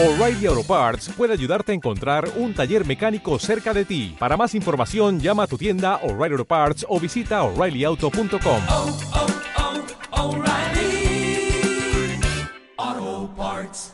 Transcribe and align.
O'Reilly 0.00 0.46
Auto 0.46 0.62
Parts 0.62 1.08
puede 1.08 1.32
ayudarte 1.32 1.72
a 1.72 1.74
encontrar 1.74 2.30
un 2.36 2.54
taller 2.54 2.86
mecánico 2.86 3.36
cerca 3.40 3.74
de 3.74 3.84
ti. 3.84 4.14
Para 4.16 4.36
más 4.36 4.54
información, 4.54 5.18
llama 5.18 5.42
a 5.42 5.46
tu 5.48 5.58
tienda 5.58 5.96
O'Reilly 6.04 6.34
Auto 6.34 6.44
Parts 6.44 6.86
o 6.88 7.00
visita 7.00 7.42
oreillyauto.com. 7.42 8.62
oh, 8.68 8.98
oh, 12.76 13.34
Parts. 13.36 13.92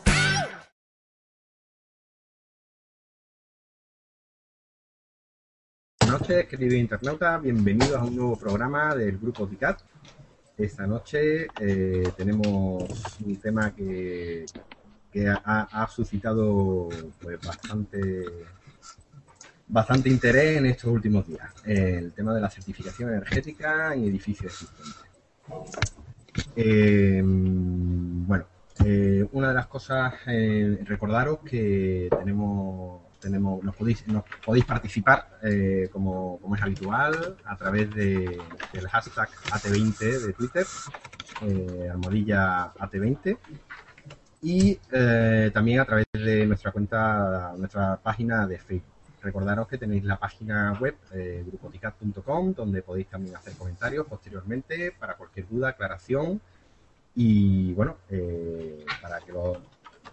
Buenas 6.01 6.21
noches, 6.21 6.45
queridos 6.45 6.75
internautas. 6.75 7.41
Bienvenidos 7.41 7.95
a 7.95 8.03
un 8.03 8.15
nuevo 8.15 8.35
programa 8.35 8.93
del 8.93 9.17
Grupo 9.17 9.47
DICAT. 9.47 9.81
Esta 10.55 10.85
noche 10.85 11.47
eh, 11.59 12.11
tenemos 12.15 12.83
un 13.25 13.35
tema 13.37 13.73
que, 13.73 14.45
que 15.15 15.29
ha, 15.29 15.87
suscitado 15.87 16.89
pues, 17.21 17.39
bastante, 17.39 18.25
bastante 19.65 20.09
interés 20.09 20.57
en 20.57 20.65
estos 20.65 20.91
últimos 20.91 21.25
días. 21.25 21.53
El 21.63 22.11
tema 22.11 22.33
de 22.33 22.41
la 22.41 22.49
certificación 22.49 23.11
energética 23.11 23.93
en 23.93 24.03
edificios 24.03 24.51
existentes. 24.51 25.93
Eh, 26.57 27.21
bueno, 27.23 28.45
eh, 28.83 29.25
una 29.31 29.47
de 29.47 29.53
las 29.53 29.67
cosas, 29.67 30.15
eh, 30.27 30.79
recordaros 30.83 31.39
que 31.45 32.09
tenemos, 32.19 33.03
tenemos 33.21 33.63
nos, 33.63 33.73
podéis, 33.73 34.65
participar, 34.65 35.39
eh, 35.43 35.87
como, 35.93 36.39
como 36.41 36.57
es 36.57 36.61
habitual, 36.61 37.37
a 37.45 37.55
través 37.55 37.89
de, 37.95 38.37
del 38.73 38.89
hashtag 38.89 39.29
AT20 39.49 40.25
de 40.25 40.33
Twitter, 40.33 40.65
almohadilla 41.89 42.73
AT20, 42.73 43.37
y 44.41 44.79
eh, 44.91 45.51
también 45.53 45.79
a 45.79 45.85
través 45.85 46.05
de 46.13 46.45
nuestra 46.45 46.71
cuenta, 46.71 47.53
nuestra 47.57 47.97
página 47.97 48.45
de 48.47 48.59
Facebook. 48.59 48.91
Recordaros 49.21 49.67
que 49.67 49.79
tenéis 49.79 50.03
la 50.03 50.17
página 50.17 50.77
web 50.79 50.95
eh, 51.11 51.43
grupoticat.com 51.47 52.53
donde 52.53 52.83
podéis 52.83 53.07
también 53.07 53.35
hacer 53.35 53.53
comentarios 53.53 54.05
posteriormente 54.05 54.91
para 54.91 55.15
cualquier 55.15 55.47
duda, 55.49 55.69
aclaración 55.69 56.39
y 57.15 57.73
bueno, 57.73 57.97
eh, 58.09 58.85
para 59.01 59.19
que 59.21 59.31
los, 59.31 59.57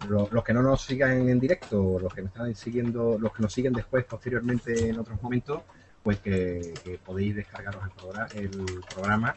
los, 0.09 0.45
que 0.45 0.55
no 0.55 0.63
nos 0.63 0.83
sigan 0.83 1.29
en 1.29 1.39
directo, 1.39 1.99
los 1.99 2.15
que 2.15 2.23
nos 2.23 2.31
están 2.31 2.55
siguiendo, 2.55 3.19
los 3.19 3.35
que 3.35 3.43
nos 3.43 3.53
siguen 3.53 3.75
después 3.75 4.05
posteriormente 4.05 4.89
en 4.89 4.99
otros 4.99 5.21
momentos, 5.23 5.61
pues 6.03 6.21
que, 6.21 6.99
podéis 7.05 7.37
descargaros 7.37 7.85
el 7.85 7.91
programa, 7.91 8.29
el 8.35 8.83
programa 8.95 9.37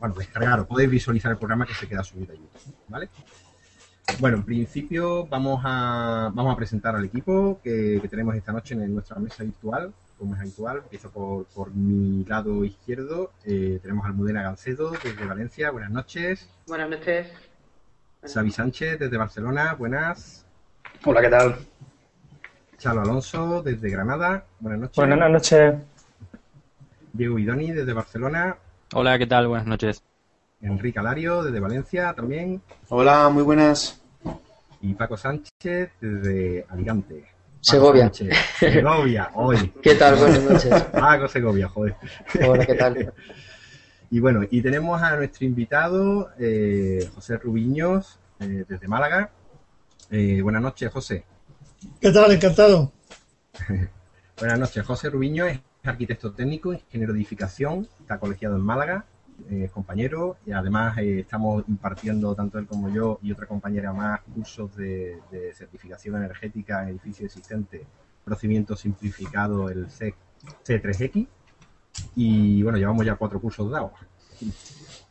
bueno, 0.00 0.14
descargaros, 0.16 0.66
podéis 0.66 0.90
visualizar 0.90 1.30
el 1.30 1.38
programa 1.38 1.66
que 1.66 1.74
se 1.74 1.86
queda 1.86 2.02
subido 2.02 2.32
a 2.32 2.36
YouTube, 2.36 2.74
¿vale? 2.88 3.08
Bueno, 4.18 4.38
en 4.38 4.42
principio 4.44 5.26
vamos 5.26 5.60
a, 5.64 6.30
vamos 6.34 6.52
a 6.52 6.56
presentar 6.56 6.96
al 6.96 7.04
equipo 7.04 7.60
que, 7.62 8.00
que 8.02 8.08
tenemos 8.08 8.34
esta 8.34 8.52
noche 8.52 8.74
en 8.74 8.92
nuestra 8.92 9.16
mesa 9.20 9.44
virtual, 9.44 9.92
como 10.18 10.34
es 10.34 10.40
habitual. 10.40 10.78
Empiezo 10.78 11.10
por, 11.10 11.44
por 11.46 11.72
mi 11.72 12.24
lado 12.24 12.64
izquierdo. 12.64 13.32
Eh, 13.44 13.78
tenemos 13.80 14.04
a 14.04 14.08
Almudena 14.08 14.42
Gancedo 14.42 14.90
desde 14.90 15.24
Valencia. 15.24 15.70
Buenas 15.70 15.90
noches. 15.90 16.48
Buenas 16.66 16.90
noches. 16.90 17.28
Xavi 18.22 18.50
Sánchez 18.50 18.98
desde 18.98 19.16
Barcelona. 19.16 19.74
Buenas. 19.74 20.44
Hola, 21.04 21.20
¿qué 21.20 21.28
tal? 21.28 21.56
Chalo 22.78 23.02
Alonso 23.02 23.62
desde 23.62 23.90
Granada. 23.90 24.44
Buenas 24.58 24.80
noches. 24.80 24.96
Buenas 24.96 25.30
noches. 25.30 25.74
Diego 27.12 27.38
Idoni 27.38 27.72
desde 27.72 27.92
Barcelona. 27.92 28.56
Hola, 28.92 29.16
¿qué 29.18 29.26
tal? 29.28 29.46
Buenas 29.46 29.68
noches. 29.68 30.02
Enrique 30.60 30.98
Alario 30.98 31.44
desde 31.44 31.60
Valencia 31.60 32.12
también. 32.12 32.60
Hola, 32.88 33.28
muy 33.28 33.44
buenas. 33.44 34.02
Y 34.80 34.94
Paco 34.94 35.16
Sánchez 35.16 35.92
desde 36.00 36.66
Alicante. 36.68 37.20
Paco 37.20 37.58
Segovia. 37.60 38.02
Sánchez, 38.06 38.36
Segovia, 38.58 39.30
hoy. 39.34 39.72
¿Qué 39.80 39.94
tal? 39.94 40.16
Buenas 40.16 40.42
noches. 40.42 40.82
Paco 40.92 41.28
Segovia, 41.28 41.68
joder. 41.68 41.94
Hola, 42.44 42.66
¿qué 42.66 42.74
tal? 42.74 43.12
Y 44.12 44.18
bueno, 44.18 44.40
y 44.50 44.60
tenemos 44.60 45.00
a 45.00 45.14
nuestro 45.14 45.46
invitado, 45.46 46.30
eh, 46.36 47.08
José 47.14 47.36
Rubiños, 47.36 48.18
eh, 48.40 48.64
desde 48.68 48.88
Málaga. 48.88 49.30
Eh, 50.10 50.42
buenas 50.42 50.62
noches, 50.62 50.90
José. 50.90 51.24
¿Qué 52.00 52.10
tal? 52.10 52.32
Encantado. 52.32 52.90
Buenas 54.36 54.58
noches, 54.58 54.84
José 54.84 55.10
Rubiño 55.10 55.46
es 55.46 55.60
arquitecto 55.84 56.32
técnico, 56.32 56.72
ingeniero 56.72 57.12
de 57.12 57.20
edificación, 57.20 57.88
está 58.00 58.18
colegiado 58.18 58.56
en 58.56 58.62
Málaga, 58.62 59.06
eh, 59.48 59.64
es 59.64 59.70
compañero 59.70 60.36
y 60.44 60.52
además 60.52 60.98
eh, 60.98 61.20
estamos 61.20 61.64
impartiendo, 61.68 62.34
tanto 62.34 62.58
él 62.58 62.66
como 62.66 62.90
yo 62.90 63.18
y 63.22 63.32
otra 63.32 63.46
compañera 63.46 63.92
más, 63.92 64.20
cursos 64.34 64.76
de, 64.76 65.18
certificación 65.54 66.16
energética 66.16 66.82
en 66.82 66.90
edificios 66.90 67.26
existentes, 67.26 67.82
procedimiento 68.24 68.76
simplificado, 68.76 69.70
el 69.70 69.88
C, 69.90 70.14
C3X. 70.64 71.26
Y 72.16 72.62
bueno, 72.62 72.78
llevamos 72.78 73.04
ya 73.04 73.16
cuatro 73.16 73.40
cursos 73.40 73.70
dados. 73.70 73.92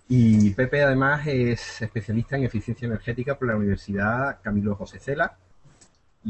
Y 0.07 0.51
Pepe 0.51 0.83
además 0.83 1.25
es 1.27 1.81
especialista 1.81 2.35
en 2.35 2.43
eficiencia 2.43 2.87
energética 2.87 3.37
por 3.37 3.47
la 3.47 3.55
Universidad 3.55 4.39
Camilo 4.41 4.75
José 4.75 4.99
Cela. 4.99 5.37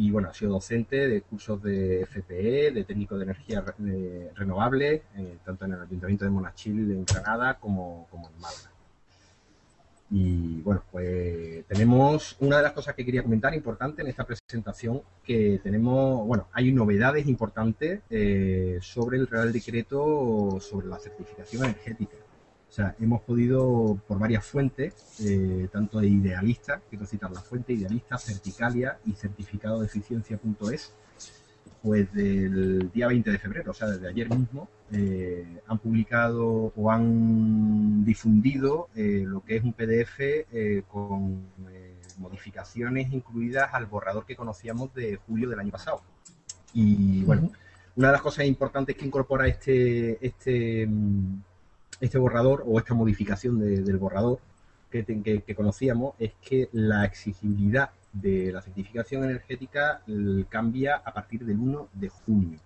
Y 0.02 0.12
bueno, 0.12 0.30
ha 0.30 0.34
sido 0.34 0.54
docente 0.54 1.10
de 1.10 1.22
cursos 1.24 1.62
de 1.62 2.06
FPE, 2.06 2.72
de 2.72 2.86
técnico 2.86 3.18
de 3.18 3.26
energía 3.26 3.66
renovable, 4.34 5.04
eh, 5.18 5.38
tanto 5.44 5.66
en 5.66 5.74
el 5.74 5.82
Ayuntamiento 5.82 6.24
de 6.24 6.32
Monachil 6.32 6.90
en 6.92 7.04
Granada 7.04 7.60
como, 7.60 8.08
como 8.10 8.30
en 8.30 8.40
Málaga. 8.40 8.72
Y 10.10 10.62
bueno, 10.62 10.84
pues 10.90 11.66
tenemos 11.68 12.38
una 12.40 12.58
de 12.58 12.64
las 12.64 12.72
cosas 12.72 12.96
que 12.96 13.04
quería 13.04 13.24
comentar 13.24 13.54
importante 13.54 14.02
en 14.02 14.08
esta 14.08 14.24
presentación, 14.26 15.02
que 15.22 15.60
tenemos, 15.62 16.26
bueno, 16.26 16.48
hay 16.54 16.72
novedades 16.72 17.28
importantes 17.28 18.00
eh, 18.10 18.80
sobre 18.82 19.18
el 19.18 19.28
Real 19.28 19.52
Decreto 19.52 20.60
sobre 20.62 20.88
la 20.88 20.98
certificación 20.98 21.66
energética. 21.66 22.16
O 22.70 22.72
sea, 22.72 22.96
hemos 23.00 23.22
podido, 23.22 24.00
por 24.08 24.20
varias 24.20 24.46
fuentes, 24.46 24.94
eh, 25.26 25.68
tanto 25.72 26.00
de 26.00 26.08
Idealista, 26.08 26.82
quiero 26.88 27.06
citar 27.06 27.32
la 27.32 27.42
fuente, 27.42 27.74
Idealista, 27.74 28.18
Certicalia 28.20 29.00
y 29.06 29.14
certificado 29.14 29.80
de 29.80 29.88
eficiencia.es, 29.88 30.94
pues 31.82 32.14
del 32.14 32.92
día 32.92 33.08
20 33.08 33.32
de 33.32 33.40
febrero, 33.40 33.72
o 33.72 33.74
sea, 33.74 33.88
desde 33.88 34.08
ayer 34.08 34.30
mismo, 34.30 34.70
eh, 34.92 35.62
han 35.66 35.80
publicado 35.80 36.72
o 36.76 36.92
han 36.92 38.06
difundido 38.06 38.90
eh, 38.96 39.24
lo 39.26 39.42
que 39.44 39.56
es 39.58 39.64
un 39.64 39.74
PDF 39.74 40.20
con 40.88 41.48
modificaciones 42.18 43.12
incluidas 43.12 43.74
al 43.74 43.88
borrador 43.88 44.26
que 44.26 44.36
conocíamos 44.36 44.94
de 44.94 45.16
julio 45.16 45.50
del 45.50 45.60
año 45.60 45.72
pasado. 45.72 46.02
Y 46.74 47.24
bueno, 47.24 47.50
una 47.96 48.08
de 48.08 48.14
las 48.14 48.22
cosas 48.22 48.46
importantes 48.46 48.96
que 48.96 49.06
incorpora 49.06 49.48
este, 49.48 50.24
este, 50.26 50.86
mm, 50.86 51.42
este 52.02 52.18
borrador 52.18 52.64
o 52.66 52.78
esta 52.80 52.94
modificación 52.94 53.60
de- 53.60 53.82
del 53.82 53.98
borrador 53.98 54.40
que, 54.90 55.04
que- 55.06 55.56
conocíamos 55.56 56.16
es 56.20 56.32
que 56.42 56.70
la 56.72 57.06
exigibilidad 57.06 57.92
de 58.14 58.52
la 58.52 58.62
certificación 58.62 59.24
energética 59.24 60.02
cambia 60.50 60.96
a 60.98 61.14
partir 61.14 61.46
del 61.46 61.58
1 61.60 61.90
de 61.94 62.10
junio. 62.10 62.60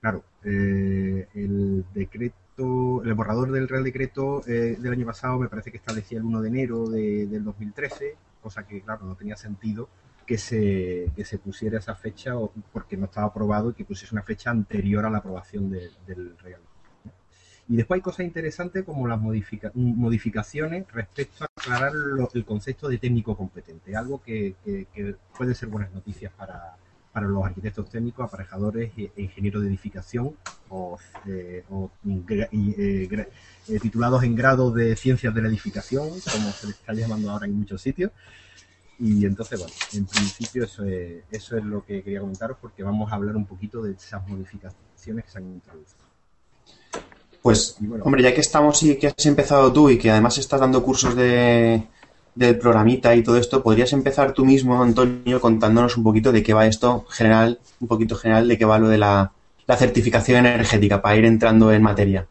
Claro, 0.00 0.24
eh, 0.42 1.28
el 1.34 1.84
decreto, 1.94 3.02
el 3.04 3.14
borrador 3.14 3.52
del 3.52 3.68
Real 3.68 3.84
Decreto 3.84 4.42
eh, 4.48 4.76
del 4.78 4.92
año 4.92 5.06
pasado 5.06 5.38
me 5.38 5.48
parece 5.48 5.70
que 5.70 5.76
establecía 5.76 6.18
el 6.18 6.24
1 6.24 6.40
de 6.42 6.48
enero 6.48 6.88
de- 6.88 7.26
del 7.26 7.44
2013, 7.44 8.16
cosa 8.42 8.66
que, 8.66 8.80
claro, 8.80 9.06
no 9.06 9.14
tenía 9.14 9.36
sentido 9.36 9.88
que 10.26 10.38
se, 10.38 11.10
que 11.14 11.24
se 11.24 11.38
pusiera 11.38 11.78
esa 11.78 11.94
fecha 11.94 12.32
porque 12.72 12.96
no 12.96 13.04
estaba 13.06 13.28
aprobado 13.28 13.70
y 13.70 13.74
que 13.74 13.84
pusiese 13.84 14.14
una 14.14 14.22
fecha 14.22 14.50
anterior 14.50 15.04
a 15.06 15.10
la 15.10 15.18
aprobación 15.18 15.70
de- 15.70 15.90
del 16.06 16.36
Real 16.38 16.60
y 17.68 17.76
después 17.76 17.98
hay 17.98 18.02
cosas 18.02 18.26
interesantes 18.26 18.84
como 18.84 19.06
las 19.06 19.20
modifica- 19.20 19.70
modificaciones 19.74 20.86
respecto 20.92 21.44
a 21.44 21.48
aclarar 21.56 21.92
el 22.34 22.44
concepto 22.44 22.88
de 22.88 22.98
técnico 22.98 23.36
competente, 23.36 23.96
algo 23.96 24.20
que, 24.22 24.54
puede 25.36 25.54
ser 25.54 25.68
buenas 25.68 25.92
noticias 25.92 26.32
para, 26.32 26.76
para 27.12 27.26
los 27.26 27.44
arquitectos 27.44 27.88
técnicos, 27.88 28.26
aparejadores 28.26 28.92
e 28.96 29.12
e 29.16 29.22
ingenieros 29.22 29.62
de 29.62 29.68
edificación 29.68 30.34
o, 30.68 30.98
eh, 31.26 31.64
eh, 32.42 33.26
eh, 33.68 33.80
titulados 33.80 34.22
en 34.24 34.34
grado 34.34 34.70
de 34.70 34.96
ciencias 34.96 35.34
de 35.34 35.42
la 35.42 35.48
edificación, 35.48 36.20
como 36.30 36.52
se 36.52 36.66
les 36.66 36.76
está 36.76 36.92
llamando 36.94 37.30
ahora 37.30 37.46
en 37.46 37.54
muchos 37.54 37.80
sitios. 37.82 38.10
Y 38.98 39.26
entonces, 39.26 39.58
bueno, 39.58 39.74
en 39.92 40.06
principio 40.06 40.64
eso 40.64 40.84
es, 40.84 41.24
eso 41.30 41.56
es 41.56 41.64
lo 41.64 41.84
que 41.84 42.02
quería 42.02 42.20
comentaros 42.20 42.58
porque 42.60 42.82
vamos 42.82 43.10
a 43.12 43.16
hablar 43.16 43.36
un 43.36 43.46
poquito 43.46 43.82
de 43.82 43.92
esas 43.92 44.26
modificaciones 44.28 45.24
que 45.24 45.30
se 45.30 45.38
han 45.38 45.46
introducido. 45.52 46.11
Pues, 47.42 47.76
bueno. 47.80 48.04
hombre, 48.04 48.22
ya 48.22 48.34
que 48.34 48.40
estamos 48.40 48.82
y 48.84 48.96
que 48.96 49.08
has 49.08 49.26
empezado 49.26 49.72
tú 49.72 49.90
y 49.90 49.98
que 49.98 50.10
además 50.10 50.38
estás 50.38 50.60
dando 50.60 50.82
cursos 50.82 51.16
de, 51.16 51.82
del 52.34 52.58
programita 52.58 53.14
y 53.14 53.22
todo 53.22 53.36
esto, 53.36 53.62
¿podrías 53.62 53.92
empezar 53.92 54.32
tú 54.32 54.44
mismo, 54.44 54.80
Antonio, 54.80 55.40
contándonos 55.40 55.96
un 55.96 56.04
poquito 56.04 56.30
de 56.30 56.42
qué 56.42 56.54
va 56.54 56.66
esto 56.66 57.04
general, 57.10 57.58
un 57.80 57.88
poquito 57.88 58.14
general 58.16 58.46
de 58.46 58.56
qué 58.58 58.64
va 58.64 58.78
lo 58.78 58.88
de 58.88 58.98
la, 58.98 59.32
la 59.66 59.76
certificación 59.76 60.46
energética 60.46 61.02
para 61.02 61.16
ir 61.16 61.24
entrando 61.24 61.72
en 61.72 61.82
materia? 61.82 62.26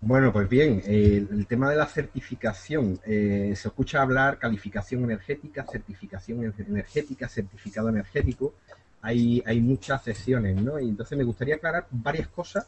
Bueno, 0.00 0.32
pues 0.32 0.48
bien, 0.48 0.80
el 0.86 1.46
tema 1.46 1.68
de 1.70 1.76
la 1.76 1.86
certificación. 1.86 3.00
eh, 3.04 3.52
se 3.56 3.68
escucha 3.68 4.00
hablar 4.00 4.38
calificación 4.38 5.04
energética, 5.04 5.66
certificación 5.70 6.44
en- 6.44 6.54
energética, 6.68 7.28
certificado 7.28 7.88
energético. 7.88 8.54
Hay, 9.02 9.42
hay 9.44 9.60
muchas 9.60 10.02
secciones, 10.04 10.56
¿no? 10.62 10.78
Y 10.80 10.88
entonces 10.88 11.18
me 11.18 11.24
gustaría 11.24 11.56
aclarar 11.56 11.86
varias 11.90 12.28
cosas 12.28 12.66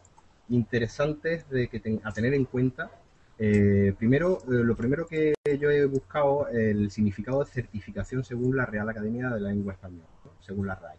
interesantes 0.51 1.49
de 1.51 1.69
que 1.69 1.81
ten- 1.81 2.01
a 2.05 2.13
tener 2.13 2.35
en 2.35 2.45
cuenta. 2.45 2.91
Eh, 3.39 3.95
primero, 3.99 4.39
eh, 4.45 4.65
lo 4.65 4.77
primero 4.77 5.07
que 5.07 5.35
yo 5.59 5.71
he 5.71 5.87
buscado 5.87 6.49
el 6.49 6.91
significado 6.91 7.41
de 7.41 7.47
certificación 7.51 8.25
según 8.25 8.57
la 8.57 8.67
Real 8.67 8.89
Academia 8.89 9.31
de 9.31 9.41
la 9.41 9.49
Lengua 9.51 9.73
Española, 9.75 10.05
según 10.41 10.67
la 10.67 10.75
RAE. 10.75 10.99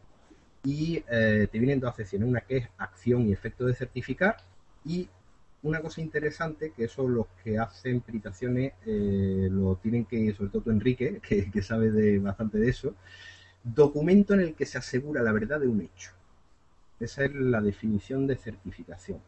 Y 0.64 1.04
eh, 1.10 1.48
te 1.52 1.60
vienen 1.60 1.80
dos 1.80 1.96
secciones, 1.96 2.28
una 2.30 2.42
que 2.42 2.58
es 2.58 2.70
acción 2.78 3.28
y 3.28 3.34
efecto 3.34 3.66
de 3.66 3.74
certificar 3.76 4.38
y 4.86 5.10
una 5.64 5.82
cosa 5.82 6.02
interesante, 6.02 6.72
que 6.76 6.86
eso 6.86 7.08
los 7.08 7.28
que 7.44 7.58
hacen 7.60 8.02
peritaciones 8.02 8.74
lo 8.86 9.76
tienen 9.76 10.06
que, 10.06 10.34
sobre 10.34 10.50
todo 10.50 10.64
tú 10.64 10.72
Enrique, 10.72 11.20
que, 11.28 11.52
que 11.52 11.62
sabe 11.62 11.92
de, 11.92 12.18
bastante 12.20 12.58
de 12.60 12.70
eso, 12.70 12.96
documento 13.64 14.34
en 14.34 14.42
el 14.42 14.56
que 14.56 14.66
se 14.66 14.78
asegura 14.78 15.22
la 15.24 15.32
verdad 15.34 15.60
de 15.60 15.68
un 15.68 15.82
hecho. 15.82 16.12
Esa 17.00 17.26
es 17.26 17.34
la 17.36 17.62
definición 17.62 18.28
de 18.28 18.38
certificación. 18.38 19.20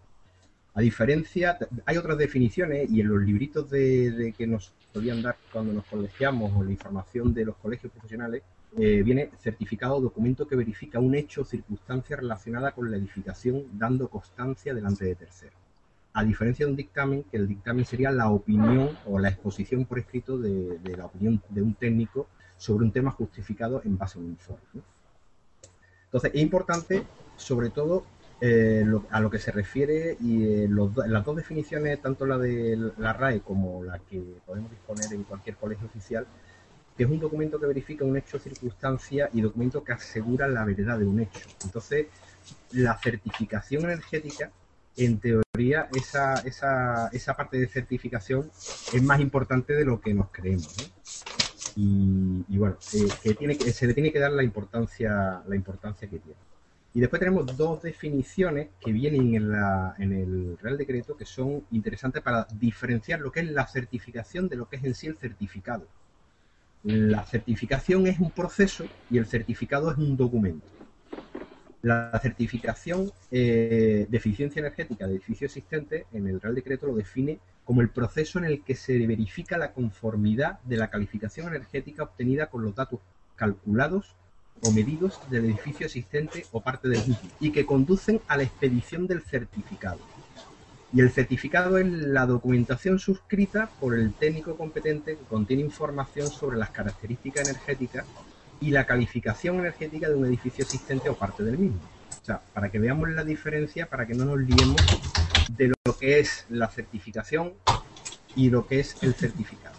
A 0.76 0.82
diferencia, 0.82 1.58
hay 1.86 1.98
otras 1.98 2.18
definiciones 2.18 2.90
y 2.90 3.02
en 3.02 3.08
los 3.08 3.22
libritos 3.22 3.70
de, 3.70 4.34
que 4.36 4.48
nos 4.48 4.72
podían 4.92 5.22
dar 5.22 5.38
cuando 5.52 5.72
nos 5.74 5.86
colegiamos 5.86 6.52
o 6.56 6.64
la 6.64 6.72
información 6.72 7.34
de 7.34 7.46
los 7.46 7.56
colegios 7.58 7.92
profesionales, 7.92 8.42
eh, 8.78 9.04
viene 9.04 9.30
certificado 9.40 10.02
documento 10.02 10.48
que 10.48 10.56
verifica 10.56 11.00
un 11.00 11.14
hecho 11.14 11.42
o 11.42 11.46
circunstancia 11.46 12.16
relacionada 12.16 12.72
con 12.72 12.90
la 12.90 12.98
edificación 12.98 13.66
dando 13.74 14.08
constancia 14.08 14.74
delante 14.74 15.06
de 15.06 15.14
terceros 15.14 15.64
a 16.14 16.24
diferencia 16.24 16.66
de 16.66 16.72
un 16.72 16.78
dictamen, 16.78 17.24
que 17.24 17.38
el 17.38 17.48
dictamen 17.48 17.86
sería 17.86 18.12
la 18.12 18.30
opinión 18.30 18.98
o 19.08 19.18
la 19.18 19.30
exposición 19.30 19.86
por 19.86 19.98
escrito 19.98 20.38
de, 20.38 20.80
la 20.96 21.06
opinión 21.06 21.42
de 21.50 21.62
un 21.62 21.74
técnico 21.74 22.28
sobre 22.56 22.86
un 22.86 22.92
tema 22.92 23.12
justificado 23.12 23.82
en 23.84 23.98
base 23.98 24.20
a 24.20 24.22
un 24.22 24.28
informe. 24.28 24.84
Entonces, 26.06 26.32
es 26.36 26.42
importante, 26.42 27.04
sobre 27.36 27.72
todo, 27.72 28.06
eh, 28.46 28.84
lo- 28.86 29.06
a 29.10 29.20
lo 29.22 29.30
que 29.30 29.40
se 29.40 29.52
refiere 29.52 30.18
y 30.20 30.32
eh, 30.66 30.68
las 31.08 31.24
dos 31.26 31.36
definiciones, 31.38 32.02
tanto 32.02 32.26
la 32.26 32.38
de 32.38 32.78
la 32.98 33.14
RAE 33.14 33.40
como 33.42 33.84
la 33.84 34.00
que 34.00 34.22
podemos 34.46 34.70
disponer 34.72 35.14
en 35.14 35.24
cualquier 35.24 35.56
colegio 35.56 35.88
oficial, 35.88 36.26
que 36.98 37.04
es 37.06 37.10
un 37.10 37.20
documento 37.20 37.60
que 37.60 37.68
verifica 37.68 38.06
un 38.06 38.18
hecho 38.18 38.40
circunstancia 38.40 39.30
y 39.34 39.42
documento 39.42 39.84
que 39.84 39.94
asegura 39.94 40.48
la 40.48 40.66
verdad 40.66 41.00
de 41.00 41.06
un 41.06 41.20
hecho. 41.22 41.48
Entonces, 41.64 42.08
la 42.72 42.98
certificación 42.98 43.86
energética 43.86 44.52
en 44.98 45.20
teoría 45.20 45.88
esa, 45.94 46.42
esa, 46.42 47.08
esa 47.14 47.36
parte 47.36 47.58
de 47.60 47.68
certificación 47.68 48.52
es 48.92 49.02
más 49.02 49.20
importante 49.22 49.74
de 49.74 49.86
lo 49.86 50.02
que 50.02 50.14
nos 50.14 50.30
creemos. 50.32 50.72
Y, 51.76 52.58
bueno, 52.58 52.78
eh, 52.92 53.10
que 53.22 53.34
tiene 53.36 53.72
se 53.72 53.88
le 53.88 53.94
tiene 53.94 54.12
que 54.12 54.20
dar 54.20 54.32
la 54.32 54.44
importancia, 54.44 55.42
la 55.48 55.56
importancia 55.56 56.08
que 56.10 56.20
tiene. 56.20 56.38
Y 56.96 57.00
después 57.00 57.20
tenemos 57.20 57.58
dos 57.58 57.82
definiciones 57.82 58.70
que 58.80 58.92
vienen 58.92 59.34
en, 59.34 60.14
el 60.14 60.58
Real 60.60 60.78
Decreto 60.78 61.18
que 61.18 61.26
son 61.26 61.66
interesantes 61.72 62.22
para 62.22 62.48
diferenciar 62.54 63.20
lo 63.20 63.32
que 63.32 63.40
es 63.40 63.50
la 63.50 63.66
certificación 63.66 64.48
de 64.48 64.58
lo 64.58 64.70
que 64.70 64.76
es 64.76 64.84
en 64.84 64.94
sí 64.94 65.08
el 65.08 65.18
certificado. 65.18 65.88
La 66.84 67.26
certificación 67.26 68.06
es 68.06 68.20
un 68.20 68.30
proceso 68.30 68.86
y 69.10 69.18
el 69.18 69.26
certificado 69.26 69.92
es 69.92 69.98
un 69.98 70.16
documento. 70.16 70.68
La 71.82 72.18
certificación 72.22 73.12
eh, 73.32 74.06
de 74.08 74.18
eficiencia 74.18 74.60
energética 74.60 75.08
de 75.08 75.14
edificio 75.14 75.46
existente 75.46 76.06
en 76.14 76.28
el 76.28 76.40
Real 76.40 76.54
Decreto 76.54 76.86
lo 76.86 76.96
define 76.96 77.40
como 77.66 77.82
el 77.82 77.90
proceso 77.90 78.38
en 78.38 78.46
el 78.46 78.64
que 78.64 78.76
se 78.76 79.06
verifica 79.08 79.58
la 79.58 79.74
conformidad 79.74 80.60
de 80.62 80.78
la 80.78 80.92
calificación 80.92 81.48
energética 81.48 82.04
obtenida 82.04 82.48
con 82.48 82.62
los 82.62 82.76
datos 82.76 83.00
calculados 83.36 84.16
o 84.62 84.72
medidos 84.72 85.20
del 85.30 85.46
edificio 85.46 85.86
existente 85.86 86.46
o 86.52 86.62
parte 86.62 86.88
del 86.88 87.00
mismo 87.00 87.30
y 87.40 87.52
que 87.52 87.66
conducen 87.66 88.22
a 88.28 88.38
la 88.38 88.44
expedición 88.44 89.08
del 89.08 89.22
certificado. 89.22 90.00
Y 90.94 91.02
el 91.02 91.12
certificado 91.12 91.78
es 91.80 91.88
la 91.88 92.28
documentación 92.28 93.00
suscrita 93.00 93.70
por 93.80 93.96
el 93.96 94.14
técnico 94.14 94.56
competente 94.56 95.18
que 95.18 95.24
contiene 95.24 95.64
información 95.64 96.30
sobre 96.30 96.58
las 96.58 96.70
características 96.70 97.50
energéticas 97.50 98.06
y 98.62 98.70
la 98.70 98.86
calificación 98.86 99.60
energética 99.60 100.08
de 100.08 100.16
un 100.16 100.26
edificio 100.26 100.64
existente 100.64 101.10
o 101.10 101.16
parte 101.16 101.44
del 101.44 101.58
mismo. 101.58 101.80
O 102.22 102.26
sea, 102.26 102.42
para 102.54 102.70
que 102.72 102.80
veamos 102.80 103.10
la 103.10 103.24
diferencia, 103.24 103.90
para 103.90 104.06
que 104.06 104.14
no 104.14 104.24
nos 104.24 104.40
liemos 104.40 104.78
de 105.58 105.74
lo 105.86 105.98
que 105.98 106.20
es 106.20 106.46
la 106.50 106.70
certificación 106.70 107.54
y 108.36 108.50
lo 108.50 108.68
que 108.68 108.80
es 108.80 109.02
el 109.02 109.14
certificado. 109.16 109.76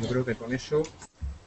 Yo 0.00 0.08
creo 0.08 0.24
que 0.24 0.36
con 0.36 0.54
eso 0.54 0.82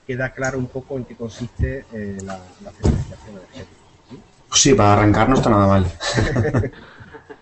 queda 0.06 0.32
claro 0.34 0.58
un 0.60 0.68
poco 0.68 0.98
en 0.98 1.06
qué 1.06 1.16
consiste 1.16 1.86
eh, 1.92 2.18
la, 2.24 2.40
la 2.64 2.72
certificación 2.72 3.38
energética. 3.38 3.66
¿sí? 4.10 4.20
Sí, 4.54 4.74
para 4.74 4.94
arrancar 4.94 5.30
no 5.30 5.36
está 5.36 5.50
nada 5.50 5.68
mal. 5.68 5.86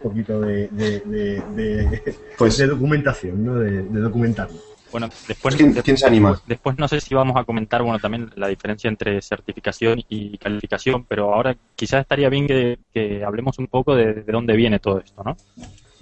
Un 0.04 0.10
poquito 0.10 0.42
de, 0.42 0.68
de, 0.69 1.00
de, 1.00 1.42
de- 1.56 2.15
Pues 2.38 2.57
de 2.57 2.68
documentación, 2.68 3.45
¿no? 3.45 3.56
De, 3.56 3.83
de 3.83 4.00
documentarnos. 4.01 4.62
Bueno, 4.92 5.10
después, 5.27 5.56
¿Quién- 5.56 5.69
después- 5.69 5.83
quién 5.86 5.98
se 5.98 6.06
anima? 6.06 6.39
Después 6.45 6.77
no 6.77 6.88
sé 6.88 7.00
si 7.00 7.15
vamos 7.15 7.36
a 7.38 7.45
comentar, 7.45 7.81
bueno, 7.81 8.00
también 8.00 8.30
la 8.36 8.48
diferencia 8.48 8.89
entre 8.89 9.21
certificación 9.21 10.04
y 10.10 10.38
calificación, 10.38 11.06
pero 11.06 11.33
ahora 11.33 11.56
quizás 11.75 12.01
estaría 12.01 12.30
bien 12.30 12.48
que, 12.48 12.77
que 12.94 13.24
hablemos 13.24 13.57
un 13.60 13.68
poco 13.68 13.95
de, 13.95 14.13
de 14.13 14.31
dónde 14.31 14.56
viene 14.56 14.80
todo 14.80 15.00
esto, 15.00 15.24
¿no? 15.24 15.38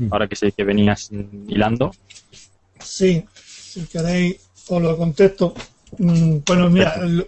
Ahora 0.10 0.28
que 0.28 0.36
sé 0.36 0.52
que 0.52 0.64
venías 0.64 1.10
hilando. 1.48 1.92
Sí, 2.80 3.24
si 3.36 3.86
queréis 3.86 4.50
os 4.68 4.82
lo 4.82 4.98
contesto. 4.98 5.54
Mm, 5.98 6.40
Bueno, 6.46 6.70
mira, 6.70 6.98
lo, 7.06 7.26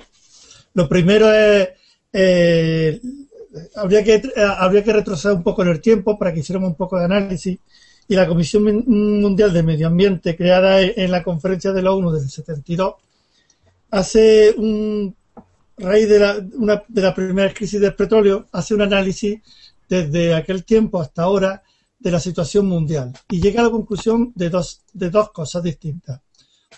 lo 0.74 0.90
primero 0.90 1.32
es, 1.34 1.70
eh, 2.14 3.02
habría, 3.76 4.04
que, 4.04 4.16
eh, 4.16 4.24
habría 4.58 4.84
que 4.84 4.94
retroceder 4.94 5.38
un 5.38 5.44
poco 5.44 5.64
en 5.64 5.70
el 5.70 5.82
tiempo 5.82 6.18
para 6.18 6.34
que 6.34 6.40
hiciéramos 6.42 6.70
un 6.70 6.76
poco 6.76 6.98
de 7.00 7.06
análisis. 7.06 7.60
Y 8.08 8.16
la 8.16 8.28
Comisión 8.28 8.64
Mun- 8.64 9.22
Mundial 9.22 9.54
de 9.54 9.64
Medio 9.64 9.88
Ambiente, 9.88 10.36
creada 10.36 10.82
en 10.82 11.12
la 11.12 11.24
conferencia 11.24 11.72
de 11.72 11.82
la 11.82 11.92
ONU 11.94 12.12
del 12.12 12.30
72, 12.30 12.96
hace 13.92 14.54
un, 14.58 15.16
raíz 15.78 16.10
de 16.10 16.20
la, 16.20 16.38
una, 16.56 16.84
de 16.88 17.02
la 17.02 17.14
primera 17.16 17.54
crisis 17.54 17.80
del 17.82 17.96
petróleo, 17.96 18.48
hace 18.52 18.74
un 18.76 18.82
análisis 18.82 19.40
desde 19.90 20.34
aquel 20.36 20.64
tiempo 20.66 21.02
hasta 21.02 21.24
ahora 21.24 21.64
de 22.00 22.12
la 22.12 22.20
situación 22.20 22.68
mundial 22.68 23.14
y 23.30 23.42
llega 23.42 23.62
a 23.62 23.66
la 23.66 23.72
conclusión 23.72 24.32
de 24.36 24.50
dos, 24.50 24.82
de 24.94 25.10
dos 25.10 25.32
cosas 25.32 25.64
distintas. 25.64 26.22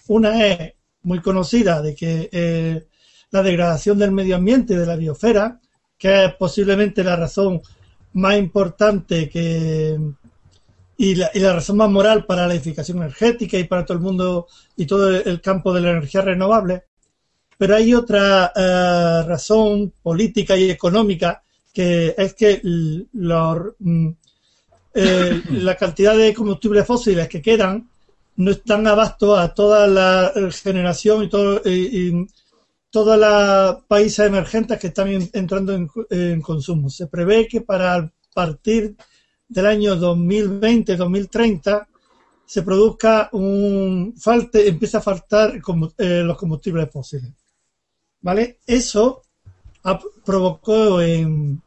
Una 0.07 0.45
es 0.47 0.73
muy 1.05 1.19
conocida 1.21 1.81
de 1.81 1.95
que 1.95 2.29
eh, 2.31 2.85
la 3.31 3.41
degradación 3.41 3.97
del 3.97 4.11
medio 4.11 4.35
ambiente 4.35 4.77
de 4.77 4.85
la 4.85 4.95
biosfera, 4.95 5.59
que 5.97 6.25
es 6.25 6.33
posiblemente 6.35 7.03
la 7.03 7.15
razón 7.15 7.61
más 8.13 8.37
importante 8.37 9.29
que 9.29 9.97
y 10.97 11.15
la, 11.15 11.29
y 11.33 11.39
la 11.39 11.53
razón 11.53 11.77
más 11.77 11.89
moral 11.89 12.25
para 12.25 12.47
la 12.47 12.53
edificación 12.53 12.97
energética 12.97 13.57
y 13.57 13.65
para 13.65 13.85
todo 13.85 13.97
el 13.97 14.03
mundo 14.03 14.47
y 14.77 14.85
todo 14.85 15.09
el 15.15 15.41
campo 15.41 15.73
de 15.73 15.81
la 15.81 15.91
energía 15.91 16.21
renovable. 16.21 16.83
Pero 17.57 17.75
hay 17.75 17.93
otra 17.93 18.51
eh, 18.55 19.23
razón 19.27 19.93
política 20.01 20.55
y 20.57 20.69
económica 20.69 21.41
que 21.73 22.15
es 22.17 22.33
que 22.33 22.61
l- 22.63 23.05
los, 23.13 23.73
mm, 23.79 24.09
eh, 24.93 25.41
la 25.51 25.75
cantidad 25.75 26.17
de 26.17 26.33
combustibles 26.33 26.85
fósiles 26.85 27.27
que 27.27 27.41
quedan 27.41 27.89
no 28.37 28.51
están 28.51 28.85
abasto 28.87 29.35
a 29.37 29.53
toda 29.53 29.87
la 29.87 30.31
eh, 30.35 30.51
generación 30.51 31.23
y, 31.23 31.29
todo, 31.29 31.61
y, 31.65 32.09
y 32.09 32.27
todos 32.89 33.17
los 33.19 33.83
países 33.85 34.27
emergentes 34.27 34.79
que 34.79 34.87
están 34.87 35.07
en- 35.09 35.29
entrando 35.33 35.73
en, 35.73 35.89
en 36.09 36.41
consumo. 36.41 36.89
Se 36.89 37.07
prevé 37.07 37.47
que 37.47 37.61
para 37.61 38.11
partir 38.33 38.95
del 39.47 39.65
año 39.65 39.95
2020-2030 39.95 41.87
se 42.45 42.61
produzca 42.61 43.29
un 43.31 44.13
falte, 44.17 44.67
empieza 44.67 44.99
a 44.99 45.01
faltar 45.01 45.53
eh, 45.97 46.21
los 46.23 46.37
combustibles 46.37 46.89
fósiles. 46.91 47.31
¿Vale? 48.21 48.59
Eso 48.65 49.21
ha- 49.83 49.99
provocó 50.23 51.01
en, 51.01 51.61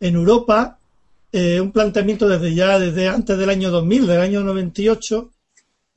en 0.00 0.14
Europa 0.14 0.78
eh, 1.32 1.60
un 1.60 1.70
planteamiento 1.72 2.26
desde 2.28 2.54
ya, 2.54 2.78
desde 2.78 3.08
antes 3.08 3.38
del 3.38 3.50
año 3.50 3.70
2000, 3.70 4.06
del 4.06 4.20
año 4.20 4.40
98, 4.42 5.30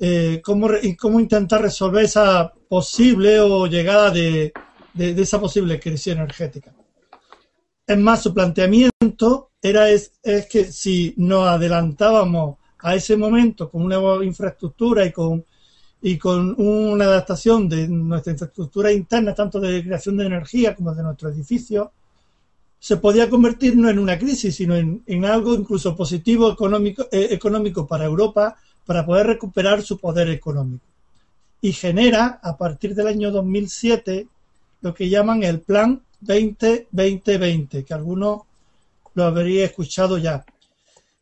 eh, 0.06 0.42
cómo, 0.44 0.68
y 0.82 0.98
cómo 0.98 1.18
intentar 1.18 1.62
resolver 1.62 2.04
esa 2.04 2.52
posible 2.68 3.40
o 3.40 3.68
llegada 3.68 4.12
de, 4.12 4.52
de- 4.94 5.22
esa 5.22 5.40
posible 5.40 5.80
crisis 5.80 6.08
energética. 6.08 6.74
Es 7.88 7.98
más, 7.98 8.22
su 8.22 8.34
planteamiento 8.34 9.52
era 9.62 9.90
es, 9.90 10.12
es 10.22 10.46
que 10.48 10.66
si 10.66 11.14
nos 11.16 11.48
adelantábamos 11.48 12.58
a 12.80 12.96
ese 12.96 13.16
momento 13.16 13.70
con 13.70 13.82
una 13.84 13.96
nueva 13.98 14.26
infraestructura 14.26 15.06
y 15.06 15.14
con, 15.14 15.46
y 16.02 16.18
con 16.18 16.54
una 16.60 17.06
adaptación 17.06 17.70
de 17.70 17.88
nuestra 17.88 18.34
infraestructura 18.34 18.92
interna, 18.92 19.34
tanto 19.34 19.58
de 19.62 19.82
creación 19.86 20.18
de 20.18 20.26
energía 20.26 20.76
como 20.76 20.94
de 20.94 21.02
nuestros 21.04 21.34
edificios, 21.34 21.88
se 22.78 22.98
podía 22.98 23.30
convertir 23.30 23.78
no 23.78 23.90
en 23.90 24.00
una 24.00 24.20
crisis, 24.20 24.54
sino 24.54 24.76
en, 24.76 25.02
en 25.06 25.24
algo 25.24 25.56
incluso 25.56 25.96
positivo 25.96 26.52
económico, 26.52 27.04
eh, 27.10 27.30
económico 27.32 27.88
para 27.88 28.04
Europa, 28.04 28.58
para 28.86 29.06
poder 29.06 29.28
recuperar 29.28 29.82
su 29.82 29.98
poder 29.98 30.30
económico. 30.30 30.86
Y 31.62 31.72
genera, 31.74 32.40
a 32.42 32.58
partir 32.58 32.94
del 32.94 33.08
año 33.08 33.32
2007, 33.32 34.28
lo 34.82 34.94
que 34.94 35.10
llaman 35.10 35.44
el 35.44 35.62
Plan 35.62 36.02
2020, 36.20 37.84
que 37.84 37.94
algunos 37.94 38.42
lo 39.14 39.24
habría 39.24 39.66
escuchado 39.66 40.18
ya. 40.18 40.44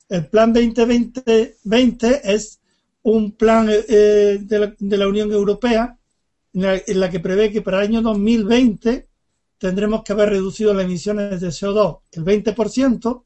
El 0.10 0.27
Plan 0.27 0.51
2020 0.53 2.34
es 2.34 2.60
un 3.03 3.32
plan 3.32 3.70
eh, 3.70 4.39
de, 4.41 4.60
la, 4.60 4.74
de, 4.77 4.98
la, 4.98 5.08
Unión 5.08 5.32
Europea 5.32 5.98
en 6.53 6.62
la, 6.62 6.75
en 6.75 7.12
que 7.12 7.20
prevé 7.20 7.51
que 7.51 7.62
para 7.62 7.80
el 7.80 7.89
año 7.89 8.01
2020 8.01 9.08
tendremos 9.58 10.03
que 10.03 10.13
haber 10.13 10.30
reducido 10.30 10.74
las 10.74 10.86
emisiones 10.86 11.39
de 11.39 11.48
CO2 11.48 12.00
el 12.12 12.25
20%. 12.25 13.24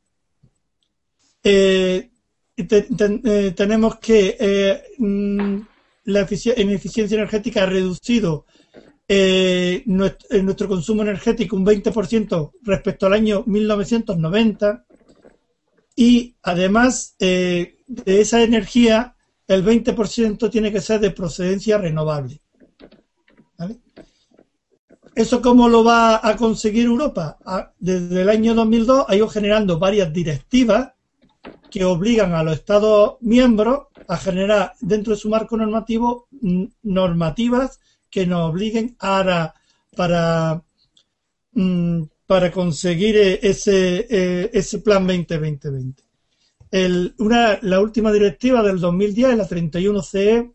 Eh, 1.44 2.10
eh, 2.58 3.54
tenemos 3.56 3.98
que 4.00 4.38
eh, 4.40 4.84
mm, 4.98 5.60
la 6.06 6.22
efici 6.22 6.54
en 6.56 6.70
eficiencia 6.70 7.16
energética 7.16 7.64
ha 7.64 7.66
reducido 7.66 8.46
eh, 9.08 9.84
nuestro, 9.88 10.42
nuestro, 10.42 10.68
consumo 10.70 11.02
energético 11.02 11.58
un 11.58 11.66
20% 11.66 12.52
respecto 12.64 13.06
al 13.08 13.14
año 13.14 13.44
1990 13.46 14.86
y 15.98 16.36
además 16.44 17.16
de 17.20 17.76
esa 18.06 18.42
energía 18.42 19.16
el 19.48 19.64
20% 19.64 20.50
tiene 20.50 20.72
que 20.72 20.82
ser 20.82 21.00
de 21.00 21.12
procedencia 21.12 21.78
renovable. 21.78 22.42
¿Vale? 23.58 23.80
¿Eso 25.14 25.42
cómo 25.42 25.70
lo 25.70 25.84
va 25.84 26.20
a 26.28 26.36
conseguir 26.36 26.86
Europa? 26.86 27.38
Desde 27.80 28.22
el 28.22 28.30
año 28.30 28.54
2002 28.54 29.06
ha 29.08 29.16
ido 29.16 29.28
generando 29.30 29.78
varias 29.78 30.12
directivas 30.12 30.95
que 31.76 31.84
obligan 31.84 32.34
a 32.34 32.42
los 32.42 32.54
Estados 32.54 33.18
miembros 33.20 33.88
a 34.08 34.16
generar 34.16 34.76
dentro 34.80 35.12
de 35.14 35.20
su 35.20 35.28
marco 35.28 35.58
normativo 35.58 36.30
normativas 36.84 37.82
que 38.10 38.26
nos 38.26 38.50
obliguen 38.50 38.96
a, 38.98 39.54
para, 39.94 40.64
para 42.28 42.52
conseguir 42.54 43.18
ese, 43.18 44.48
ese 44.58 44.80
plan 44.80 45.06
2020. 45.06 46.02
El, 46.72 47.14
una, 47.18 47.60
la 47.62 47.82
última 47.82 48.10
directiva 48.14 48.64
del 48.64 48.80
2010, 48.80 49.36
la 49.36 49.46
31 49.46 50.02
CE, 50.02 50.52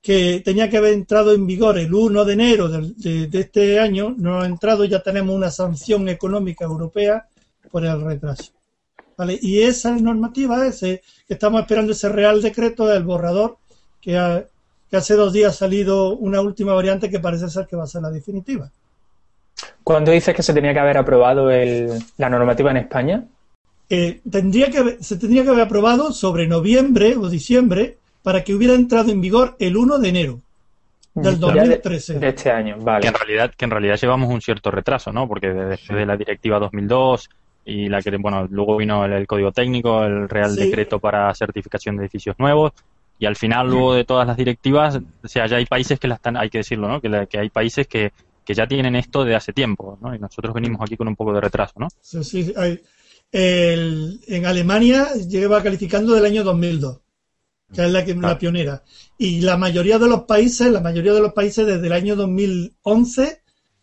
que 0.00 0.40
tenía 0.42 0.70
que 0.70 0.78
haber 0.78 0.94
entrado 0.94 1.34
en 1.34 1.46
vigor 1.46 1.76
el 1.76 1.92
1 1.92 2.24
de 2.24 2.32
enero 2.32 2.70
de, 2.70 3.28
este 3.30 3.78
año, 3.78 4.14
no 4.16 4.40
ha 4.40 4.46
entrado, 4.46 4.86
ya 4.86 5.02
tenemos 5.02 5.36
una 5.36 5.50
sanción 5.50 6.08
económica 6.08 6.64
europea 6.64 7.28
por 7.70 7.84
el 7.84 8.00
retraso. 8.00 8.54
¿Vale? 9.16 9.38
Y 9.40 9.62
esa 9.62 9.96
normativa, 9.96 10.66
ese, 10.66 11.02
que 11.26 11.34
estamos 11.34 11.60
esperando 11.60 11.92
ese 11.92 12.08
real 12.08 12.42
decreto 12.42 12.86
del 12.86 13.04
borrador, 13.04 13.58
que, 14.00 14.18
ha, 14.18 14.44
que 14.90 14.96
hace 14.96 15.14
dos 15.14 15.32
días 15.32 15.54
ha 15.54 15.58
salido 15.58 16.16
una 16.16 16.40
última 16.40 16.74
variante 16.74 17.08
que 17.10 17.20
parece 17.20 17.48
ser 17.48 17.66
que 17.66 17.76
va 17.76 17.84
a 17.84 17.88
ser 17.88 18.02
la 18.02 18.10
definitiva. 18.10 18.70
¿Cuándo 19.82 20.10
dices 20.10 20.34
que 20.34 20.42
se 20.42 20.52
tenía 20.52 20.72
que 20.72 20.80
haber 20.80 20.98
aprobado 20.98 21.50
el, 21.50 21.90
la 22.16 22.28
normativa 22.28 22.70
en 22.70 22.76
España? 22.78 23.24
Eh, 23.88 24.20
tendría 24.30 24.70
que, 24.70 24.98
se 25.00 25.16
tendría 25.16 25.42
que 25.42 25.50
haber 25.50 25.62
aprobado 25.62 26.12
sobre 26.12 26.48
noviembre 26.48 27.16
o 27.16 27.28
diciembre 27.28 27.98
para 28.22 28.42
que 28.42 28.54
hubiera 28.54 28.74
entrado 28.74 29.12
en 29.12 29.20
vigor 29.20 29.56
el 29.58 29.76
1 29.76 29.98
de 29.98 30.08
enero 30.08 30.40
del 31.14 31.38
2013. 31.38 32.14
De, 32.14 32.18
de, 32.20 32.28
este 32.28 32.50
año, 32.50 32.76
vale. 32.78 33.02
Que 33.02 33.08
en 33.08 33.14
realidad, 33.14 33.54
que 33.56 33.64
en 33.64 33.70
realidad 33.70 33.98
llevamos 34.00 34.30
un 34.30 34.40
cierto 34.40 34.70
retraso, 34.70 35.12
¿no? 35.12 35.28
Porque 35.28 35.48
desde 35.48 35.76
sí. 35.76 35.94
de 35.94 36.06
la 36.06 36.16
directiva 36.16 36.58
2002 36.58 37.28
y 37.64 37.88
la 37.88 38.02
que, 38.02 38.16
bueno, 38.16 38.46
luego 38.50 38.76
vino 38.76 39.04
el, 39.04 39.12
el 39.12 39.26
código 39.26 39.52
técnico, 39.52 40.04
el 40.04 40.28
Real 40.28 40.52
sí. 40.52 40.64
Decreto 40.64 40.98
para 40.98 41.34
certificación 41.34 41.96
de 41.96 42.02
edificios 42.02 42.36
nuevos 42.38 42.72
y 43.18 43.26
al 43.26 43.36
final, 43.36 43.68
luego 43.68 43.94
de 43.94 44.04
todas 44.04 44.26
las 44.26 44.36
directivas, 44.36 44.98
o 45.22 45.28
sea, 45.28 45.46
ya 45.46 45.56
hay 45.56 45.66
países 45.66 45.98
que 46.00 46.08
las 46.08 46.18
están, 46.18 46.36
hay 46.36 46.50
que 46.50 46.58
decirlo, 46.58 46.88
¿no? 46.88 47.00
Que, 47.00 47.08
la, 47.08 47.26
que 47.26 47.38
hay 47.38 47.48
países 47.48 47.86
que, 47.86 48.12
que 48.44 48.54
ya 48.54 48.66
tienen 48.66 48.96
esto 48.96 49.24
de 49.24 49.36
hace 49.36 49.52
tiempo, 49.52 49.98
¿no? 50.02 50.14
Y 50.14 50.18
nosotros 50.18 50.52
venimos 50.52 50.80
aquí 50.82 50.96
con 50.96 51.08
un 51.08 51.16
poco 51.16 51.32
de 51.32 51.40
retraso, 51.40 51.74
¿no? 51.78 51.88
Sí, 52.00 52.24
sí, 52.24 52.52
hay, 52.56 52.80
el, 53.30 54.20
en 54.26 54.46
Alemania 54.46 55.14
lleva 55.14 55.62
calificando 55.62 56.14
del 56.14 56.24
año 56.24 56.44
2002 56.44 57.00
que 57.72 57.84
es 57.84 57.90
la, 57.90 58.04
que, 58.04 58.12
claro. 58.12 58.28
la 58.28 58.38
pionera. 58.38 58.84
Y 59.18 59.40
la 59.40 59.56
mayoría 59.56 59.98
de 59.98 60.06
los 60.06 60.22
países, 60.24 60.70
la 60.70 60.80
mayoría 60.80 61.12
de 61.12 61.20
los 61.20 61.32
países 61.32 61.66
desde 61.66 61.86
el 61.86 61.92
año 61.92 62.14
2011 62.14 63.42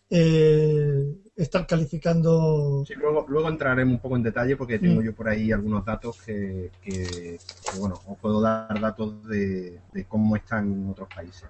eh, 0.10 1.16
están 1.44 1.66
calificando. 1.66 2.84
Sí, 2.88 2.94
luego, 2.96 3.26
luego 3.28 3.50
entraremos 3.50 3.96
un 3.96 4.00
poco 4.00 4.16
en 4.16 4.24
detalle 4.24 4.56
porque 4.56 4.80
tengo 4.80 5.02
mm. 5.02 5.04
yo 5.04 5.16
por 5.16 5.30
ahí 5.30 5.52
algunos 5.52 5.86
datos 5.86 6.22
que, 6.22 6.72
que, 6.82 6.92
que, 6.92 7.80
bueno, 7.80 7.96
os 8.08 8.18
puedo 8.18 8.42
dar 8.42 8.80
datos 8.80 9.26
de, 9.28 9.80
de, 9.92 10.06
cómo 10.06 10.36
están 10.36 10.72
en 10.72 10.90
otros 10.90 11.10
países. 11.14 11.50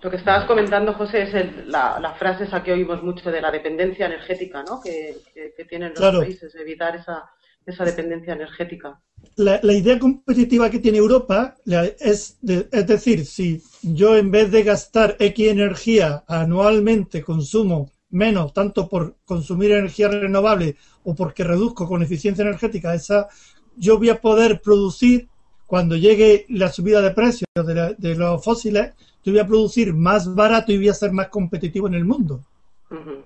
Lo 0.00 0.10
que 0.10 0.16
estabas 0.16 0.44
comentando, 0.44 0.94
José, 0.94 1.22
es 1.22 1.34
el, 1.34 1.72
la, 1.72 1.98
la, 1.98 2.14
frase 2.14 2.44
esa 2.44 2.62
que 2.62 2.72
oímos 2.72 3.02
mucho 3.02 3.32
de 3.32 3.40
la 3.40 3.50
dependencia 3.50 4.06
energética, 4.06 4.62
¿no? 4.62 4.80
Que, 4.80 5.16
que 5.34 5.64
tienen 5.64 5.90
los 5.90 5.98
claro. 5.98 6.20
países, 6.20 6.54
evitar 6.54 6.94
esa, 6.94 7.28
esa 7.68 7.84
dependencia 7.84 8.32
energética. 8.32 9.00
La, 9.36 9.60
la, 9.62 9.72
idea 9.72 9.98
competitiva 9.98 10.70
que 10.70 10.78
tiene 10.78 10.98
Europa 10.98 11.56
es, 12.00 12.38
de, 12.40 12.68
es 12.70 12.86
decir, 12.86 13.26
si 13.26 13.62
yo 13.82 14.16
en 14.16 14.30
vez 14.30 14.50
de 14.50 14.62
gastar 14.62 15.16
X 15.18 15.48
energía 15.48 16.24
anualmente 16.26 17.22
consumo 17.22 17.90
menos, 18.10 18.52
tanto 18.52 18.88
por 18.88 19.16
consumir 19.24 19.72
energía 19.72 20.08
renovable 20.08 20.76
o 21.04 21.14
porque 21.14 21.44
reduzco 21.44 21.86
con 21.86 22.02
eficiencia 22.02 22.42
energética 22.42 22.94
esa, 22.94 23.28
yo 23.76 23.98
voy 23.98 24.10
a 24.10 24.20
poder 24.20 24.60
producir, 24.60 25.28
cuando 25.66 25.96
llegue 25.96 26.46
la 26.48 26.72
subida 26.72 27.02
de 27.02 27.10
precios 27.10 27.48
de, 27.54 27.74
la, 27.74 27.92
de 27.92 28.14
los 28.14 28.42
fósiles, 28.42 28.92
yo 29.22 29.32
voy 29.32 29.40
a 29.40 29.46
producir 29.46 29.92
más 29.92 30.34
barato 30.34 30.72
y 30.72 30.78
voy 30.78 30.88
a 30.88 30.94
ser 30.94 31.12
más 31.12 31.28
competitivo 31.28 31.86
en 31.88 31.94
el 31.94 32.04
mundo. 32.04 32.42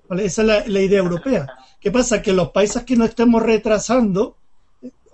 Esa 0.09 0.41
es 0.41 0.47
la, 0.47 0.67
la, 0.67 0.81
idea 0.81 0.99
europea. 0.99 1.47
¿Qué 1.79 1.89
pasa? 1.89 2.21
Que 2.21 2.33
los 2.33 2.49
países 2.49 2.83
que 2.83 2.97
nos 2.97 3.09
estemos 3.09 3.41
retrasando, 3.41 4.35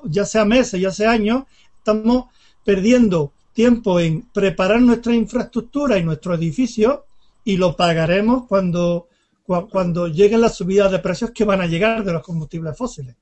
ya 0.04 0.26
sea 0.26 0.44
meses, 0.44 0.82
ya 0.82 0.92
sea 0.92 1.12
años, 1.12 1.44
estamos 1.78 2.26
perdiendo 2.66 3.32
tiempo 3.54 4.00
en 4.00 4.24
preparar 4.24 4.82
nuestra 4.82 5.14
infraestructura 5.14 6.00
y 6.00 6.04
nuestro 6.04 6.34
edificio 6.34 7.06
y 7.44 7.58
lo 7.58 7.76
pagaremos 7.76 8.46
cuando, 8.48 9.09
cuando 9.70 10.08
lleguen 10.08 10.42
las 10.42 10.58
subidas 10.58 10.92
de 10.92 11.00
precios 11.00 11.32
que 11.32 11.46
van 11.46 11.62
a 11.62 11.68
llegar 11.68 12.04
de 12.04 12.14
los 12.14 12.24
combustibles 12.24 12.78
fósiles. 12.78 13.16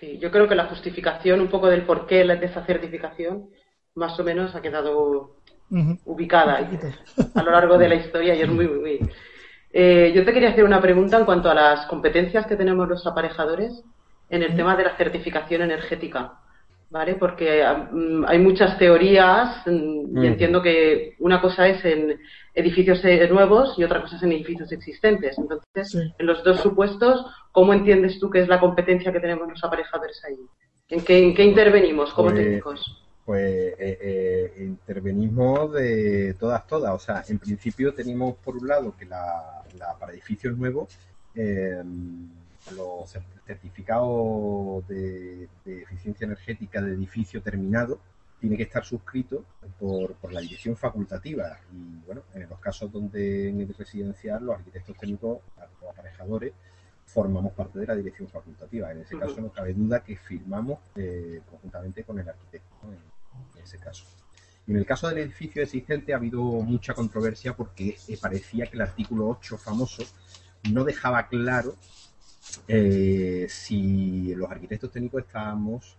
Sí, 0.00 0.18
yo 0.18 0.30
creo 0.30 0.48
que 0.48 0.54
la 0.54 0.66
justificación 0.66 1.40
un 1.40 1.48
poco 1.48 1.68
del 1.68 1.86
porqué 1.86 2.24
de 2.24 2.46
esa 2.46 2.64
certificación 2.64 3.48
más 3.94 4.18
o 4.20 4.24
menos 4.24 4.54
ha 4.54 4.62
quedado 4.62 5.38
uh 5.70 5.76
-huh. 5.76 5.98
ubicada 6.04 6.68
a 7.34 7.42
lo 7.42 7.50
largo 7.50 7.78
de 7.78 7.88
la 7.88 7.94
historia 7.94 8.34
y 8.34 8.42
es 8.42 8.48
muy, 8.48 8.68
muy, 8.68 9.00
eh, 9.70 10.12
yo 10.14 10.24
te 10.24 10.32
quería 10.32 10.50
hacer 10.50 10.64
una 10.64 10.80
pregunta 10.80 11.18
en 11.18 11.24
cuanto 11.24 11.50
a 11.50 11.54
las 11.54 11.86
competencias 11.86 12.46
que 12.46 12.56
tenemos 12.56 12.88
los 12.88 13.06
aparejadores 13.06 13.82
en 14.30 14.42
el 14.42 14.56
tema 14.56 14.76
de 14.76 14.84
la 14.84 14.96
certificación 14.96 15.62
energética, 15.62 16.34
¿vale? 16.90 17.14
Porque 17.14 17.62
um, 17.92 18.24
hay 18.26 18.38
muchas 18.38 18.78
teorías 18.78 19.62
mm, 19.66 20.22
y 20.22 20.26
entiendo 20.26 20.62
que 20.62 21.16
una 21.18 21.40
cosa 21.40 21.68
es 21.68 21.84
en 21.84 22.18
edificios 22.54 23.04
eh, 23.04 23.28
nuevos 23.28 23.78
y 23.78 23.84
otra 23.84 24.00
cosa 24.02 24.16
es 24.16 24.22
en 24.22 24.32
edificios 24.32 24.72
existentes. 24.72 25.38
Entonces, 25.38 25.90
sí. 25.90 26.14
en 26.18 26.26
los 26.26 26.42
dos 26.44 26.60
supuestos, 26.60 27.26
¿cómo 27.52 27.72
entiendes 27.72 28.18
tú 28.18 28.30
que 28.30 28.40
es 28.40 28.48
la 28.48 28.60
competencia 28.60 29.12
que 29.12 29.20
tenemos 29.20 29.48
los 29.48 29.62
aparejadores 29.62 30.22
ahí? 30.24 30.38
¿En 30.88 31.02
qué, 31.02 31.22
en 31.22 31.34
qué 31.34 31.44
intervenimos 31.44 32.12
como 32.14 32.30
pues, 32.30 32.42
técnicos? 32.42 33.04
Pues 33.24 33.74
eh, 33.78 33.98
eh, 34.00 34.64
intervenimos 34.64 35.72
de 35.72 36.34
todas, 36.38 36.66
todas. 36.66 36.94
O 36.94 36.98
sea, 36.98 37.22
en 37.28 37.38
principio 37.38 37.92
tenemos 37.92 38.36
por 38.36 38.56
un 38.56 38.66
lado 38.66 38.94
que 38.98 39.04
la, 39.04 39.62
la 39.78 39.94
para 39.98 40.12
edificios 40.12 40.56
nuevos 40.56 40.98
eh, 41.34 41.82
los 42.74 43.10
certificados 43.46 44.86
de, 44.88 45.48
de, 45.64 45.82
eficiencia 45.82 46.24
energética 46.24 46.80
de 46.80 46.92
edificio 46.92 47.42
terminado 47.42 47.98
tiene 48.40 48.56
que 48.56 48.62
estar 48.64 48.84
suscrito 48.84 49.44
por, 49.78 50.14
por, 50.14 50.32
la 50.32 50.40
dirección 50.40 50.76
facultativa 50.76 51.58
y 51.72 52.04
bueno, 52.06 52.22
en 52.34 52.48
los 52.48 52.58
casos 52.60 52.90
donde 52.90 53.48
en 53.48 53.60
el 53.60 53.74
residencial 53.74 54.44
los 54.44 54.56
arquitectos 54.56 54.96
técnicos, 54.96 55.38
los 55.80 55.90
aparejadores, 55.90 56.52
formamos 57.04 57.52
parte 57.52 57.78
de 57.78 57.86
la 57.86 57.96
dirección 57.96 58.28
facultativa. 58.28 58.92
En 58.92 59.00
ese 59.00 59.16
uh 59.16 59.18
-huh. 59.18 59.26
caso 59.26 59.40
no 59.40 59.50
cabe 59.50 59.72
duda 59.74 60.04
que 60.04 60.16
firmamos 60.16 60.78
eh, 60.94 61.40
conjuntamente 61.50 62.04
con 62.04 62.18
el 62.18 62.28
arquitecto 62.28 62.76
¿no? 62.82 62.92
en, 62.92 62.98
en, 63.56 63.64
ese 63.64 63.78
caso. 63.78 64.04
Y 64.66 64.72
en 64.72 64.76
el 64.76 64.86
caso 64.86 65.08
del 65.08 65.18
edificio 65.18 65.62
existente 65.62 66.12
ha 66.12 66.16
habido 66.16 66.42
mucha 66.42 66.92
controversia 66.94 67.56
porque 67.56 67.96
eh, 68.06 68.18
parecía 68.20 68.66
que 68.66 68.76
el 68.76 68.82
artículo 68.82 69.28
8 69.28 69.56
famoso 69.56 70.04
no 70.70 70.84
dejaba 70.84 71.26
claro 71.28 71.74
eh, 72.66 73.46
si 73.48 74.34
los 74.34 74.50
arquitectos 74.50 74.90
técnicos 74.92 75.24
estábamos 75.24 75.96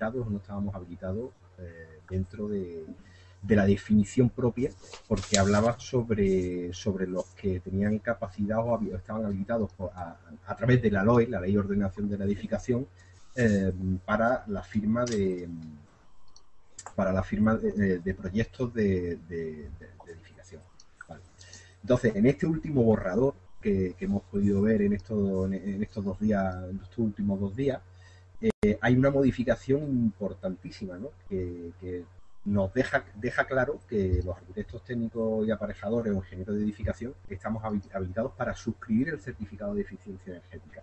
o 0.00 0.30
no 0.30 0.38
estábamos 0.38 0.74
habilitados 0.74 1.30
eh, 1.58 2.00
dentro 2.08 2.48
de, 2.48 2.86
la 3.48 3.66
definición 3.66 4.30
propia, 4.30 4.70
porque 5.06 5.38
hablaba 5.38 5.78
sobre, 5.78 6.72
sobre 6.72 7.06
los 7.06 7.26
que 7.34 7.60
tenían 7.60 7.98
capacidad 7.98 8.58
o 8.58 8.80
estaban 8.96 9.24
habilitados 9.24 9.70
a, 9.94 10.56
través 10.56 10.82
de 10.82 10.90
la 10.90 11.02
LOE, 11.02 11.28
la 11.28 11.40
Ley 11.40 11.52
de 11.52 11.58
Ordenación 11.58 12.08
de 12.08 12.18
la 12.18 12.24
Edificación, 12.24 12.86
eh, 13.36 13.72
para 14.04 14.44
la 14.48 14.62
firma 14.62 15.04
de, 15.04 15.48
para 16.96 17.12
la 17.12 17.22
firma 17.22 17.56
de, 17.56 18.14
proyectos 18.14 18.74
de, 18.74 19.18
edificación. 20.06 20.62
Entonces, 21.82 22.16
en 22.16 22.26
este 22.26 22.46
último 22.46 22.82
borrador 22.82 23.34
que, 23.60 23.94
hemos 24.00 24.22
podido 24.24 24.62
ver 24.62 24.82
en 24.82 24.92
estos, 24.94 25.52
en 25.52 25.82
estos 25.82 26.04
dos 26.04 26.18
días, 26.18 26.56
en 26.70 26.80
estos 26.82 26.98
últimos 26.98 27.40
dos 27.40 27.54
días, 27.54 27.80
eh, 28.40 28.78
hay 28.80 28.94
una 28.94 29.10
modificación 29.10 29.82
importantísima, 29.82 30.96
¿no? 30.96 31.10
que, 31.28 32.04
nos 32.44 32.72
deja, 32.72 33.04
deja 33.16 33.44
claro 33.44 33.80
que 33.88 34.22
los 34.24 34.36
arquitectos 34.36 34.82
técnicos 34.82 35.46
y 35.46 35.50
aparejadores 35.50 36.12
o 36.12 36.16
ingenieros 36.16 36.56
de 36.56 36.62
edificación 36.62 37.14
estamos 37.28 37.62
habilitados 37.92 38.32
para 38.32 38.54
suscribir 38.54 39.10
el 39.10 39.20
certificado 39.20 39.74
de 39.74 39.82
eficiencia 39.82 40.30
energética. 40.30 40.82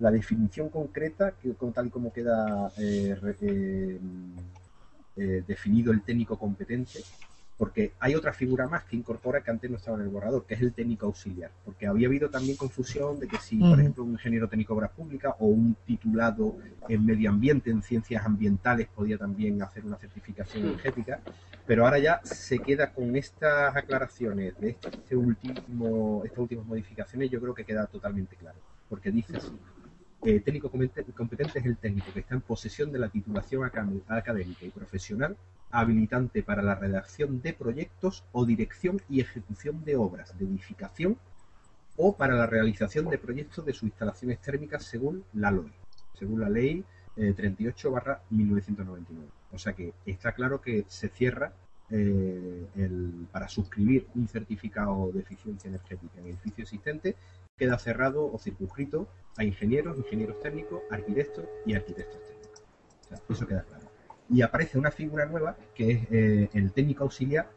La 0.00 0.10
definición 0.10 0.68
concreta, 0.68 1.32
que, 1.32 1.54
tal 1.72 1.86
y 1.86 1.90
como 1.90 2.12
queda 2.12 2.70
eh, 2.76 3.98
eh, 5.16 5.42
definido 5.46 5.92
el 5.92 6.02
técnico 6.02 6.38
competente, 6.38 7.00
porque 7.58 7.92
hay 7.98 8.14
otra 8.14 8.32
figura 8.32 8.68
más 8.68 8.84
que 8.84 8.96
incorpora 8.96 9.42
que 9.42 9.50
antes 9.50 9.68
no 9.68 9.76
estaba 9.76 9.96
en 9.96 10.04
el 10.04 10.08
borrador, 10.08 10.46
que 10.46 10.54
es 10.54 10.62
el 10.62 10.72
técnico 10.72 11.06
auxiliar, 11.06 11.50
porque 11.64 11.88
había 11.88 12.06
habido 12.06 12.30
también 12.30 12.56
confusión 12.56 13.18
de 13.18 13.26
que 13.26 13.36
si, 13.38 13.58
por 13.58 13.80
ejemplo, 13.80 14.04
un 14.04 14.12
ingeniero 14.12 14.48
técnico 14.48 14.74
de 14.74 14.78
obras 14.78 14.92
públicas 14.92 15.34
o 15.40 15.46
un 15.46 15.76
titulado 15.84 16.56
en 16.88 17.04
medio 17.04 17.28
ambiente, 17.30 17.70
en 17.70 17.82
ciencias 17.82 18.24
ambientales, 18.24 18.86
podía 18.94 19.18
también 19.18 19.60
hacer 19.60 19.84
una 19.84 19.96
certificación 19.96 20.66
energética, 20.66 21.20
pero 21.66 21.84
ahora 21.84 21.98
ya 21.98 22.20
se 22.22 22.60
queda 22.60 22.92
con 22.92 23.16
estas 23.16 23.74
aclaraciones 23.76 24.58
de 24.60 24.70
este 24.70 25.16
último, 25.16 26.22
estas 26.24 26.38
últimas 26.38 26.64
modificaciones, 26.64 27.28
yo 27.28 27.40
creo 27.40 27.54
que 27.54 27.64
queda 27.64 27.86
totalmente 27.86 28.36
claro, 28.36 28.58
porque 28.88 29.10
dice 29.10 29.36
así, 29.36 29.58
eh, 30.24 30.40
técnico 30.40 30.70
competente 30.70 31.58
es 31.60 31.64
el 31.64 31.76
técnico 31.76 32.12
que 32.12 32.20
está 32.20 32.34
en 32.34 32.40
posesión 32.40 32.90
de 32.90 32.98
la 32.98 33.08
titulación 33.08 33.64
académica 33.64 34.64
y 34.64 34.70
profesional 34.70 35.36
habilitante 35.70 36.42
para 36.42 36.62
la 36.62 36.74
redacción 36.74 37.40
de 37.40 37.52
proyectos 37.52 38.24
o 38.32 38.44
dirección 38.44 39.00
y 39.08 39.20
ejecución 39.20 39.84
de 39.84 39.96
obras 39.96 40.36
de 40.36 40.46
edificación 40.46 41.18
o 41.96 42.16
para 42.16 42.34
la 42.34 42.46
realización 42.46 43.08
de 43.10 43.18
proyectos 43.18 43.64
de 43.64 43.72
sus 43.72 43.84
instalaciones 43.84 44.40
térmicas 44.40 44.84
según 44.84 45.24
la 45.34 45.50
LOE, 45.50 45.72
según 46.14 46.40
la 46.40 46.48
ley 46.48 46.84
38 47.14 47.96
eh, 47.96 48.16
1999. 48.30 49.28
O 49.52 49.58
sea 49.58 49.72
que 49.72 49.92
está 50.04 50.32
claro 50.32 50.60
que 50.60 50.84
se 50.88 51.08
cierra 51.08 51.52
eh, 51.90 52.66
para 53.32 53.48
suscribir 53.48 54.06
un 54.14 54.28
certificado 54.28 55.10
de 55.12 55.20
eficiencia 55.20 55.68
energética 55.68 56.20
en 56.20 56.26
edificio 56.26 56.62
existente 56.62 57.16
queda 57.58 57.78
cerrado 57.78 58.32
o 58.32 58.38
circunscrito 58.38 59.08
a 59.36 59.44
ingenieros, 59.44 59.98
ingenieros 59.98 60.40
técnicos, 60.40 60.80
arquitectos 60.90 61.44
y 61.66 61.74
arquitectos 61.74 62.20
técnicos. 62.24 62.62
O 63.04 63.08
sea, 63.08 63.18
eso 63.28 63.46
queda 63.46 63.62
claro. 63.62 63.84
Y 64.30 64.42
aparece 64.42 64.78
una 64.78 64.90
figura 64.90 65.26
nueva 65.26 65.56
que 65.74 65.90
es 65.90 66.02
eh, 66.10 66.50
el 66.52 66.72
técnico 66.72 67.04
auxiliar, 67.04 67.50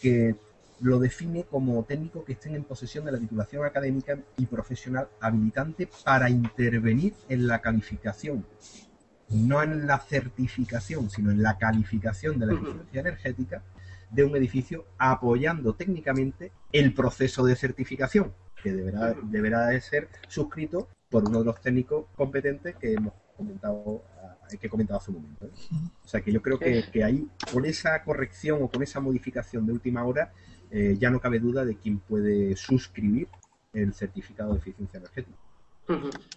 que 0.00 0.36
lo 0.80 0.98
define 0.98 1.44
como 1.44 1.84
técnico 1.84 2.24
que 2.24 2.32
estén 2.32 2.54
en 2.54 2.64
posesión 2.64 3.04
de 3.04 3.12
la 3.12 3.18
titulación 3.18 3.64
académica 3.64 4.18
y 4.36 4.46
profesional 4.46 5.08
habilitante 5.20 5.88
para 6.04 6.28
intervenir 6.28 7.14
en 7.28 7.46
la 7.46 7.60
calificación, 7.60 8.44
no 9.28 9.62
en 9.62 9.86
la 9.86 9.98
certificación, 9.98 11.08
sino 11.08 11.30
en 11.30 11.42
la 11.42 11.56
calificación 11.56 12.38
de 12.38 12.46
la 12.46 12.54
eficiencia 12.54 13.00
energética 13.00 13.62
de 14.10 14.24
un 14.24 14.36
edificio, 14.36 14.84
apoyando 14.98 15.74
técnicamente 15.74 16.52
el 16.72 16.92
proceso 16.92 17.44
de 17.44 17.56
certificación 17.56 18.32
que 18.62 18.72
deberá, 18.72 19.14
deberá 19.22 19.66
de 19.68 19.80
ser 19.80 20.08
suscrito 20.28 20.88
por 21.10 21.28
uno 21.28 21.40
de 21.40 21.44
los 21.46 21.60
técnicos 21.60 22.06
competentes 22.16 22.76
que 22.76 22.94
hemos 22.94 23.12
comentado 23.36 24.02
que 24.58 24.66
he 24.66 24.70
comentado 24.70 24.98
hace 24.98 25.10
un 25.10 25.22
momento. 25.22 25.46
¿eh? 25.46 25.50
O 26.04 26.08
sea 26.08 26.20
que 26.20 26.32
yo 26.32 26.40
creo 26.42 26.58
que, 26.58 27.04
ahí, 27.04 27.26
con 27.52 27.64
esa 27.64 28.02
corrección 28.02 28.62
o 28.62 28.68
con 28.68 28.82
esa 28.82 29.00
modificación 29.00 29.66
de 29.66 29.72
última 29.72 30.04
hora, 30.04 30.32
eh, 30.70 30.96
ya 30.98 31.10
no 31.10 31.20
cabe 31.20 31.38
duda 31.38 31.64
de 31.64 31.76
quién 31.76 31.98
puede 31.98 32.56
suscribir 32.56 33.28
el 33.72 33.94
certificado 33.94 34.52
de 34.52 34.58
eficiencia 34.58 34.98
energética. 34.98 35.36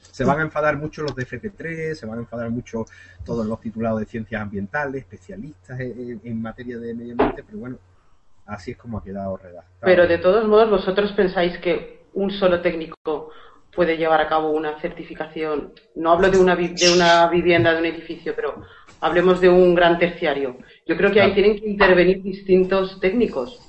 Se 0.02 0.26
van 0.26 0.40
a 0.40 0.42
enfadar 0.44 0.76
mucho 0.78 1.04
los 1.04 1.16
de 1.16 1.26
FP3, 1.26 1.94
se 1.94 2.06
van 2.06 2.18
a 2.18 2.22
enfadar 2.22 2.50
mucho 2.50 2.86
todos 3.24 3.46
los 3.46 3.62
titulados 3.62 4.00
de 4.00 4.06
ciencias 4.06 4.42
ambientales, 4.42 5.04
especialistas 5.04 5.80
en 5.80 6.42
materia 6.42 6.78
de 6.78 6.94
medio 6.94 7.12
ambiente, 7.14 7.44
pero 7.44 7.60
bueno, 7.60 7.78
así 8.46 8.72
es 8.72 8.78
como 8.78 8.98
ha 8.98 9.04
quedado 9.04 9.38
redactado. 9.38 9.82
Pero 9.82 10.08
de 10.08 10.18
todos 10.18 10.48
modos, 10.48 10.70
vosotros 10.70 11.12
pensáis 11.14 11.58
que 11.60 12.05
un 12.16 12.32
solo 12.32 12.62
técnico 12.62 13.32
puede 13.76 13.98
llevar 13.98 14.22
a 14.22 14.28
cabo 14.28 14.50
una 14.50 14.80
certificación. 14.80 15.74
No 15.96 16.12
hablo 16.12 16.30
de 16.30 16.38
una, 16.38 16.56
de 16.56 16.94
una 16.94 17.28
vivienda, 17.28 17.74
de 17.74 17.80
un 17.80 17.86
edificio, 17.86 18.34
pero 18.36 18.64
hablemos 19.02 19.42
de 19.42 19.50
un 19.50 19.76
gran 19.76 20.00
terciario. 20.00 20.58
Yo 20.88 20.98
creo 20.98 21.12
que 21.12 21.22
ahí 21.22 21.34
tienen 21.34 21.60
que 21.60 21.68
intervenir 21.68 22.24
distintos 22.24 23.00
técnicos, 23.00 23.60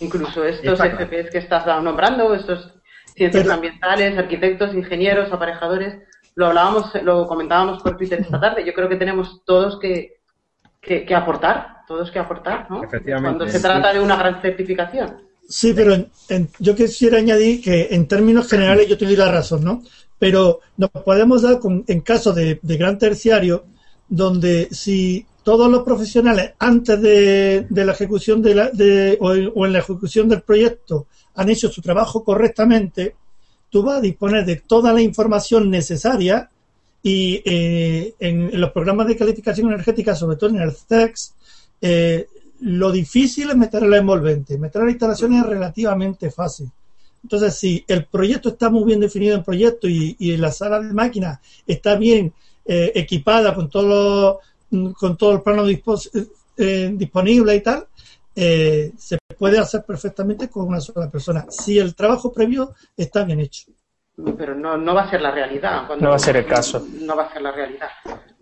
incluso 0.00 0.44
estos 0.44 0.78
FPs 0.78 1.30
que 1.30 1.38
estás 1.38 1.66
nombrando, 1.82 2.34
estos 2.34 2.74
ciencias 3.14 3.48
ambientales, 3.48 4.18
arquitectos, 4.18 4.74
ingenieros, 4.74 5.32
aparejadores. 5.32 5.98
Lo 6.34 6.46
hablábamos, 6.46 6.92
lo 7.02 7.26
comentábamos 7.26 7.82
por 7.82 7.96
Twitter 7.96 8.20
esta 8.20 8.40
tarde. 8.40 8.64
Yo 8.64 8.74
creo 8.74 8.88
que 8.88 8.96
tenemos 8.96 9.44
todos 9.44 9.78
que, 9.78 10.18
que, 10.80 11.14
aportar, 11.14 11.84
todos 11.86 12.10
que 12.10 12.18
aportar, 12.18 12.70
¿no? 12.70 12.82
Cuando 13.20 13.46
se 13.48 13.60
trata 13.60 13.92
de 13.92 14.00
una 14.00 14.16
gran 14.16 14.42
certificación. 14.42 15.22
Sí, 15.48 15.72
pero 15.74 16.06
yo 16.58 16.74
quisiera 16.74 17.18
añadir 17.18 17.60
que 17.60 17.88
en 17.90 18.08
términos 18.08 18.48
generales 18.48 18.88
yo 18.88 18.96
te 18.96 19.04
la 19.16 19.30
razón, 19.30 19.64
¿no? 19.64 19.82
Pero 20.18 20.60
nos 20.76 20.90
podemos 20.90 21.42
dar 21.42 21.60
en 21.86 22.00
caso 22.00 22.32
de, 22.32 22.58
gran 22.62 22.98
terciario, 22.98 23.64
donde 24.08 24.68
si 24.70 25.26
todos 25.42 25.70
los 25.70 25.82
profesionales 25.82 26.52
antes 26.58 27.00
de, 27.00 27.66
la 27.70 27.92
ejecución 27.92 28.40
de, 28.40 28.54
la, 28.54 28.70
de 28.70 29.18
o, 29.20 29.34
en 29.34 29.72
la 29.72 29.78
ejecución 29.80 30.28
del 30.28 30.42
proyecto 30.42 31.06
han 31.34 31.50
hecho 31.50 31.68
su 31.68 31.82
trabajo 31.82 32.24
correctamente, 32.24 33.14
tú 33.68 33.82
vas 33.82 33.98
a 33.98 34.00
disponer 34.00 34.46
de 34.46 34.56
toda 34.56 34.92
la 34.92 35.02
información 35.02 35.68
necesaria 35.68 36.48
y 37.02 37.42
eh, 37.44 38.14
en, 38.18 38.58
los 38.58 38.72
programas 38.72 39.06
de 39.08 39.16
calificación 39.16 39.66
energética, 39.66 40.14
sobre 40.14 40.36
todo 40.36 40.50
en 40.50 40.60
el 40.60 40.72
CEX, 40.72 41.34
eh, 41.82 42.26
lo 42.60 42.92
difícil 42.92 43.50
es 43.50 43.56
meter 43.56 43.82
la 43.82 43.98
envolvente. 43.98 44.58
Meter 44.58 44.82
la 44.82 44.90
instalación 44.90 45.34
es 45.34 45.46
relativamente 45.46 46.30
fácil. 46.30 46.70
Entonces, 47.22 47.54
si 47.54 47.84
el 47.88 48.04
proyecto 48.04 48.50
está 48.50 48.68
muy 48.68 48.84
bien 48.84 49.00
definido 49.00 49.34
en 49.34 49.42
proyecto 49.42 49.88
y, 49.88 50.36
la 50.36 50.52
sala 50.52 50.80
de 50.80 50.92
máquinas 50.92 51.40
está 51.66 51.96
bien 51.96 52.32
eh, 52.66 52.92
equipada 52.94 53.54
con 53.54 53.68
todo 53.68 54.40
con 54.96 55.16
todo 55.16 55.32
el 55.32 55.42
plano 55.42 55.64
eh, 55.66 56.90
disponible 56.94 57.54
y 57.54 57.60
tal, 57.60 57.86
eh, 58.34 58.92
se 58.96 59.18
puede 59.38 59.58
hacer 59.58 59.84
perfectamente 59.84 60.48
con 60.48 60.66
una 60.66 60.80
sola 60.80 61.10
persona, 61.10 61.46
si 61.48 61.78
el 61.78 61.94
trabajo 61.94 62.32
previo 62.32 62.74
está 62.96 63.24
bien 63.24 63.40
hecho. 63.40 63.70
Pero 64.36 64.54
no, 64.54 64.76
no 64.76 64.94
va 64.94 65.02
a 65.02 65.10
ser 65.10 65.20
la 65.20 65.32
realidad. 65.32 65.88
no 65.98 66.10
va 66.10 66.16
a 66.16 66.20
ser 66.20 66.36
el 66.36 66.46
caso. 66.46 66.86
No 67.00 67.16
va 67.16 67.24
a 67.24 67.32
ser 67.32 67.42
la 67.42 67.52
realidad. 67.52 67.88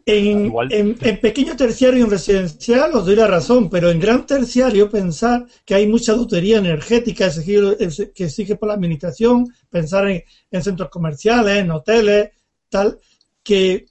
En, 0.05 0.53
en, 0.71 1.21
pequeño 1.21 1.55
terciario 1.55 2.01
y 2.01 2.03
en 2.03 2.11
residencial 2.11 2.95
os 2.95 3.07
doy 3.07 3.15
la 3.15 3.29
razón, 3.29 3.71
pero 3.71 3.89
en 3.89 4.01
gran 4.01 4.27
terciario 4.27 4.91
pensar 4.91 5.47
que 5.65 5.77
hay 5.77 5.87
mucha 5.87 6.13
dutería 6.15 6.59
energética 6.59 7.29
que 7.31 8.25
exige 8.25 8.57
por 8.57 8.69
la 8.69 8.75
administración, 8.75 9.47
pensar 9.71 10.09
en, 10.09 10.63
centros 10.63 10.91
comerciales, 10.91 11.59
en 11.59 11.71
hoteles, 11.71 12.31
tal, 12.69 12.99
que, 13.45 13.87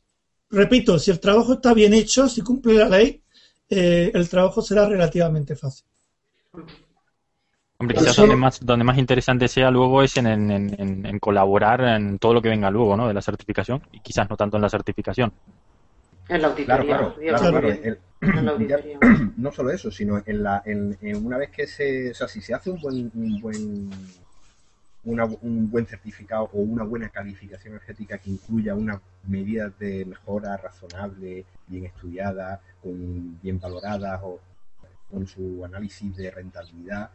repito, 0.50 1.00
si 1.00 1.12
el 1.12 1.20
trabajo 1.20 1.54
está 1.54 1.74
bien 1.74 1.94
hecho, 1.94 2.28
si 2.28 2.42
cumple 2.42 2.74
la 2.74 2.90
ley, 2.90 3.22
eh, 3.70 4.12
el 4.14 4.28
trabajo 4.28 4.62
será 4.62 4.88
relativamente 4.88 5.56
fácil. 5.56 5.86
Hombre, 7.78 7.98
quizás 7.98 8.18
donde 8.18 8.36
más, 8.36 8.64
donde 8.64 8.84
más 8.84 8.98
interesante 8.98 9.48
sea 9.48 9.72
luego 9.72 10.04
es 10.04 10.16
en, 10.18 10.28
en, 10.28 11.20
colaborar 11.20 11.82
en 11.82 12.20
todo 12.20 12.34
lo 12.34 12.42
que 12.42 12.50
venga 12.50 12.70
luego, 12.70 12.96
¿no? 12.96 13.08
De 13.08 13.14
la 13.14 13.22
certificación, 13.22 13.82
y 13.92 14.02
quizás 14.02 14.30
no 14.30 14.36
tanto 14.36 14.58
en 14.58 14.62
la 14.62 14.70
certificación. 14.70 15.34
En 16.28 16.42
la 16.42 16.48
auditoría. 16.50 16.98
Claro, 16.98 17.16
no 19.38 19.52
solo 19.52 19.72
eso, 19.72 19.90
sino 19.92 20.22
en, 20.26 20.44
la, 20.44 20.62
en, 20.66 20.98
una 21.26 21.38
vez 21.38 21.50
que 21.50 21.68
se, 21.68 22.12
o 22.12 22.14
sea, 22.14 22.28
si 22.28 22.42
se 22.42 22.54
hace 22.54 22.70
un 22.70 22.80
buen, 22.80 23.12
un 23.14 23.42
buen 23.42 23.90
un 25.04 25.70
buen 25.72 25.88
certificado 25.88 26.50
o 26.54 26.60
una 26.60 26.84
buena 26.84 27.10
calificación 27.10 27.74
energética 27.74 28.20
que 28.20 28.30
incluya 28.30 28.76
unas 28.76 29.02
medidas 29.28 29.78
de 29.80 30.06
mejora 30.06 30.58
razonable, 30.58 31.46
bien 31.68 31.86
estudiadas, 31.86 32.60
bien 32.84 33.60
valoradas 33.60 34.22
o 34.24 34.40
con 35.10 35.26
su 35.26 35.66
análisis 35.66 36.16
de 36.16 36.30
rentabilidad. 36.30 37.10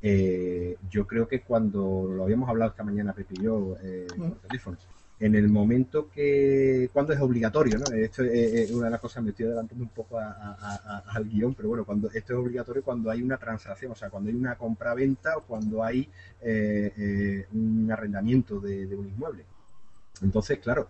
Eh, 0.00 0.76
yo 0.90 1.06
creo 1.06 1.28
que 1.28 1.42
cuando 1.42 2.08
lo 2.08 2.24
habíamos 2.24 2.48
hablado 2.48 2.72
esta 2.72 2.82
mañana 2.82 3.12
Pepe 3.12 3.34
y 3.38 3.44
yo 3.44 3.76
eh, 3.82 4.08
por 4.16 4.34
teléfono, 4.40 4.76
en 5.22 5.36
el 5.36 5.48
momento 5.48 6.10
que, 6.10 6.90
cuando 6.92 7.12
es 7.12 7.20
obligatorio, 7.20 7.78
¿no? 7.78 7.84
Esto 7.94 8.24
es, 8.24 8.68
una 8.72 8.86
de 8.86 8.90
las 8.90 9.00
cosas, 9.00 9.22
me 9.22 9.30
estoy 9.30 9.46
adelantando 9.46 9.84
un 9.84 9.90
poco 9.90 10.18
al 10.18 11.28
guion, 11.28 11.54
pero 11.54 11.68
bueno, 11.68 11.84
cuando 11.84 12.08
esto 12.08 12.32
es 12.32 12.38
obligatorio 12.40 12.82
cuando 12.82 13.08
hay 13.08 13.22
una 13.22 13.36
transacción, 13.36 13.92
o 13.92 13.94
sea, 13.94 14.10
cuando 14.10 14.30
hay 14.30 14.34
una 14.36 14.56
compra-venta 14.56 15.36
o 15.36 15.42
cuando 15.42 15.84
hay 15.84 16.08
eh, 16.40 16.92
eh, 16.96 17.46
un 17.52 17.88
arrendamiento 17.92 18.58
de, 18.58 18.84
un 18.96 19.06
inmueble. 19.06 19.44
Entonces, 20.22 20.58
claro, 20.58 20.88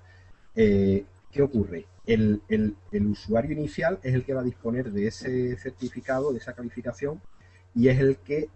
eh, 0.56 1.04
¿qué 1.30 1.42
ocurre? 1.42 1.84
el, 2.06 2.40
usuario 2.90 3.52
inicial 3.52 3.98
es 4.02 4.14
el 4.14 4.24
que 4.24 4.32
va 4.32 4.40
a 4.40 4.44
disponer 4.44 4.92
de 4.92 5.08
ese 5.08 5.58
certificado, 5.58 6.32
de 6.32 6.38
esa 6.38 6.54
calificación, 6.54 7.20
y 7.74 7.88
es 7.88 8.00
el 8.00 8.16
que 8.16 8.48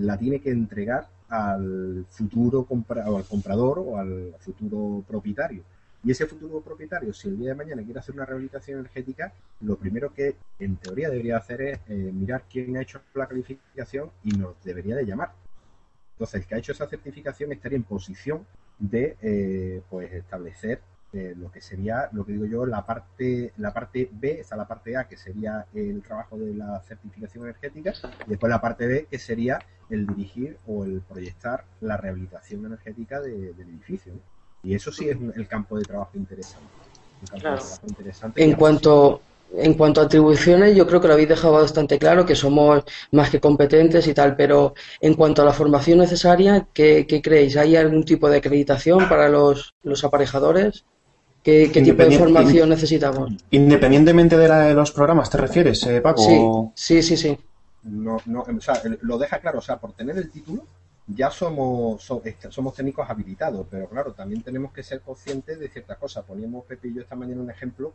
la 0.00 0.18
tiene 0.18 0.40
que 0.40 0.50
entregar 0.50 1.06
al 1.28 2.06
futuro 2.10 2.64
compra 2.64 3.10
o 3.10 3.16
al 3.16 3.24
comprador 3.24 3.78
o 3.78 3.98
al 3.98 4.34
futuro 4.38 5.04
propietario. 5.06 5.62
Y 6.04 6.10
ese 6.10 6.26
futuro 6.26 6.60
propietario, 6.60 7.14
si 7.14 7.28
el 7.28 7.38
día 7.38 7.50
de 7.50 7.54
mañana 7.54 7.82
quiere 7.82 7.98
hacer 7.98 8.14
una 8.14 8.26
rehabilitación 8.26 8.80
energética, 8.80 9.32
lo 9.60 9.76
primero 9.76 10.12
que 10.12 10.36
en 10.58 10.76
teoría 10.76 11.08
debería 11.08 11.38
hacer 11.38 11.62
es 11.62 11.80
eh, 11.88 11.94
mirar 12.12 12.44
quién 12.50 12.76
ha 12.76 12.82
hecho 12.82 13.00
la 13.14 13.26
calificación 13.26 14.10
y 14.22 14.32
nos 14.32 14.62
debería 14.62 14.96
de 14.96 15.06
llamar. 15.06 15.32
Entonces, 16.12 16.42
el 16.42 16.46
que 16.46 16.54
ha 16.54 16.58
hecho 16.58 16.72
esa 16.72 16.86
certificación 16.86 17.52
estaría 17.52 17.76
en 17.76 17.84
posición 17.84 18.46
de 18.78 19.16
eh, 19.22 19.82
pues 19.88 20.12
establecer 20.12 20.80
eh, 21.14 21.32
lo 21.36 21.48
que 21.48 21.60
sería, 21.60 22.08
lo 22.10 22.26
que 22.26 22.32
digo 22.32 22.44
yo, 22.44 22.66
la 22.66 22.84
parte, 22.84 23.52
la 23.58 23.72
parte 23.72 24.10
B, 24.10 24.40
está 24.40 24.56
la 24.56 24.66
parte 24.66 24.96
A, 24.96 25.04
que 25.04 25.16
sería 25.16 25.64
el 25.72 26.02
trabajo 26.02 26.36
de 26.36 26.52
la 26.54 26.80
certificación 26.80 27.44
energética, 27.44 27.92
y 28.26 28.30
después 28.30 28.50
la 28.50 28.60
parte 28.60 28.86
B, 28.88 29.06
que 29.08 29.20
sería 29.20 29.60
el 29.90 30.08
dirigir 30.08 30.58
o 30.66 30.84
el 30.84 31.02
proyectar 31.02 31.64
la 31.82 31.96
rehabilitación 31.96 32.66
energética 32.66 33.20
del 33.20 33.54
edificio. 33.60 34.14
Y 34.64 34.74
eso 34.74 34.90
sí 34.90 35.08
es 35.08 35.16
el 35.36 35.46
campo 35.46 35.78
de 35.78 35.84
trabajo 35.84 36.10
interesante. 36.14 36.66
en 38.34 38.54
cuanto 38.54 39.20
en 39.56 39.74
cuanto 39.74 40.00
a 40.00 40.04
atribuciones, 40.04 40.74
yo 40.74 40.84
creo 40.84 41.00
que 41.00 41.06
lo 41.06 41.12
habéis 41.12 41.28
dejado 41.28 41.54
bastante 41.54 41.96
claro, 41.96 42.26
que 42.26 42.34
somos 42.34 42.82
más 43.12 43.30
que 43.30 43.38
competentes 43.38 44.08
y 44.08 44.14
tal, 44.14 44.34
pero 44.34 44.74
en 45.00 45.14
cuanto 45.14 45.42
a 45.42 45.44
la 45.44 45.52
formación 45.52 45.98
necesaria, 45.98 46.66
¿qué, 46.72 47.06
creéis? 47.22 47.56
¿Hay 47.56 47.76
algún 47.76 48.04
tipo 48.04 48.28
de 48.28 48.38
acreditación 48.38 49.08
para 49.08 49.28
los, 49.28 49.74
los 49.84 50.02
aparejadores? 50.02 50.84
¿Qué, 51.44 51.68
tipo 51.68 52.02
de 52.02 52.18
formación 52.18 52.70
necesitamos? 52.70 53.30
Independientemente 53.50 54.34
de, 54.38 54.72
los 54.72 54.92
programas, 54.92 55.28
¿te 55.28 55.36
refieres, 55.36 55.86
eh, 55.86 56.00
Paco? 56.00 56.72
Sí, 56.74 57.02
sí, 57.02 57.18
sí. 57.18 57.38
No, 57.82 58.16
no, 58.24 58.40
o 58.40 58.60
sea, 58.62 58.80
lo 59.02 59.18
deja 59.18 59.38
claro, 59.40 59.58
o 59.58 59.62
sea, 59.62 59.76
por 59.76 59.92
tener 59.92 60.16
el 60.16 60.30
título, 60.30 60.66
ya 61.06 61.30
somos, 61.30 62.02
somos 62.48 62.74
técnicos 62.74 63.10
habilitados, 63.10 63.66
pero 63.70 63.86
claro, 63.90 64.14
también 64.14 64.40
tenemos 64.40 64.72
que 64.72 64.82
ser 64.82 65.02
conscientes 65.02 65.60
de 65.60 65.68
ciertas 65.68 65.98
cosas. 65.98 66.24
Poníamos 66.24 66.64
Pepe 66.64 66.88
y 66.88 66.94
yo 66.94 67.02
esta 67.02 67.14
mañana 67.14 67.42
un 67.42 67.50
ejemplo 67.50 67.92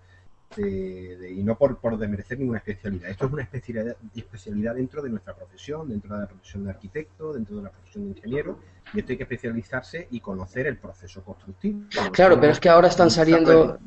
de, 0.56 1.32
y 1.32 1.44
no 1.44 1.56
por, 1.56 1.78
por 1.78 1.98
desmerecer 1.98 2.40
ninguna 2.40 2.60
especialidad. 2.60 3.10
Esto 3.10 3.28
es 3.28 3.34
una 3.34 3.44
especialidad, 3.44 3.96
especialidad 4.16 4.76
dentro 4.76 5.02
de 5.02 5.10
nuestra 5.10 5.36
profesión, 5.36 5.90
dentro 5.90 6.16
de 6.16 6.22
la 6.22 6.28
profesión 6.28 6.64
de 6.64 6.70
arquitecto, 6.72 7.34
dentro 7.34 7.58
de 7.58 7.64
la 7.64 7.70
profesión 7.70 8.06
de 8.06 8.10
ingeniero, 8.12 8.60
y 8.94 9.00
esto 9.00 9.12
hay 9.12 9.18
que 9.18 9.24
especializarse 9.24 10.08
y 10.12 10.20
conocer 10.20 10.68
el 10.68 10.78
proceso 10.78 11.24
constructivo. 11.24 11.82
Claro, 12.12 12.40
pero 12.40 12.52
es 12.52 12.60
que 12.60 12.70
ahora 12.70 12.88
están 12.88 13.12
saliendo 13.12 13.78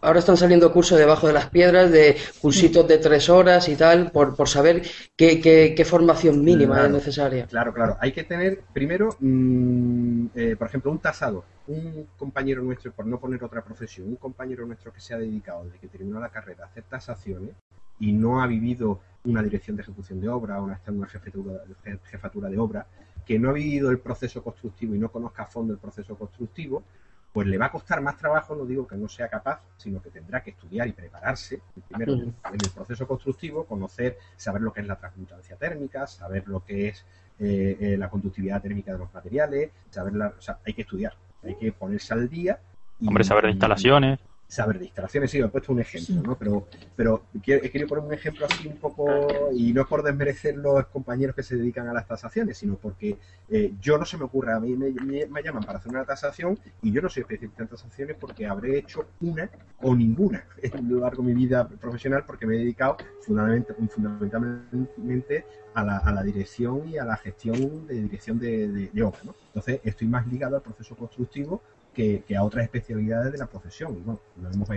ahora 0.00 0.20
están 0.20 0.36
saliendo 0.36 0.72
cursos 0.72 0.98
debajo 0.98 1.26
de 1.26 1.32
las 1.32 1.50
piedras, 1.50 1.90
de 1.90 2.16
cursitos 2.40 2.86
de 2.86 2.98
tres 2.98 3.28
horas 3.28 3.68
y 3.68 3.76
tal, 3.76 4.10
por, 4.10 4.36
por 4.36 4.48
saber 4.48 4.82
qué, 5.16 5.40
qué, 5.40 5.84
formación 5.84 6.44
mínima 6.44 6.84
es 6.84 6.90
necesaria. 6.90 7.46
Claro, 7.46 7.72
claro. 7.72 7.96
Hay 8.00 8.12
que 8.12 8.24
tener, 8.24 8.62
primero, 8.72 9.16
mm, 9.20 10.26
eh, 10.34 10.56
por 10.56 10.68
ejemplo, 10.68 10.90
un 10.90 10.98
tasador. 10.98 11.44
Un 11.66 12.08
compañero 12.16 12.62
nuestro, 12.62 12.92
por 12.92 13.06
no 13.06 13.20
poner 13.20 13.44
otra 13.44 13.62
profesión, 13.62 14.08
un 14.08 14.16
compañero 14.16 14.66
nuestro 14.66 14.92
que 14.92 15.00
se 15.00 15.14
ha 15.14 15.18
dedicado 15.18 15.64
desde 15.64 15.78
que 15.78 15.88
terminó 15.88 16.18
la 16.18 16.30
carrera 16.30 16.64
a 16.64 16.66
hacer 16.68 16.84
tasaciones 16.84 17.50
y 18.00 18.12
no 18.12 18.42
ha 18.42 18.46
vivido 18.46 19.00
una 19.24 19.42
dirección 19.42 19.76
de 19.76 19.82
ejecución 19.82 20.20
de 20.20 20.28
obra 20.28 20.62
o 20.62 20.66
no 20.66 20.72
está 20.72 20.90
en 20.90 20.98
una 20.98 21.08
jefatura, 21.08 21.60
jefatura 22.04 22.48
de 22.48 22.58
obra, 22.58 22.86
que 23.26 23.38
no 23.38 23.50
ha 23.50 23.52
vivido 23.52 23.90
el 23.90 23.98
proceso 23.98 24.42
constructivo 24.42 24.94
y 24.94 24.98
no 24.98 25.10
conozca 25.10 25.42
a 25.42 25.46
fondo 25.46 25.74
el 25.74 25.78
proceso 25.78 26.16
constructivo, 26.16 26.82
pues 27.32 27.46
le 27.46 27.58
va 27.58 27.66
a 27.66 27.70
costar 27.70 28.00
más 28.00 28.16
trabajo, 28.16 28.54
no 28.54 28.64
digo 28.64 28.86
que 28.86 28.96
no 28.96 29.08
sea 29.08 29.28
capaz, 29.28 29.60
sino 29.76 30.00
que 30.02 30.10
tendrá 30.10 30.42
que 30.42 30.50
estudiar 30.50 30.88
y 30.88 30.92
prepararse, 30.92 31.60
primero 31.88 32.14
en 32.14 32.34
el 32.52 32.70
proceso 32.74 33.06
constructivo, 33.06 33.64
conocer, 33.64 34.18
saber 34.36 34.62
lo 34.62 34.72
que 34.72 34.80
es 34.80 34.86
la 34.86 34.96
transmutancia 34.96 35.56
térmica, 35.56 36.06
saber 36.06 36.48
lo 36.48 36.64
que 36.64 36.88
es 36.88 37.04
eh, 37.38 37.76
eh, 37.80 37.96
la 37.96 38.08
conductividad 38.08 38.60
térmica 38.62 38.92
de 38.92 38.98
los 38.98 39.12
materiales, 39.12 39.70
saber 39.90 40.14
la, 40.14 40.28
o 40.28 40.40
sea, 40.40 40.58
hay 40.66 40.74
que 40.74 40.82
estudiar, 40.82 41.14
hay 41.44 41.54
que 41.56 41.72
ponerse 41.72 42.14
al 42.14 42.28
día. 42.28 42.58
Hombre, 43.00 43.24
saber 43.24 43.44
de 43.44 43.50
instalaciones 43.50 44.18
saber 44.48 44.78
de 44.78 44.86
instalaciones, 44.86 45.30
sí, 45.30 45.38
he 45.38 45.48
puesto 45.48 45.72
un 45.72 45.80
ejemplo, 45.80 46.22
¿no? 46.22 46.38
Pero, 46.38 46.66
pero 46.96 47.24
he 47.34 47.70
querido 47.70 47.86
poner 47.86 48.04
un 48.04 48.14
ejemplo 48.14 48.46
así 48.46 48.66
un 48.66 48.78
poco, 48.78 49.50
y 49.52 49.74
no 49.74 49.82
es 49.82 49.86
por 49.86 50.02
desmerecer 50.02 50.56
los 50.56 50.86
compañeros 50.86 51.36
que 51.36 51.42
se 51.42 51.56
dedican 51.56 51.86
a 51.86 51.92
las 51.92 52.06
tasaciones, 52.06 52.56
sino 52.56 52.76
porque 52.76 53.18
eh, 53.50 53.74
yo 53.78 53.98
no 53.98 54.06
se 54.06 54.16
me 54.16 54.24
ocurre, 54.24 54.54
a 54.54 54.58
mí 54.58 54.74
me, 54.74 54.90
me, 55.26 55.42
llaman 55.42 55.64
para 55.64 55.78
hacer 55.78 55.92
una 55.92 56.06
tasación 56.06 56.58
y 56.80 56.90
yo 56.90 57.02
no 57.02 57.10
soy 57.10 57.20
especialista 57.22 57.62
en 57.62 57.68
tasaciones 57.68 58.16
porque 58.18 58.46
habré 58.46 58.78
hecho 58.78 59.06
una 59.20 59.50
o 59.82 59.94
ninguna 59.94 60.46
en 60.62 60.88
lo 60.88 61.00
largo 61.00 61.22
de 61.22 61.28
mi 61.28 61.34
vida 61.34 61.68
profesional 61.68 62.24
porque 62.26 62.46
me 62.46 62.56
he 62.56 62.60
dedicado 62.60 62.96
fundamentalmente 63.20 65.44
a 65.74 65.84
la, 65.84 65.98
a 65.98 66.10
la 66.10 66.22
dirección 66.22 66.88
y 66.88 66.96
a 66.96 67.04
la 67.04 67.18
gestión 67.18 67.86
de 67.86 68.02
dirección 68.02 68.38
de, 68.38 68.68
de, 68.68 68.88
de 68.88 69.02
obra, 69.02 69.18
¿no? 69.24 69.34
Entonces 69.48 69.82
estoy 69.84 70.08
más 70.08 70.26
ligado 70.26 70.56
al 70.56 70.62
proceso 70.62 70.96
constructivo 70.96 71.60
que, 71.98 72.36
a 72.36 72.44
otras 72.44 72.64
especialidades 72.64 73.32
de 73.32 73.38
la 73.38 73.46
profesión. 73.46 74.04
Bueno, 74.04 74.20
nos 74.36 74.54
hemos, 74.54 74.68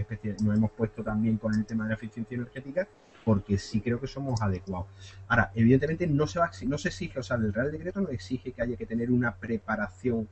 nos 0.41 0.57
hemos 0.57 0.71
puesto 0.71 1.03
también 1.03 1.37
con 1.37 1.53
el 1.53 1.65
tema 1.65 1.83
de 1.83 1.89
la 1.89 1.95
eficiencia 1.95 2.35
energética 2.35 2.87
porque 3.23 3.59
sí 3.59 3.79
creo 3.81 3.99
que 3.99 4.07
somos 4.07 4.41
adecuados. 4.41 4.87
Ahora, 5.27 5.51
evidentemente 5.53 6.07
no 6.07 6.25
se, 6.25 6.39
va, 6.39 6.49
no 6.65 6.79
se 6.79 6.87
exige, 6.87 7.19
o 7.19 7.23
sea, 7.23 7.37
el 7.37 7.53
Real 7.53 7.71
Decreto 7.71 8.01
no 8.01 8.09
exige 8.09 8.51
que 8.51 8.63
haya 8.63 8.75
que 8.75 8.87
tener 8.87 9.11
una 9.11 9.35
preparación 9.35 10.27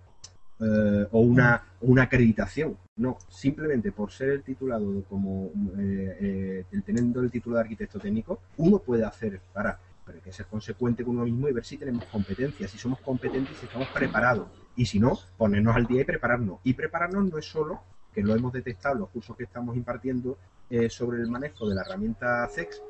eh, 0.60 1.08
o 1.12 1.20
una, 1.20 1.64
una 1.82 2.04
acreditación. 2.04 2.76
No, 2.96 3.20
simplemente 3.30 3.92
por 3.92 4.12
ser 4.12 4.30
el 4.30 4.44
titulado 4.44 5.04
como 5.04 5.52
eh, 5.78 6.66
eh, 6.72 6.82
teniendo 6.84 7.22
el 7.22 7.30
título 7.30 7.58
de 7.58 7.62
arquitecto 7.62 8.00
técnico, 8.00 8.42
uno 8.58 8.80
puede 8.80 9.06
hacer 9.06 9.40
para 9.54 9.80
pero 10.04 10.18
hay 10.18 10.24
que 10.24 10.34
ser 10.34 10.48
consecuente 10.48 11.04
con 11.04 11.18
uno 11.18 11.26
mismo 11.26 11.48
y 11.48 11.54
ver 11.54 11.64
si 11.64 11.78
tenemos 11.78 12.04
competencias, 12.06 12.72
si 12.72 12.80
somos 12.80 13.00
competentes 13.00 13.56
y 13.56 13.60
si 13.60 13.66
estamos 13.68 13.88
preparados. 13.90 14.48
Y 14.80 14.86
si 14.86 14.98
no, 14.98 15.20
ponernos 15.36 15.76
al 15.76 15.88
día 15.88 16.04
y 16.04 16.06
prepararnos. 16.06 16.62
Y 16.64 16.74
prepararnos 16.74 17.30
no 17.30 17.38
es 17.38 17.44
solo, 17.44 17.82
que 18.14 18.24
lo 18.24 18.34
hemos 18.34 18.54
detectado 18.54 18.96
en 18.96 19.02
los 19.02 19.10
cursos 19.10 19.36
que 19.36 19.44
estamos 19.44 19.76
impartiendo 19.76 20.38
eh, 20.70 20.90
sobre 20.90 21.20
el 21.20 21.30
manejo 21.30 21.68
de 21.68 21.76
la 21.76 21.82
herramienta 21.82 22.48
CEX, 22.48 22.82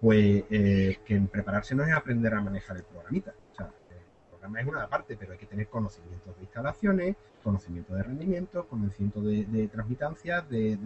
pues 0.00 0.44
eh, 0.48 0.96
que 1.04 1.14
en 1.14 1.28
prepararse 1.28 1.74
no 1.74 1.84
es 1.84 1.92
aprender 1.92 2.32
a 2.32 2.40
manejar 2.40 2.78
el 2.78 2.84
programita. 2.84 3.34
O 3.52 3.54
sea, 3.54 3.66
el 3.66 4.30
programa 4.30 4.60
es 4.62 4.66
una 4.66 4.88
parte, 4.88 5.14
pero 5.18 5.32
hay 5.32 5.38
que 5.38 5.44
tener 5.44 5.68
conocimientos 5.68 6.34
de 6.36 6.42
instalaciones, 6.44 7.16
conocimiento 7.44 7.94
de 7.94 8.02
rendimiento, 8.02 8.66
conocimiento 8.66 9.20
de, 9.20 9.68
transmitancia, 9.70 10.40
de, 10.40 10.78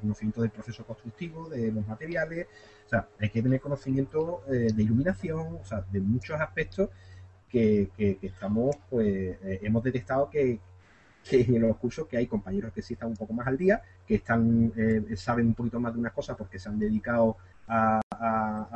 conocimiento 0.00 0.42
del 0.42 0.50
proceso 0.52 0.86
constructivo, 0.86 1.48
de 1.48 1.72
los 1.72 1.84
materiales. 1.88 2.46
O 2.86 2.88
sea, 2.88 3.08
hay 3.18 3.30
que 3.30 3.42
tener 3.42 3.60
conocimiento 3.60 4.42
eh, 4.46 4.68
de 4.72 4.82
iluminación, 4.84 5.58
o 5.60 5.64
sea, 5.64 5.84
de 5.90 5.98
muchos 5.98 6.40
aspectos 6.40 6.88
que, 7.50 7.90
estamos, 8.22 8.76
pues, 8.90 9.06
eh, 9.42 9.60
hemos 9.62 9.82
detectado 9.82 10.28
que, 10.30 10.60
en 11.30 11.60
los 11.60 11.76
cursos 11.76 12.06
que 12.06 12.16
hay 12.16 12.26
compañeros 12.26 12.72
que 12.72 12.82
sí 12.82 12.94
están 12.94 13.08
un 13.08 13.16
poco 13.16 13.32
más 13.32 13.46
al 13.46 13.56
día, 13.56 13.82
que 14.06 14.16
están 14.16 14.72
eh, 14.76 15.16
saben 15.16 15.48
un 15.48 15.54
poquito 15.54 15.80
más 15.80 15.92
de 15.92 15.98
unas 15.98 16.12
cosas 16.12 16.36
porque 16.36 16.58
se 16.58 16.68
han 16.68 16.78
dedicado 16.78 17.36
a, 17.68 18.00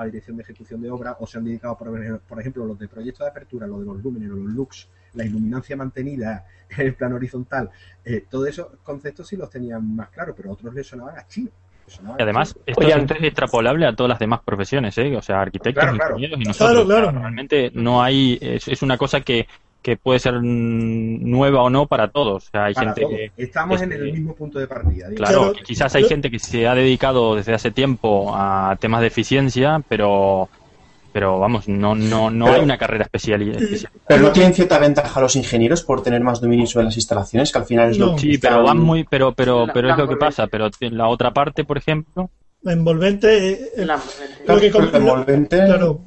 dirección 0.06 0.36
de 0.36 0.42
ejecución 0.42 0.82
de 0.82 0.90
obra 0.90 1.16
o 1.20 1.26
se 1.26 1.38
han 1.38 1.44
dedicado, 1.44 1.78
por, 1.78 2.20
por 2.22 2.40
ejemplo, 2.40 2.64
los 2.64 2.78
de 2.78 2.88
proyectos 2.88 3.24
de 3.24 3.30
apertura, 3.30 3.66
los 3.66 3.80
de 3.80 3.86
los 3.86 4.02
lúmenes, 4.02 4.28
los 4.28 4.38
lux, 4.38 4.88
la 5.14 5.24
iluminancia 5.24 5.76
mantenida 5.76 6.46
en 6.70 6.80
el 6.86 6.94
plano 6.94 7.16
horizontal, 7.16 7.70
eh, 8.04 8.26
todos 8.28 8.48
esos 8.48 8.76
conceptos 8.82 9.28
sí 9.28 9.36
los 9.36 9.50
tenían 9.50 9.94
más 9.94 10.08
claros, 10.10 10.34
pero 10.36 10.52
otros 10.52 10.74
les 10.74 10.86
sonaban 10.86 11.18
a 11.18 11.26
chino. 11.26 11.50
Y 12.18 12.22
además, 12.22 12.56
esto 12.66 12.86
es 12.86 13.22
extrapolable 13.22 13.86
a 13.86 13.94
todas 13.94 14.10
las 14.10 14.18
demás 14.18 14.40
profesiones, 14.44 14.96
¿eh? 14.98 15.16
O 15.16 15.22
sea, 15.22 15.40
arquitectos, 15.40 15.84
ingenieros 15.94 16.40
y 16.40 16.44
nosotros. 16.44 16.88
Realmente 16.88 17.70
no 17.74 18.02
hay, 18.02 18.38
es, 18.40 18.82
una 18.82 18.96
cosa 18.96 19.20
que, 19.20 19.46
que 19.82 19.96
puede 19.96 20.18
ser 20.18 20.34
nueva 20.42 21.62
o 21.62 21.70
no 21.70 21.86
para 21.86 22.08
todos. 22.08 22.46
O 22.46 22.50
sea, 22.50 22.64
hay 22.64 22.74
gente 22.74 23.32
Estamos 23.36 23.82
en 23.82 23.92
el 23.92 24.06
este, 24.06 24.12
mismo 24.12 24.34
punto 24.34 24.58
de 24.58 24.66
partida. 24.66 25.08
Claro, 25.14 25.52
quizás 25.64 25.94
hay 25.94 26.04
gente 26.04 26.30
que 26.30 26.38
se 26.38 26.66
ha 26.66 26.74
dedicado 26.74 27.36
desde 27.36 27.54
hace 27.54 27.70
tiempo 27.70 28.32
a 28.34 28.76
temas 28.80 29.00
de 29.00 29.08
eficiencia, 29.08 29.82
pero 29.88 30.48
pero 31.12 31.38
vamos, 31.38 31.68
no, 31.68 31.94
no, 31.94 32.30
no 32.30 32.52
hay 32.52 32.60
una 32.60 32.78
carrera 32.78 33.04
especial, 33.04 33.40
Pero 34.06 34.22
no 34.22 34.32
tienen 34.32 34.54
cierta 34.54 34.78
ventaja 34.78 35.20
los 35.20 35.36
ingenieros 35.36 35.82
por 35.82 36.02
tener 36.02 36.22
más 36.22 36.40
dominio 36.40 36.66
sobre 36.66 36.86
las 36.86 36.96
instalaciones, 36.96 37.50
que 37.52 37.58
al 37.58 37.64
final 37.64 37.90
es 37.90 37.98
lo 37.98 38.16
Sí, 38.18 38.38
pero 38.38 38.62
van 38.62 38.78
muy, 38.78 39.04
pero, 39.04 39.32
pero, 39.32 39.66
pero 39.72 39.90
es 39.90 39.98
lo 39.98 40.08
que 40.08 40.16
pasa. 40.16 40.46
Pero 40.46 40.70
la 40.90 41.08
otra 41.08 41.32
parte, 41.32 41.64
por 41.64 41.78
ejemplo. 41.78 42.30
La 42.62 42.72
envolvente. 42.72 43.70
Eh, 43.76 43.86
lo, 44.46 44.60
que 44.60 44.70
claro, 44.70 46.00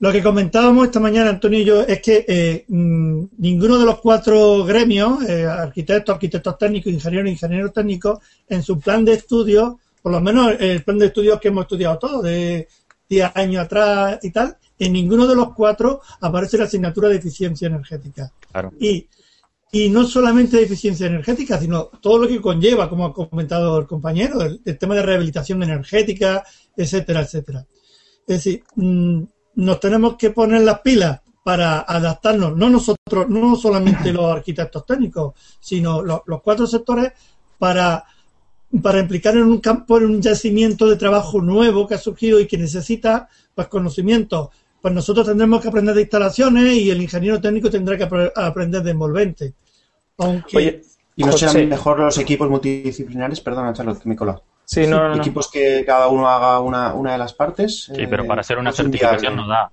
lo 0.00 0.12
que 0.12 0.22
comentábamos 0.22 0.86
esta 0.86 1.00
mañana, 1.00 1.30
Antonio 1.30 1.60
y 1.60 1.64
yo, 1.64 1.80
es 1.82 2.00
que 2.00 2.24
eh, 2.26 2.64
mm, 2.68 3.24
ninguno 3.38 3.78
de 3.78 3.86
los 3.86 4.00
cuatro 4.00 4.64
gremios, 4.64 5.22
eh, 5.28 5.46
arquitectos, 5.46 6.14
arquitectos 6.14 6.58
técnicos, 6.58 6.92
ingenieros, 6.92 7.30
ingenieros 7.30 7.72
técnicos, 7.72 8.18
en 8.48 8.62
su 8.62 8.78
plan 8.80 9.04
de 9.04 9.14
estudio, 9.14 9.78
por 10.02 10.12
lo 10.12 10.20
menos 10.20 10.56
el 10.58 10.82
plan 10.82 10.98
de 10.98 11.06
estudios 11.06 11.40
que 11.40 11.48
hemos 11.48 11.62
estudiado 11.62 11.98
todos, 11.98 12.22
de 12.24 12.68
10 13.14 13.32
años 13.34 13.64
atrás 13.64 14.18
y 14.22 14.30
tal, 14.30 14.56
en 14.78 14.92
ninguno 14.92 15.26
de 15.26 15.34
los 15.34 15.54
cuatro 15.54 16.00
aparece 16.20 16.58
la 16.58 16.64
asignatura 16.64 17.08
de 17.08 17.16
eficiencia 17.16 17.66
energética. 17.66 18.32
Y 18.78 19.08
y 19.74 19.88
no 19.90 20.06
solamente 20.06 20.56
de 20.56 20.62
eficiencia 20.62 21.08
energética, 21.08 21.58
sino 21.58 21.86
todo 22.00 22.18
lo 22.18 22.28
que 22.28 22.40
conlleva, 22.40 22.88
como 22.88 23.06
ha 23.06 23.12
comentado 23.12 23.76
el 23.76 23.88
compañero, 23.88 24.40
el, 24.40 24.78
tema 24.78 24.94
de 24.94 25.02
rehabilitación 25.02 25.64
energética, 25.64 26.44
etcétera, 26.76 27.22
etcétera. 27.22 27.66
Es 28.24 28.36
decir, 28.36 28.62
mm, 28.76 29.22
nos 29.56 29.80
tenemos 29.80 30.14
que 30.14 30.30
poner 30.30 30.62
las 30.62 30.78
pilas 30.78 31.20
para 31.42 31.80
adaptarnos, 31.80 32.56
no 32.56 32.70
nosotros, 32.70 33.28
no 33.28 33.56
solamente 33.56 34.12
los 34.12 34.26
arquitectos 34.26 34.86
técnicos, 34.86 35.34
sino 35.58 36.02
los, 36.02 36.22
cuatro 36.40 36.68
sectores 36.68 37.10
para, 37.58 38.04
para 38.82 39.00
implicar 39.00 39.36
en 39.36 39.44
un 39.44 39.58
campo, 39.58 39.98
en 39.98 40.04
un 40.04 40.22
yacimiento 40.22 40.88
de 40.88 40.96
trabajo 40.96 41.40
nuevo 41.40 41.86
que 41.86 41.94
ha 41.94 41.98
surgido 41.98 42.40
y 42.40 42.46
que 42.46 42.58
necesita 42.58 43.28
pues 43.54 43.68
conocimientos 43.68 44.48
pues 44.84 44.92
nosotros 44.92 45.26
tendremos 45.26 45.62
que 45.62 45.68
aprender 45.68 45.94
de 45.94 46.02
instalaciones 46.02 46.74
y 46.74 46.90
el 46.90 47.00
ingeniero 47.00 47.40
técnico 47.40 47.70
tendrá 47.70 47.96
que 47.96 48.06
aprender 48.36 48.82
de 48.82 48.90
envolvente. 48.90 49.54
Oye, 50.18 50.82
¿y 51.16 51.24
no 51.24 51.32
serán 51.32 51.70
mejor 51.70 52.00
los 52.00 52.18
equipos 52.18 52.50
multidisciplinares? 52.50 53.40
Perdona, 53.40 53.72
Charlotte, 53.72 54.04
me 54.04 54.12
he 54.12 54.18
Sí, 54.66 54.86
no, 54.86 55.16
Equipos 55.16 55.50
que 55.50 55.84
cada 55.86 56.08
uno 56.08 56.28
haga 56.28 56.60
una, 56.60 56.92
una 56.92 57.12
de 57.12 57.18
las 57.18 57.32
partes. 57.32 57.90
Sí, 57.96 58.06
pero 58.10 58.26
para 58.26 58.42
hacer 58.42 58.58
una 58.58 58.72
certificación 58.72 59.36
no 59.36 59.48
da. 59.48 59.70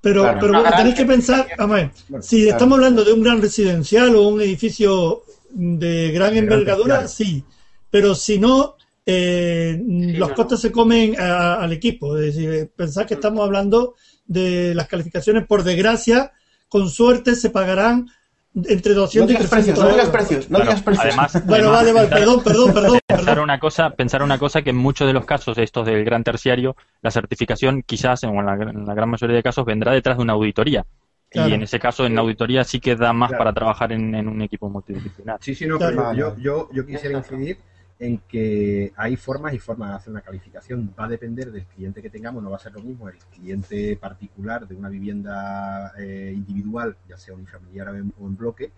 Pero, 0.00 0.24
pero 0.40 0.54
bueno, 0.54 0.76
tenéis 0.76 0.96
que 0.96 1.06
pensar, 1.06 1.46
a 1.56 1.66
ver, 1.66 1.92
si 2.20 2.48
estamos 2.48 2.78
hablando 2.78 3.04
de 3.04 3.12
un 3.12 3.22
gran 3.22 3.40
residencial 3.40 4.16
o 4.16 4.26
un 4.26 4.40
edificio 4.40 5.22
de 5.50 6.10
gran 6.10 6.36
envergadura, 6.36 7.06
sí. 7.06 7.44
Pero 7.90 8.14
si 8.14 8.38
no, 8.38 8.76
eh, 9.06 9.80
los 9.86 10.32
costes 10.32 10.60
se 10.60 10.70
comen 10.70 11.18
al 11.18 11.72
equipo. 11.72 12.16
Es 12.18 12.34
decir, 12.34 12.70
pensad 12.76 13.06
que 13.06 13.14
estamos 13.14 13.44
hablando 13.44 13.94
de 14.26 14.74
las 14.74 14.86
calificaciones, 14.86 15.46
por 15.46 15.62
desgracia, 15.62 16.32
con 16.68 16.88
suerte 16.90 17.34
se 17.34 17.50
pagarán 17.50 18.10
entre 18.54 18.94
200 18.94 19.30
no 19.30 19.32
y 19.32 19.48
300 19.48 19.50
precios, 19.50 19.78
No 19.78 19.90
digas 19.90 20.10
precios, 20.10 20.50
no 20.50 20.60
digas 20.60 20.82
precios. 20.82 21.06
Además, 21.06 21.46
bueno, 21.46 21.70
vale, 21.70 21.92
vale, 21.92 22.08
perdón, 22.08 22.42
perdón, 22.42 22.74
perdón. 22.74 22.98
Pensar 23.06 23.40
una 23.40 23.58
cosa, 23.58 23.90
pensar 23.90 24.22
una 24.22 24.38
cosa 24.38 24.62
que 24.62 24.70
en 24.70 24.76
muchos 24.76 25.06
de 25.06 25.12
los 25.12 25.24
casos 25.24 25.56
estos 25.58 25.86
del 25.86 26.04
gran 26.04 26.24
terciario, 26.24 26.76
la 27.02 27.10
certificación 27.10 27.82
quizás 27.82 28.22
en 28.24 28.34
la, 28.34 28.56
gran 28.56 29.08
mayoría 29.08 29.36
de 29.36 29.42
casos 29.42 29.64
vendrá 29.64 29.92
detrás 29.92 30.16
de 30.16 30.22
una 30.22 30.34
auditoría. 30.34 30.84
Y 31.30 31.52
en 31.52 31.62
ese 31.62 31.78
caso, 31.78 32.06
en 32.06 32.14
la 32.14 32.22
auditoría 32.22 32.64
sí 32.64 32.80
que 32.80 32.96
da 32.96 33.12
más 33.12 33.32
para 33.32 33.52
trabajar 33.52 33.92
en, 33.92 34.14
un 34.26 34.40
equipo 34.40 34.70
multidisciplinar. 34.70 35.38
Sí, 35.42 35.54
sí, 35.54 35.66
no, 35.66 35.78
pero 35.78 36.14
yo, 36.14 36.36
yo, 36.38 36.70
yo 36.72 36.86
quisiera 36.86 37.18
incidir 37.18 37.58
en 38.00 38.18
que 38.28 38.92
hay 38.96 39.16
formas 39.16 39.54
y 39.54 39.58
formas 39.58 39.90
de 39.90 39.96
hacer 39.96 40.10
una 40.12 40.20
calificación. 40.20 40.94
Va 40.98 41.06
a 41.06 41.08
depender 41.08 41.50
del 41.50 41.64
cliente 41.64 42.00
que 42.00 42.10
tengamos, 42.10 42.42
no 42.42 42.50
va 42.50 42.56
a 42.56 42.60
ser 42.60 42.72
lo 42.72 42.80
mismo 42.80 43.08
el 43.08 43.16
cliente 43.18 43.96
particular 43.96 44.68
de 44.68 44.74
una 44.74 44.88
vivienda 44.88 45.92
eh, 45.98 46.32
individual, 46.34 46.96
ya 47.08 47.16
sea 47.16 47.34
unifamiliar 47.34 47.88
o 47.88 47.94
en, 47.94 48.36
bloque, 48.36 48.70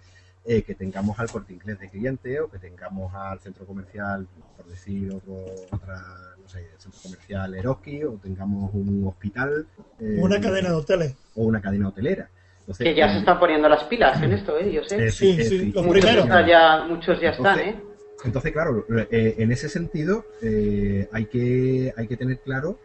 eh, 0.44 0.62
que 0.62 0.74
tengamos 0.74 1.18
al 1.18 1.30
corte 1.30 1.52
inglés 1.52 1.78
de 1.78 1.90
cliente 1.90 2.40
o 2.40 2.50
que 2.50 2.58
tengamos 2.58 3.14
al 3.14 3.38
centro 3.40 3.66
comercial, 3.66 4.26
por 4.56 4.66
decir 4.66 5.12
otro, 5.12 5.44
otra, 5.70 6.02
no 6.40 6.48
sé, 6.48 6.66
centro 6.78 7.00
comercial 7.02 7.54
Eroski 7.54 8.02
o 8.04 8.12
tengamos 8.12 8.72
un 8.72 9.06
hospital. 9.06 9.66
Eh, 9.98 10.16
una 10.18 10.40
cadena 10.40 10.70
de 10.70 10.74
hoteles. 10.76 11.14
O 11.34 11.44
una 11.44 11.60
cadena 11.60 11.88
hotelera. 11.88 12.30
que 12.78 12.94
ya 12.94 13.12
se 13.12 13.18
están 13.18 13.38
poniendo 13.38 13.68
las 13.68 13.84
pilas 13.84 14.22
en 14.22 14.32
esto, 14.32 14.58
¿eh? 14.58 14.72
Yo 14.72 14.82
sé. 14.82 15.10
sí, 15.10 15.44
sí, 15.44 15.72
lo 15.72 15.86
primero. 15.86 16.26
Ya, 16.46 16.86
muchos 16.88 17.20
ya 17.20 17.30
están, 17.30 17.58
¿eh? 17.58 17.89
Entonces, 18.24 18.52
claro, 18.52 18.84
eh, 19.10 19.36
en 19.38 19.52
ese 19.52 19.68
sentido 19.68 20.24
eh, 20.42 21.08
hay, 21.12 21.26
que, 21.26 21.92
hay 21.96 22.06
que 22.06 22.16
tener 22.16 22.40
claro 22.40 22.78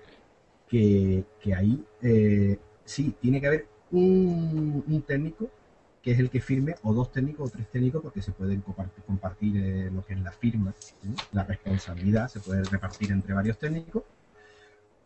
que, 0.67 1.25
ahí 1.55 1.83
eh, 2.01 2.57
sí, 2.85 3.15
tiene 3.21 3.41
que 3.41 3.47
haber 3.47 3.67
un, 3.91 5.03
técnico 5.07 5.49
que 6.01 6.11
es 6.11 6.19
el 6.19 6.29
que 6.29 6.39
firme, 6.39 6.75
o 6.83 6.93
dos 6.93 7.11
técnicos 7.11 7.49
o 7.49 7.51
tres 7.51 7.67
técnicos, 7.71 8.01
porque 8.01 8.21
se 8.21 8.31
pueden 8.31 8.61
compartir, 8.61 9.91
lo 9.91 10.05
que 10.05 10.13
es 10.13 10.19
la 10.19 10.31
firma, 10.31 10.73
la 11.31 11.43
responsabilidad, 11.43 12.27
se 12.27 12.39
puede 12.39 12.63
repartir 12.63 13.11
entre 13.11 13.33
varios 13.33 13.57
técnicos, 13.57 14.03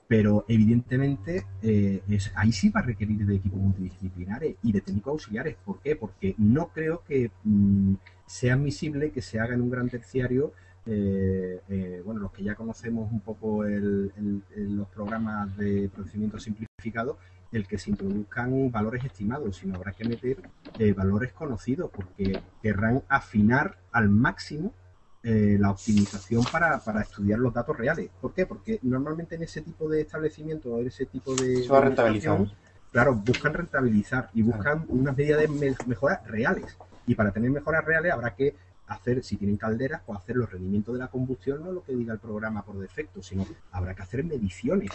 pero 0.09 0.43
evidentemente 0.49 1.45
es, 1.61 2.33
ahí 2.35 2.51
sí 2.51 2.69
va 2.69 2.81
a 2.81 2.83
requerir 2.83 3.25
de 3.25 3.35
equipos 3.35 3.59
multidisciplinares 3.59 4.55
y 4.61 4.73
de 4.73 4.81
técnicos 4.81 5.11
auxiliares. 5.11 5.55
¿Por 5.63 5.79
qué? 5.79 5.95
Porque 5.95 6.35
no 6.37 6.69
creo 6.73 7.03
que... 7.07 7.31
Mm, 7.45 7.93
sea 8.29 8.53
admisible 8.53 9.09
que 9.09 9.23
se 9.23 9.39
haga 9.39 9.55
en 9.55 9.61
un 9.61 9.71
gran 9.71 9.89
terciario, 9.89 10.53
eh, 10.85 11.59
eh, 11.67 12.01
bueno, 12.05 12.21
los 12.21 12.31
que 12.31 12.43
ya 12.43 12.53
conocemos 12.53 13.11
un 13.11 13.21
poco 13.21 13.63
los 13.63 14.87
programas 14.89 15.57
de 15.57 15.89
procedimiento 15.89 16.37
simplificado, 16.37 17.17
el 17.51 17.67
que 17.67 17.79
se 17.79 17.89
introduzcan 17.89 18.69
valores 18.69 19.03
estimados, 19.03 19.57
sino 19.57 19.75
habrá 19.75 19.93
que 19.93 20.07
meter 20.07 20.37
eh, 20.77 20.93
valores 20.93 21.33
conocidos, 21.33 21.89
porque 21.89 22.39
querrán 22.61 23.01
afinar 23.09 23.79
al 23.91 24.09
máximo 24.09 24.75
la 25.21 25.71
optimización 25.71 26.43
para, 26.51 26.79
para, 26.79 27.01
estudiar 27.01 27.39
los 27.39 27.53
datos 27.53 27.77
reales. 27.77 28.09
¿Por 28.21 28.33
qué? 28.33 28.45
Porque 28.45 28.79
normalmente 28.83 29.35
en 29.35 29.43
ese 29.43 29.61
tipo 29.61 29.89
de 29.89 30.01
establecimiento 30.01 30.69
o 30.69 30.79
en 30.79 30.87
ese 30.87 31.05
tipo 31.05 31.35
de... 31.35 31.63
Se 31.63 31.69
va 31.69 31.79
a 31.79 31.81
rentabilizar. 31.81 32.47
Claro, 32.91 33.15
buscan 33.15 33.53
rentabilizar 33.53 34.29
y 34.33 34.41
buscan 34.41 34.85
unas 34.87 35.15
medidas 35.15 35.41
de 35.41 35.75
mejoras 35.85 36.25
reales. 36.25 36.77
Y 37.05 37.15
para 37.15 37.31
tener 37.31 37.51
mejoras 37.51 37.85
reales 37.85 38.11
habrá 38.11 38.35
que 38.35 38.55
hacer, 38.87 39.23
si 39.23 39.37
tienen 39.37 39.57
calderas, 39.57 40.01
pues 40.05 40.19
hacer 40.19 40.35
los 40.35 40.51
rendimientos 40.51 40.95
de 40.95 40.99
la 40.99 41.07
combustión, 41.07 41.63
no 41.63 41.71
lo 41.71 41.83
que 41.83 41.93
diga 41.93 42.13
el 42.13 42.19
programa 42.19 42.63
por 42.63 42.79
defecto, 42.79 43.21
sino 43.21 43.45
habrá 43.71 43.93
que 43.93 44.01
hacer 44.01 44.23
mediciones. 44.23 44.89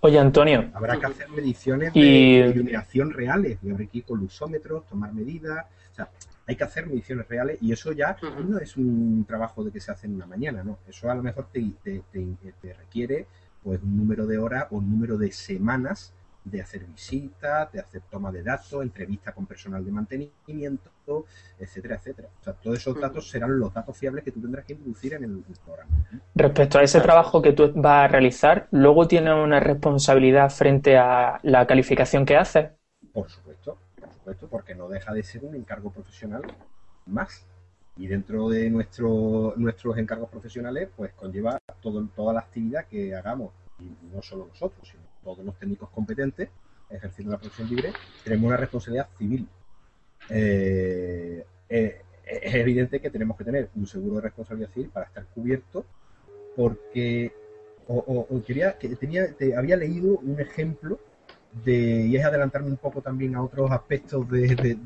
Oye, 0.00 0.18
Antonio. 0.18 0.70
Habrá 0.74 0.98
que 0.98 1.06
hacer 1.06 1.28
mediciones 1.30 1.92
de, 1.92 2.00
iluminación 2.54 3.10
reales, 3.10 3.58
habrá 3.62 3.86
que 3.86 3.98
ir 3.98 4.04
con 4.04 4.20
lusómetros, 4.20 4.86
tomar 4.86 5.12
medidas, 5.12 5.66
o 5.92 5.94
sea, 5.94 6.08
hay 6.46 6.56
que 6.56 6.64
hacer 6.64 6.86
mediciones 6.86 7.26
reales 7.28 7.58
y 7.60 7.72
eso 7.72 7.92
ya 7.92 8.16
no 8.46 8.58
es 8.58 8.76
un 8.76 9.24
trabajo 9.26 9.64
de 9.64 9.70
que 9.70 9.80
se 9.80 9.92
hace 9.92 10.06
en 10.06 10.14
una 10.14 10.26
mañana, 10.26 10.62
¿no? 10.62 10.78
Eso 10.86 11.10
a 11.10 11.14
lo 11.14 11.22
mejor 11.22 11.48
te, 11.52 11.62
te, 11.82 12.02
te 12.12 12.74
requiere 12.74 13.26
pues 13.62 13.82
un 13.82 13.96
número 13.96 14.26
de 14.26 14.38
horas 14.38 14.66
o 14.70 14.76
un 14.76 14.90
número 14.90 15.16
de 15.16 15.32
semanas 15.32 16.12
de 16.44 16.60
hacer 16.60 16.84
visitas, 16.84 17.72
de 17.72 17.80
hacer 17.80 18.02
toma 18.10 18.30
de 18.30 18.42
datos, 18.42 18.82
entrevista 18.82 19.32
con 19.32 19.46
personal 19.46 19.82
de 19.84 19.90
mantenimiento, 19.90 20.90
etcétera, 21.58 21.96
etcétera. 21.96 22.28
O 22.40 22.44
sea, 22.44 22.52
todos 22.52 22.78
esos 22.78 23.00
datos 23.00 23.30
serán 23.30 23.58
los 23.58 23.72
datos 23.72 23.96
fiables 23.96 24.24
que 24.24 24.30
tú 24.30 24.42
tendrás 24.42 24.64
que 24.66 24.74
introducir 24.74 25.14
en 25.14 25.24
el, 25.24 25.44
programa. 25.64 25.90
Respecto 26.34 26.78
a 26.78 26.82
ese 26.82 27.00
trabajo 27.00 27.40
que 27.40 27.52
tú 27.52 27.72
vas 27.74 28.04
a 28.04 28.08
realizar, 28.08 28.68
¿luego 28.70 29.08
tienes 29.08 29.32
una 29.32 29.58
responsabilidad 29.58 30.50
frente 30.50 30.98
a 30.98 31.40
la 31.42 31.66
calificación 31.66 32.26
que 32.26 32.36
haces? 32.36 32.70
Por 33.12 33.30
supuesto, 33.30 33.78
supuesto, 34.24 34.48
porque 34.48 34.74
no 34.74 34.88
deja 34.88 35.12
de 35.12 35.22
ser 35.22 35.44
un 35.44 35.54
encargo 35.54 35.90
profesional 35.92 36.42
más. 37.06 37.46
Y 37.96 38.06
dentro 38.06 38.48
de 38.48 38.70
nuestro, 38.70 39.54
nuestros 39.56 39.98
encargos 39.98 40.30
profesionales, 40.30 40.88
pues 40.96 41.12
conlleva 41.12 41.58
todo, 41.80 42.04
toda 42.16 42.32
la 42.32 42.40
actividad 42.40 42.86
que 42.86 43.14
hagamos, 43.14 43.52
y 43.78 44.14
no 44.14 44.22
solo 44.22 44.46
nosotros, 44.48 44.88
sino 44.88 45.02
todos 45.22 45.44
los 45.44 45.56
técnicos 45.58 45.90
competentes 45.90 46.48
ejerciendo 46.90 47.32
la 47.32 47.38
profesión 47.38 47.68
libre, 47.68 47.92
tenemos 48.24 48.46
una 48.46 48.56
responsabilidad 48.56 49.08
civil. 49.18 49.46
Eh, 50.30 51.44
eh, 51.68 52.02
es 52.26 52.54
evidente 52.54 53.00
que 53.00 53.10
tenemos 53.10 53.36
que 53.36 53.44
tener 53.44 53.68
un 53.74 53.86
seguro 53.86 54.16
de 54.16 54.22
responsabilidad 54.22 54.70
civil 54.72 54.90
para 54.90 55.06
estar 55.06 55.26
cubierto, 55.26 55.84
porque 56.56 57.32
o, 57.86 58.42
quería 58.46 58.78
que 58.78 58.88
tenía 58.96 59.34
te 59.34 59.54
había 59.54 59.76
leído 59.76 60.18
un 60.18 60.40
ejemplo 60.40 60.98
y 61.64 62.16
es 62.16 62.24
adelantarme 62.24 62.68
un 62.68 62.76
poco 62.76 63.00
también 63.00 63.34
a 63.36 63.42
otros 63.42 63.70
aspectos 63.70 64.28
de, 64.28 64.76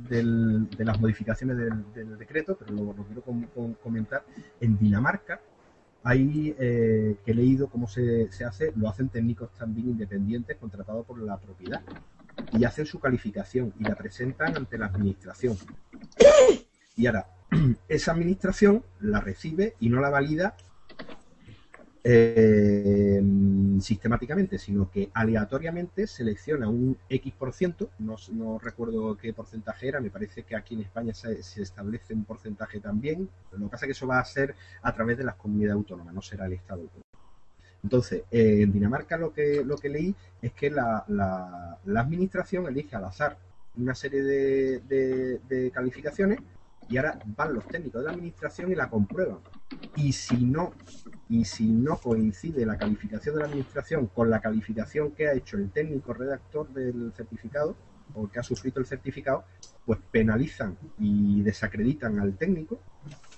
las 0.78 1.00
modificaciones 1.00 1.57
del, 1.57 2.18
decreto, 2.18 2.57
pero 2.59 2.72
lo, 2.72 2.94
quiero 3.04 3.76
comentar. 3.83 4.24
En 4.61 4.78
Dinamarca 4.78 5.40
hay 6.02 6.54
eh, 6.59 7.16
que 7.24 7.33
he 7.33 7.35
leído 7.35 7.68
cómo 7.68 7.88
se, 7.88 8.28
hace, 8.46 8.72
lo 8.76 8.88
hacen 8.88 9.09
técnicos 9.09 9.50
también 9.59 9.88
independientes 9.88 10.57
contratados 10.57 11.04
por 11.07 11.20
la 11.20 11.38
propiedad 11.38 11.83
y 12.52 12.64
hacen 12.64 12.87
su 12.87 13.00
calificación 13.00 13.72
y 13.78 13.85
la 13.85 13.96
presentan 13.96 14.57
ante 14.57 14.78
la 14.78 14.87
administración. 14.87 15.57
Y 16.96 17.07
ahora, 17.07 17.26
esa 17.88 18.12
administración 18.12 18.85
la 19.00 19.20
recibe 19.20 19.74
y 19.81 19.88
no 19.88 20.00
la 20.00 20.11
valida 20.11 20.57
eh, 22.11 23.23
sistemáticamente, 23.81 24.59
sino 24.59 24.90
que 24.90 25.11
aleatoriamente 25.12 26.07
selecciona 26.07 26.66
un 26.66 26.97
X 27.07 27.35
por 27.35 27.53
ciento, 27.53 27.90
no, 27.99 28.59
recuerdo 28.59 29.14
qué 29.18 29.35
porcentaje 29.35 29.88
era, 29.88 30.01
me 30.01 30.09
parece 30.09 30.42
que 30.42 30.57
aquí 30.57 30.75
en 30.75 30.81
España 30.81 31.12
se, 31.12 31.38
establece 31.38 32.14
un 32.14 32.25
porcentaje 32.25 32.81
también, 32.81 33.29
lo 33.53 33.66
que 33.66 33.71
pasa 33.71 33.85
es 33.85 33.88
que 33.88 33.92
eso 33.92 34.07
va 34.07 34.21
a 34.21 34.25
ser 34.25 34.55
a 34.81 34.94
través 34.94 35.18
de 35.18 35.25
las 35.25 35.35
comunidades 35.35 35.75
autónomas, 35.75 36.14
no 36.14 36.23
será 36.23 36.47
el 36.47 36.55
Estado. 36.55 36.88
Entonces, 37.83 38.23
eh, 38.31 38.62
en 38.62 38.73
Dinamarca 38.73 39.18
lo 39.18 39.35
que, 39.35 39.62
leí 39.85 40.14
es 40.40 40.53
que 40.55 40.71
la, 40.71 41.05
administración 41.94 42.66
elige 42.68 42.97
al 42.97 43.05
azar 43.05 43.37
una 43.77 43.94
serie 43.94 44.23
de 44.23 45.71
calificaciones 45.75 46.40
y 46.88 46.97
ahora 46.97 47.18
van 47.37 47.55
los 47.55 47.66
técnicos 47.66 48.01
de 48.01 48.07
la 48.07 48.12
administración 48.12 48.73
y 48.73 48.75
la 48.75 48.88
comprueban. 48.88 49.38
Y 49.97 50.12
si 50.12 50.37
no, 50.44 50.73
y 51.29 51.45
si 51.45 51.67
no 51.69 51.99
coincide 51.99 52.64
la 52.64 52.79
calificación 52.79 53.35
de 53.35 53.41
la 53.41 53.47
administración 53.47 54.07
con 54.07 54.31
la 54.31 54.41
calificación 54.41 55.12
que 55.12 55.29
ha 55.29 55.35
hecho 55.35 55.57
el 55.57 55.71
técnico 55.71 56.14
redactor 56.14 56.73
del 56.73 57.12
certificado, 57.14 57.77
o 58.14 58.29
que 58.29 58.38
ha 58.38 58.43
suscrito 58.43 58.81
el 58.81 58.87
certificado, 58.87 59.45
pues 59.85 59.99
penalizan 60.11 60.77
y 60.99 61.43
desacreditan 61.43 62.19
al 62.21 62.37
técnico 62.37 62.81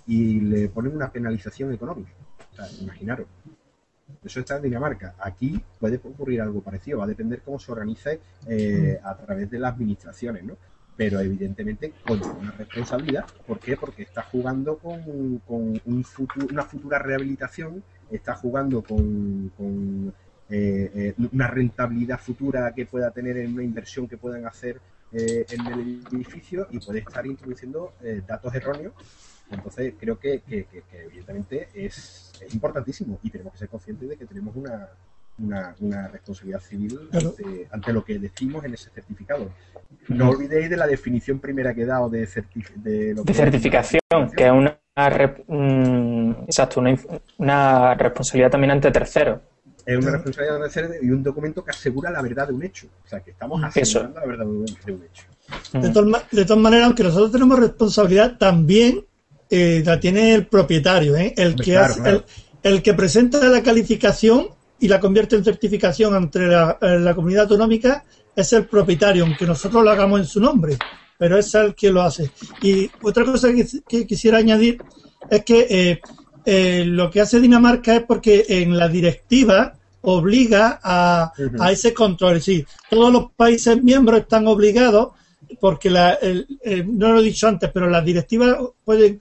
y 0.06 0.40
le 0.40 0.68
ponen 0.68 0.94
una 0.94 1.10
penalización 1.10 1.72
económica. 1.72 2.12
O 2.52 2.56
sea, 2.56 2.66
imaginaros. 2.80 3.26
Eso 4.24 4.40
está 4.40 4.56
en 4.56 4.62
Dinamarca. 4.62 5.14
Aquí 5.20 5.62
puede 5.78 5.96
ocurrir 5.96 6.40
algo 6.40 6.60
parecido. 6.62 6.98
Va 6.98 7.04
a 7.04 7.08
depender 7.08 7.42
cómo 7.42 7.58
se 7.58 7.70
organice 7.70 8.20
eh, 8.46 8.98
a 9.02 9.16
través 9.16 9.50
de 9.50 9.58
las 9.58 9.72
administraciones, 9.72 10.44
¿no? 10.44 10.56
Pero 11.00 11.20
evidentemente 11.20 11.94
con 12.06 12.22
una 12.22 12.50
responsabilidad. 12.50 13.24
¿Por 13.46 13.58
qué? 13.58 13.74
Porque 13.74 14.02
está 14.02 14.22
jugando 14.22 14.76
con, 14.76 15.00
un 15.46 16.04
futuro, 16.04 16.46
una 16.50 16.64
futura 16.64 16.98
rehabilitación, 16.98 17.82
está 18.10 18.34
jugando 18.34 18.82
con, 18.82 20.12
eh, 20.50 20.90
eh, 20.94 21.14
una 21.32 21.46
rentabilidad 21.46 22.20
futura 22.20 22.74
que 22.74 22.84
pueda 22.84 23.10
tener 23.12 23.38
en 23.38 23.54
una 23.54 23.62
inversión 23.62 24.06
que 24.06 24.18
puedan 24.18 24.46
hacer 24.46 24.78
en 25.12 25.66
el 25.66 26.02
edificio 26.12 26.68
y 26.70 26.78
puede 26.78 27.00
estar 27.00 27.26
introduciendo 27.26 27.94
datos 28.28 28.54
erróneos 28.54 28.92
entonces, 29.50 29.94
creo 29.98 30.18
que, 30.18 30.42
evidentemente 30.92 31.68
es, 31.74 32.32
importantísimo 32.52 33.18
y 33.22 33.30
tenemos 33.30 33.52
que 33.52 33.58
ser 33.58 33.68
conscientes 33.68 34.08
de 34.08 34.16
que 34.16 34.24
tenemos 34.24 34.56
una, 34.56 34.88
una, 35.40 36.08
responsabilidad 36.08 36.60
civil 36.60 36.98
ante, 37.70 37.92
lo 37.92 38.04
que 38.04 38.18
decimos 38.18 38.64
en 38.64 38.74
ese 38.74 38.90
certificado. 38.90 39.50
No 40.08 40.30
olvidéis 40.30 40.70
de 40.70 40.76
la 40.76 40.86
definición 40.86 41.38
primera 41.38 41.74
que 41.74 41.82
he 41.82 41.86
dado 41.86 42.08
de, 42.08 42.28
de, 42.76 43.34
certificación, 43.34 44.00
que 44.36 44.46
es 44.46 44.52
una, 44.52 44.78
exacto, 46.46 46.80
una, 47.38 47.94
responsabilidad 47.94 48.50
también 48.50 48.72
ante 48.72 48.90
terceros. 48.90 49.40
Es 49.86 49.96
una 49.96 50.12
responsabilidad 50.12 50.56
ante 50.56 50.68
terceros 50.68 50.96
y 51.02 51.10
un 51.10 51.22
documento 51.22 51.64
que 51.64 51.70
asegura 51.70 52.10
la 52.10 52.22
verdad 52.22 52.48
de 52.48 52.54
un 52.54 52.62
hecho. 52.62 52.88
O 53.04 53.08
sea, 53.08 53.20
que 53.20 53.30
estamos 53.30 53.62
asegurando 53.62 54.20
la 54.20 54.26
verdad 54.26 54.46
de 54.46 54.92
un, 54.92 55.02
hecho. 55.04 55.24
De, 55.72 55.88
de 56.36 56.44
todas 56.44 56.62
maneras, 56.62 56.86
aunque 56.86 57.02
nosotros 57.02 57.32
tenemos 57.32 57.58
responsabilidad, 57.58 58.38
también 58.38 59.04
eh, 59.52 59.82
la 59.84 59.98
tiene 59.98 60.32
el 60.32 60.46
propietario, 60.46 61.16
¿eh? 61.16 61.34
el, 61.36 61.56
que 61.56 61.76
El, 62.62 62.82
que 62.82 62.94
presenta 62.94 63.44
la 63.48 63.62
calificación 63.64 64.50
y 64.80 64.88
la 64.88 65.00
convierte 65.00 65.36
en 65.36 65.44
certificación 65.44 66.14
entre 66.16 66.48
la, 66.48 66.78
la, 66.80 67.14
comunidad 67.14 67.42
autonómica 67.42 68.04
es 68.34 68.52
el 68.52 68.66
propietario, 68.66 69.24
aunque 69.24 69.46
nosotros 69.46 69.84
lo 69.84 69.90
hagamos 69.90 70.20
en 70.20 70.26
su 70.26 70.40
nombre, 70.40 70.78
pero 71.18 71.38
es 71.38 71.54
el 71.54 71.74
que 71.74 71.90
lo 71.90 72.02
hace. 72.02 72.30
Y 72.62 72.90
otra 73.02 73.24
cosa 73.24 73.48
que, 73.86 74.06
quisiera 74.06 74.38
añadir 74.38 74.82
es 75.30 75.44
que 75.44 75.66
eh, 75.68 76.00
eh, 76.46 76.84
lo 76.86 77.10
que 77.10 77.20
hace 77.20 77.40
Dinamarca 77.40 77.96
es 77.96 78.02
porque 78.04 78.46
en 78.48 78.76
la 78.76 78.88
directiva 78.88 79.74
obliga 80.02 80.80
a, 80.82 81.32
a 81.58 81.72
ese 81.72 81.92
control. 81.92 82.36
Es 82.36 82.46
decir, 82.46 82.66
todos 82.88 83.12
los 83.12 83.32
países 83.32 83.82
miembros 83.82 84.20
están 84.20 84.46
obligados, 84.46 85.10
porque 85.60 85.90
la, 85.90 86.18
no 86.86 87.12
lo 87.12 87.20
he 87.20 87.24
dicho 87.24 87.48
antes, 87.48 87.70
pero 87.72 87.90
las 87.90 88.04
directivas 88.04 88.56
pueden 88.84 89.20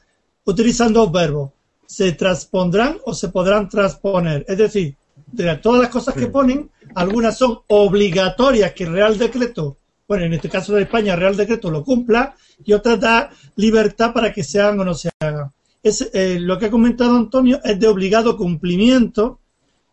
utilizan 0.50 0.94
dos 0.94 1.12
verbos. 1.12 1.52
Se 1.86 2.12
transpondrán 2.14 2.98
o 3.06 3.14
se 3.14 3.30
podrán 3.30 3.68
transponer. 3.68 4.46
Es 4.48 4.58
decir, 4.58 4.96
de 5.32 5.56
todas 5.58 5.82
las 5.82 5.90
cosas 5.90 6.16
que 6.16 6.28
ponen, 6.28 6.70
algunas 6.96 7.38
son 7.38 7.60
obligatorias 7.68 8.74
que 8.74 8.86
el 8.86 8.94
Real 8.94 9.18
Decreto, 9.18 9.78
bueno, 10.08 10.26
en 10.26 10.34
este 10.34 10.50
caso 10.50 10.74
de 10.74 10.84
España, 10.84 11.14
el 11.14 11.20
Real 11.20 11.38
Decreto 11.38 11.70
lo 11.70 11.84
cumpla, 11.84 12.36
y 12.64 12.74
otras 12.74 13.00
da 13.00 13.30
libertad 13.56 14.14
para 14.14 14.34
que 14.34 14.44
se 14.44 14.60
hagan 14.60 14.80
o 14.80 14.86
no 14.86 14.94
se 14.94 15.10
hagan. 15.20 15.52
Es, 15.82 16.10
eh, 16.14 16.40
lo 16.40 16.58
que 16.58 16.66
ha 16.66 16.72
comentado 16.72 17.16
Antonio 17.16 17.60
es 17.64 17.80
de 17.80 17.88
obligado 17.88 18.36
cumplimiento 18.36 19.40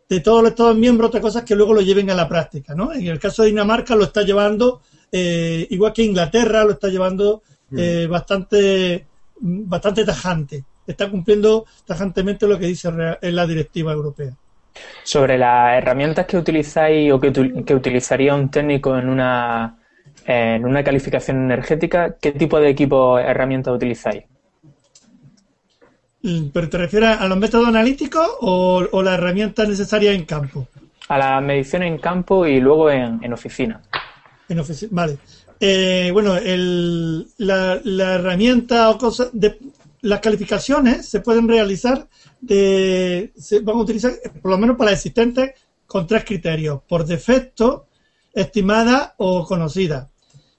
de 0.08 0.20
todos 0.20 0.42
los 0.42 0.50
Estados 0.50 0.76
miembros, 0.76 1.08
otras 1.08 1.22
cosas 1.22 1.44
que 1.44 1.54
luego 1.54 1.74
lo 1.74 1.80
lleven 1.80 2.10
a 2.10 2.14
la 2.14 2.28
práctica, 2.28 2.74
¿no? 2.74 2.92
En 2.92 3.06
el 3.06 3.18
caso 3.18 3.42
de 3.42 3.48
Dinamarca 3.48 3.94
lo 3.94 4.04
está 4.04 4.22
llevando, 4.22 4.80
eh, 5.12 5.66
igual 5.70 5.92
que 5.92 6.04
Inglaterra, 6.04 6.64
lo 6.64 6.72
está 6.72 6.88
llevando 6.88 7.42
eh, 7.76 8.06
bastante 8.08 9.06
bastante 9.40 10.04
tajante. 10.04 10.64
Está 10.86 11.10
cumpliendo 11.10 11.66
tajantemente 11.84 12.46
lo 12.46 12.58
que 12.58 12.66
dice 12.66 12.90
la 13.20 13.46
directiva 13.46 13.92
europea. 13.92 14.36
Sobre 15.02 15.38
las 15.38 15.78
herramientas 15.78 16.26
que 16.26 16.36
utilizáis 16.36 17.12
o 17.12 17.20
que, 17.20 17.32
que 17.64 17.74
utilizaría 17.74 18.34
un 18.34 18.50
técnico 18.50 18.96
en 18.98 19.08
una, 19.08 19.78
en 20.24 20.64
una 20.64 20.82
calificación 20.82 21.44
energética, 21.44 22.16
¿qué 22.20 22.32
tipo 22.32 22.58
de 22.58 22.70
equipo 22.70 23.18
herramientas 23.18 23.74
utilizáis? 23.74 24.24
Mm, 26.22 26.48
¿Pero 26.52 26.68
te 26.68 26.78
refieres 26.78 27.20
a 27.20 27.28
los 27.28 27.38
métodos 27.38 27.68
analíticos 27.68 28.28
o, 28.40 28.84
o 28.90 29.02
las 29.02 29.14
herramientas 29.14 29.68
necesarias 29.68 30.14
en 30.14 30.24
campo? 30.24 30.66
A 31.08 31.18
la 31.18 31.40
medición 31.40 31.84
en 31.84 31.98
campo 31.98 32.46
y 32.46 32.60
luego 32.60 32.90
en, 32.90 33.22
en 33.22 33.32
oficina. 33.32 33.80
En 34.48 34.58
oficina, 34.58 34.90
vale. 34.92 35.18
Eh, 35.58 36.10
bueno, 36.12 36.36
el, 36.36 37.28
la, 37.38 37.80
herramienta 38.14 38.90
o 38.90 38.98
cosas 38.98 39.30
de 39.32 39.58
las 40.06 40.20
calificaciones 40.20 41.06
se 41.08 41.20
pueden 41.20 41.48
realizar 41.48 42.08
de, 42.40 43.32
se 43.36 43.60
van 43.60 43.76
a 43.76 43.80
utilizar 43.80 44.12
por 44.40 44.52
lo 44.52 44.58
menos 44.58 44.76
para 44.76 44.92
existentes 44.92 45.52
con 45.86 46.06
tres 46.06 46.24
criterios: 46.24 46.80
por 46.88 47.04
defecto, 47.04 47.86
estimada 48.32 49.14
o 49.18 49.44
conocida. 49.44 50.10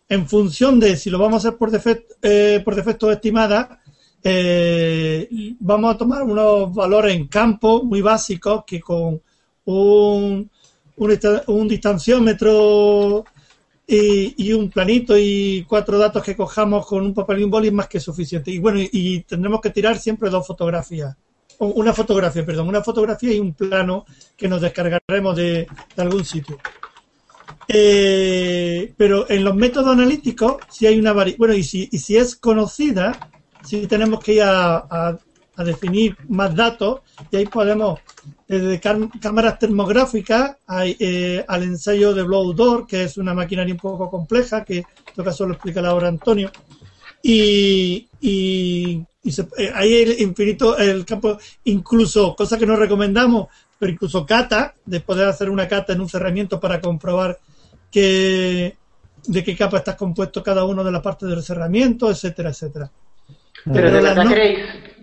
En 0.10 0.28
función 0.28 0.80
de 0.80 0.96
si 0.96 1.10
lo 1.10 1.20
vamos 1.20 1.46
a 1.46 1.48
hacer 1.48 1.58
por 1.58 1.72
defecto, 1.72 2.16
eh, 2.22 2.62
por 2.64 2.76
defecto 2.76 3.12
estimada, 3.12 3.82
eh, 4.24 5.28
vamos 5.60 5.96
a 5.96 5.98
tomar 5.98 6.24
unos 6.24 6.74
valores 6.74 7.16
en 7.16 7.28
campo 7.28 7.84
muy 7.84 8.02
básicos 8.02 8.64
que 8.66 8.82
con 8.82 9.22
un, 9.66 10.50
un 10.98 11.68
distanciómetro 11.68 13.26
y, 13.88 14.52
un 14.52 14.70
planito 14.70 15.18
y 15.18 15.66
cuatro 15.68 15.98
datos 15.98 16.22
que 16.22 16.36
cojamos 16.36 16.86
con 16.86 17.06
un 17.06 17.14
papel 17.14 17.40
y 17.40 17.44
un 17.46 17.52
boli 17.52 17.68
es 17.68 17.74
más 17.74 17.88
que 17.88 18.00
suficiente. 18.00 18.52
Y 18.52 18.60
bueno, 18.60 18.80
y, 18.82 19.22
tendremos 19.22 19.62
que 19.62 19.70
tirar 19.70 19.98
siempre 19.98 20.30
dos 20.30 20.46
fotografías. 20.46 21.16
Una 21.60 21.94
fotografía, 21.94 22.46
perdón, 22.46 22.68
una 22.68 22.84
fotografía 22.84 23.34
y 23.34 23.40
un 23.40 23.54
plano 23.54 24.06
que 24.36 24.48
nos 24.48 24.62
descargaremos 24.62 25.36
de, 25.36 25.68
algún 25.96 26.24
sitio. 26.24 26.58
Eh, 27.68 28.94
pero 28.96 29.30
en 29.30 29.44
los 29.44 29.56
métodos 29.56 29.94
analíticos, 29.94 30.58
si 30.70 30.86
hay 30.86 31.00
una 31.00 31.14
bueno, 31.14 31.54
y 31.54 31.64
si, 31.64 31.90
y 31.92 31.98
si 31.98 32.16
es 32.16 32.36
conocida, 32.36 33.32
si 33.64 33.88
tenemos 33.88 34.24
que 34.24 34.36
ir 34.36 34.44
a, 34.44 35.18
a 35.58 35.64
definir 35.64 36.16
más 36.30 36.56
datos 36.56 37.02
y 37.32 37.38
ahí 37.38 37.46
podemos 37.46 38.00
desde 38.48 38.80
cámaras 38.80 39.60
termográficas 39.60 40.56
eh, 41.00 41.44
al 41.48 41.64
ensayo 41.64 42.14
de 42.14 42.24
blow 42.24 42.54
door 42.54 42.88
que 42.88 43.04
es 43.04 43.18
una 43.18 43.34
maquinaria 43.34 43.74
un 43.74 43.80
poco 43.80 44.10
compleja 44.10 44.64
que 44.64 44.78
en 44.78 44.86
todo 45.14 45.26
caso 45.26 45.46
lo 45.46 45.54
explica 45.54 45.86
ahora 45.86 46.08
Antonio. 46.08 46.50
Y, 47.22 48.08
y, 48.22 49.04
eh, 49.58 49.72
hay 49.74 49.96
el 49.96 50.22
infinito 50.22 50.78
el 50.78 51.04
campo 51.04 51.38
incluso 51.66 52.36
cosa 52.36 52.58
que 52.58 52.66
no 52.66 52.78
recomendamos 52.78 53.48
pero 53.78 53.92
incluso 53.92 54.26
cata 54.26 54.74
de 54.86 55.02
poder 55.02 55.28
hacer 55.28 55.50
una 55.50 55.68
cata 55.68 55.92
en 55.92 56.02
un 56.02 56.08
cerramiento 56.08 56.60
para 56.60 56.80
comprobar 56.80 57.38
que 57.92 58.78
de 59.26 59.44
qué 59.44 59.58
capa 59.58 59.80
está 59.80 59.98
compuesto 59.98 60.42
cada 60.42 60.64
uno 60.64 60.86
de 60.86 60.92
las 60.92 61.02
partes 61.02 61.28
del 61.28 61.44
cerramiento 61.44 62.10
etcétera 62.10 62.52
etcétera. 62.52 62.90
Pero 63.66 63.92
de 63.92 64.02
verdad 64.02 64.26
creéis 64.26 64.60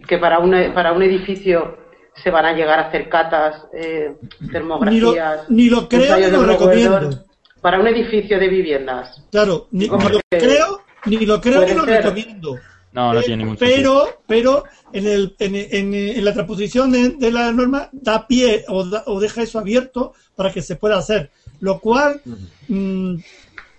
que 0.09 0.17
para 0.17 0.39
un, 0.39 0.73
para 0.73 0.93
un 0.93 1.03
edificio 1.03 1.84
se 2.23 2.31
van 2.31 2.45
a 2.45 2.53
llegar 2.53 2.79
a 2.79 2.89
hacer 2.89 3.09
catas, 3.09 3.67
eh, 3.73 4.15
termografías. 4.53 5.49
Ni 5.49 5.69
lo, 5.69 5.89
creo 5.89 6.17
ni 6.17 6.31
lo 6.31 6.45
recomiendo. 6.45 7.25
Para 7.61 7.81
un 7.81 7.87
edificio 7.89 8.39
de 8.39 8.49
viviendas. 8.49 9.23
Claro, 9.31 9.69
ni, 9.71 9.87
lo 9.87 9.99
creo, 10.29 10.83
ni 11.07 11.25
lo 11.25 11.41
creo 11.41 11.65
ni 11.65 11.75
lo 11.75 11.85
recomiendo. 11.85 12.59
No, 12.93 13.13
no 13.13 13.21
tiene 13.23 13.39
ningún 13.39 13.57
pero, 13.57 14.21
Pero 14.27 14.65
en, 14.93 15.07
el, 15.07 15.35
en, 15.41 15.55
en, 15.95 16.25
la 16.25 16.33
transposición 16.33 16.93
de, 16.93 17.31
la 17.33 17.51
norma 17.51 17.89
da 17.91 18.29
pie 18.29 18.65
o, 18.69 18.85
o, 19.07 19.21
deja 19.21 19.43
eso 19.43 19.59
abierto 19.59 20.13
para 20.37 20.53
que 20.53 20.63
se 20.63 20.77
pueda 20.77 20.99
hacer. 20.99 21.31
Lo 21.59 21.81
cual, 21.81 22.21
mm, 22.69 23.17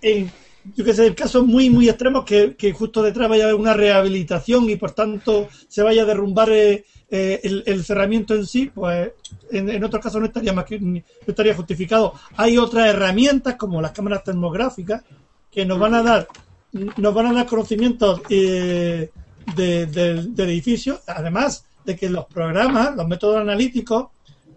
en 0.02 0.30
yo 0.74 0.84
que 0.84 0.94
sé, 0.94 1.06
el 1.06 1.14
caso 1.14 1.44
muy, 1.44 1.70
muy 1.70 1.88
extremo 1.88 2.24
que, 2.24 2.56
que 2.56 2.72
justo 2.72 3.02
detrás 3.02 3.28
vaya 3.28 3.44
a 3.44 3.48
haber 3.48 3.60
una 3.60 3.74
rehabilitación 3.74 4.68
y 4.68 4.76
por 4.76 4.92
tanto 4.92 5.48
se 5.68 5.82
vaya 5.82 6.02
a 6.02 6.06
derrumbar 6.06 6.50
eh, 6.50 6.84
eh, 7.08 7.62
el, 7.66 7.84
cerramiento 7.84 8.34
en 8.34 8.46
sí, 8.46 8.70
pues 8.74 9.12
en, 9.50 9.70
en 9.70 9.84
otros 9.84 10.02
casos 10.02 10.20
no 10.20 10.26
estaría 10.26 10.52
más 10.52 10.64
que 10.64 10.80
no 10.80 11.02
estaría 11.26 11.54
justificado. 11.54 12.14
Hay 12.36 12.58
otras 12.58 12.88
herramientas 12.88 13.54
como 13.56 13.80
las 13.80 13.92
cámaras 13.92 14.24
termográficas 14.24 15.04
que 15.50 15.64
nos 15.64 15.78
van 15.78 15.94
a 15.94 16.02
dar 16.02 16.28
nos 16.72 17.14
van 17.14 17.26
a 17.26 17.32
dar 17.32 17.46
conocimientos 17.46 18.20
eh, 18.28 19.10
del 19.54 20.34
edificio, 20.36 21.00
además 21.06 21.64
de 21.84 21.96
que 21.96 22.08
los 22.08 22.26
programas, 22.26 22.96
los 22.96 23.06
métodos 23.06 23.36
analíticos 23.36 24.08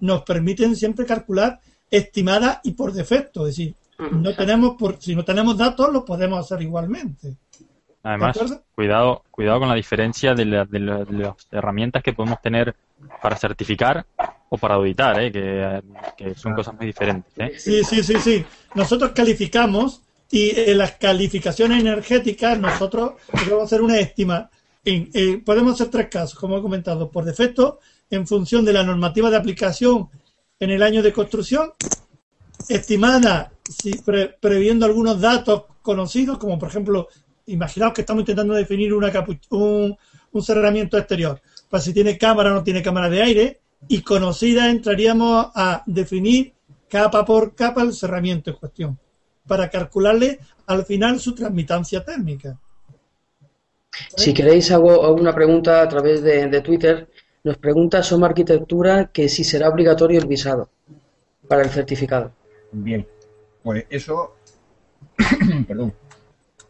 nos 0.02 0.24
permiten 0.24 0.76
siempre 0.76 1.06
calcular 1.06 1.60
estimada 1.89 2.62
y 2.64 2.72
por 2.72 2.93
defecto, 2.93 3.47
es 3.47 3.56
decir, 3.56 3.76
no 4.12 4.36
tenemos 4.36 4.76
por, 4.78 5.02
si 5.02 5.16
no 5.16 5.26
tenemos 5.26 5.58
datos, 5.58 5.91
lo 5.91 6.06
podemos 6.06 6.39
hacer 6.39 6.62
igualmente. 6.62 7.36
Además, 8.04 8.38
cuidado, 8.76 9.24
cuidado 9.30 9.60
con 9.60 9.70
la 9.70 9.76
diferencia 9.76 10.34
de, 10.34 10.45
las 10.45 10.68
herramientas 11.52 12.02
que 12.02 12.14
podemos 12.14 12.41
tener 12.41 12.76
para 13.22 13.36
certificar 13.36 14.06
o 14.50 14.58
para 14.58 14.76
auditar, 14.76 15.22
¿eh? 15.22 15.32
que, 16.18 16.36
son 16.36 16.54
cosas 16.54 16.76
muy 16.76 16.86
diferentes. 16.88 17.32
¿eh? 17.38 17.60
Sí, 17.60 17.84
sí, 17.84 18.04
sí, 18.04 18.16
sí. 18.20 18.45
Nosotros 18.76 19.12
calificamos 19.12 20.02
Y 20.32 20.52
en 20.56 20.78
las 20.78 20.91
calificaciones 20.93 21.82
energéticas, 21.82 22.60
nosotros 22.60 23.14
podemos 23.32 23.64
hacer 23.64 23.82
una 23.82 24.00
estima. 24.00 24.50
Eh, 24.86 25.41
podemos 25.43 25.74
hacer 25.74 25.89
tres 25.89 26.08
casos, 26.08 26.39
como 26.39 26.58
he 26.58 26.62
comentado, 26.62 27.10
por 27.10 27.26
defecto, 27.26 27.80
en 28.10 28.28
función 28.28 28.64
de 28.64 28.74
la 28.74 28.84
normativa 28.84 29.30
de 29.30 29.38
aplicación 29.38 30.08
en 30.60 30.70
el 30.70 30.84
año 30.84 31.02
de 31.02 31.14
construcción, 31.14 31.74
estimada 32.68 33.52
si, 33.68 33.91
previendo 34.39 34.86
algunos 34.86 35.20
datos 35.20 35.64
conocidos, 35.82 36.38
como 36.38 36.60
por 36.60 36.70
ejemplo, 36.70 37.08
imaginaos 37.50 37.93
que 37.93 38.02
estamos 38.02 38.22
intentando 38.22 38.54
definir 38.54 38.93
una 38.93 39.12
un, 39.50 39.97
un 40.32 40.43
cerramiento 40.43 40.97
exterior, 40.97 41.41
pues 41.70 41.84
si 41.84 41.93
tiene 41.93 42.18
cámara 42.18 42.52
o 42.52 42.56
no 42.56 42.64
tiene 42.64 42.82
cámara 42.82 43.10
de 43.10 43.22
aire, 43.22 43.60
y 43.88 44.02
conocida 44.02 44.70
entraríamos 44.70 45.47
a 45.56 45.84
definir 45.86 46.54
capa 46.89 47.24
por 47.26 47.56
capa 47.56 47.84
el 47.84 47.93
cerramiento 47.93 48.50
en 48.50 48.56
cuestión, 48.58 49.00
para 49.47 49.70
calcularle 49.70 50.39
al 50.66 50.86
final 50.86 51.20
su 51.20 51.34
transmitancia 51.34 52.04
térmica. 52.04 52.58
Si 54.16 54.34
queréis 54.34 54.72
hago, 54.72 55.14
una 55.14 55.34
pregunta 55.34 55.82
a 55.82 55.89
través 55.89 56.22
de, 56.22 56.62
Twitter. 56.62 57.10
Nos 57.43 57.58
pregunta 57.58 58.04
Soma 58.04 58.28
Arquitectura 58.28 59.12
que 59.12 59.30
si 59.30 59.43
será 59.43 59.70
obligatorio 59.70 60.20
el 60.20 60.28
visado 60.28 60.70
para 61.47 61.64
el 61.64 61.70
certificado. 61.70 62.32
Bien, 62.72 63.08
pues 63.64 63.86
eso, 63.89 64.36
perdón, 65.68 65.93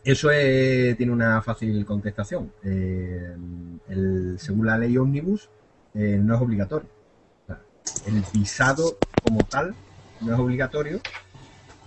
eso 0.03 0.29
tiene 0.29 1.11
una 1.11 1.41
fácil 1.41 1.85
contestación. 1.85 2.51
Eh, 2.63 3.35
el, 3.89 4.37
según 4.39 4.65
la 4.65 4.77
ley 4.77 4.97
Omnibus, 4.97 5.49
eh, 5.93 6.19
no 6.21 6.35
es 6.35 6.41
obligatorio. 6.41 6.87
el 8.05 8.23
visado 8.33 8.97
como 9.23 9.43
tal 9.43 9.75
no 10.21 10.33
es 10.33 10.39
obligatorio, 10.39 10.99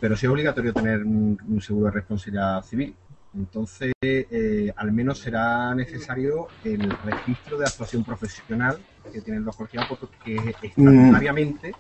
pero 0.01 0.17
sí 0.17 0.27
es 0.27 0.33
obligatorio 0.33 0.73
tener 0.73 1.03
un, 1.05 1.61
seguro 1.61 1.87
de 1.87 1.93
responsabilidad 1.93 2.63
civil. 2.65 2.95
Entonces, 3.35 3.93
eh, 4.03 4.73
al 4.77 4.93
menos 4.93 5.19
será 5.19 5.75
necesario 5.75 6.49
el 6.65 6.91
registro 7.05 7.57
de 7.57 7.65
actuación 7.65 8.05
profesional 8.05 8.79
que 9.11 9.23
tienen 9.23 9.45
los 9.45 9.57
colegiados, 9.57 9.99
porque 9.99 10.55
estatutariamente, 10.61 11.75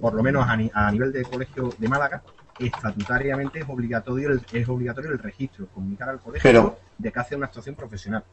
por 0.00 0.14
lo 0.14 0.22
menos 0.22 0.46
a, 0.48 0.90
nivel 0.90 1.12
de 1.12 1.22
colegio 1.22 1.72
de 1.78 1.88
Málaga, 1.88 2.22
estatutariamente 2.60 3.60
es 3.60 3.68
obligatorio 3.68 4.30
el, 4.30 4.42
es 4.52 4.68
obligatorio 4.68 5.12
el 5.12 5.18
registro, 5.18 5.66
comunicar 5.68 6.08
al 6.10 6.20
colegio 6.20 6.76
de 6.98 7.12
que 7.12 7.18
hace 7.18 7.36
una 7.36 7.46
actuación 7.46 7.74
profesional. 7.74 8.24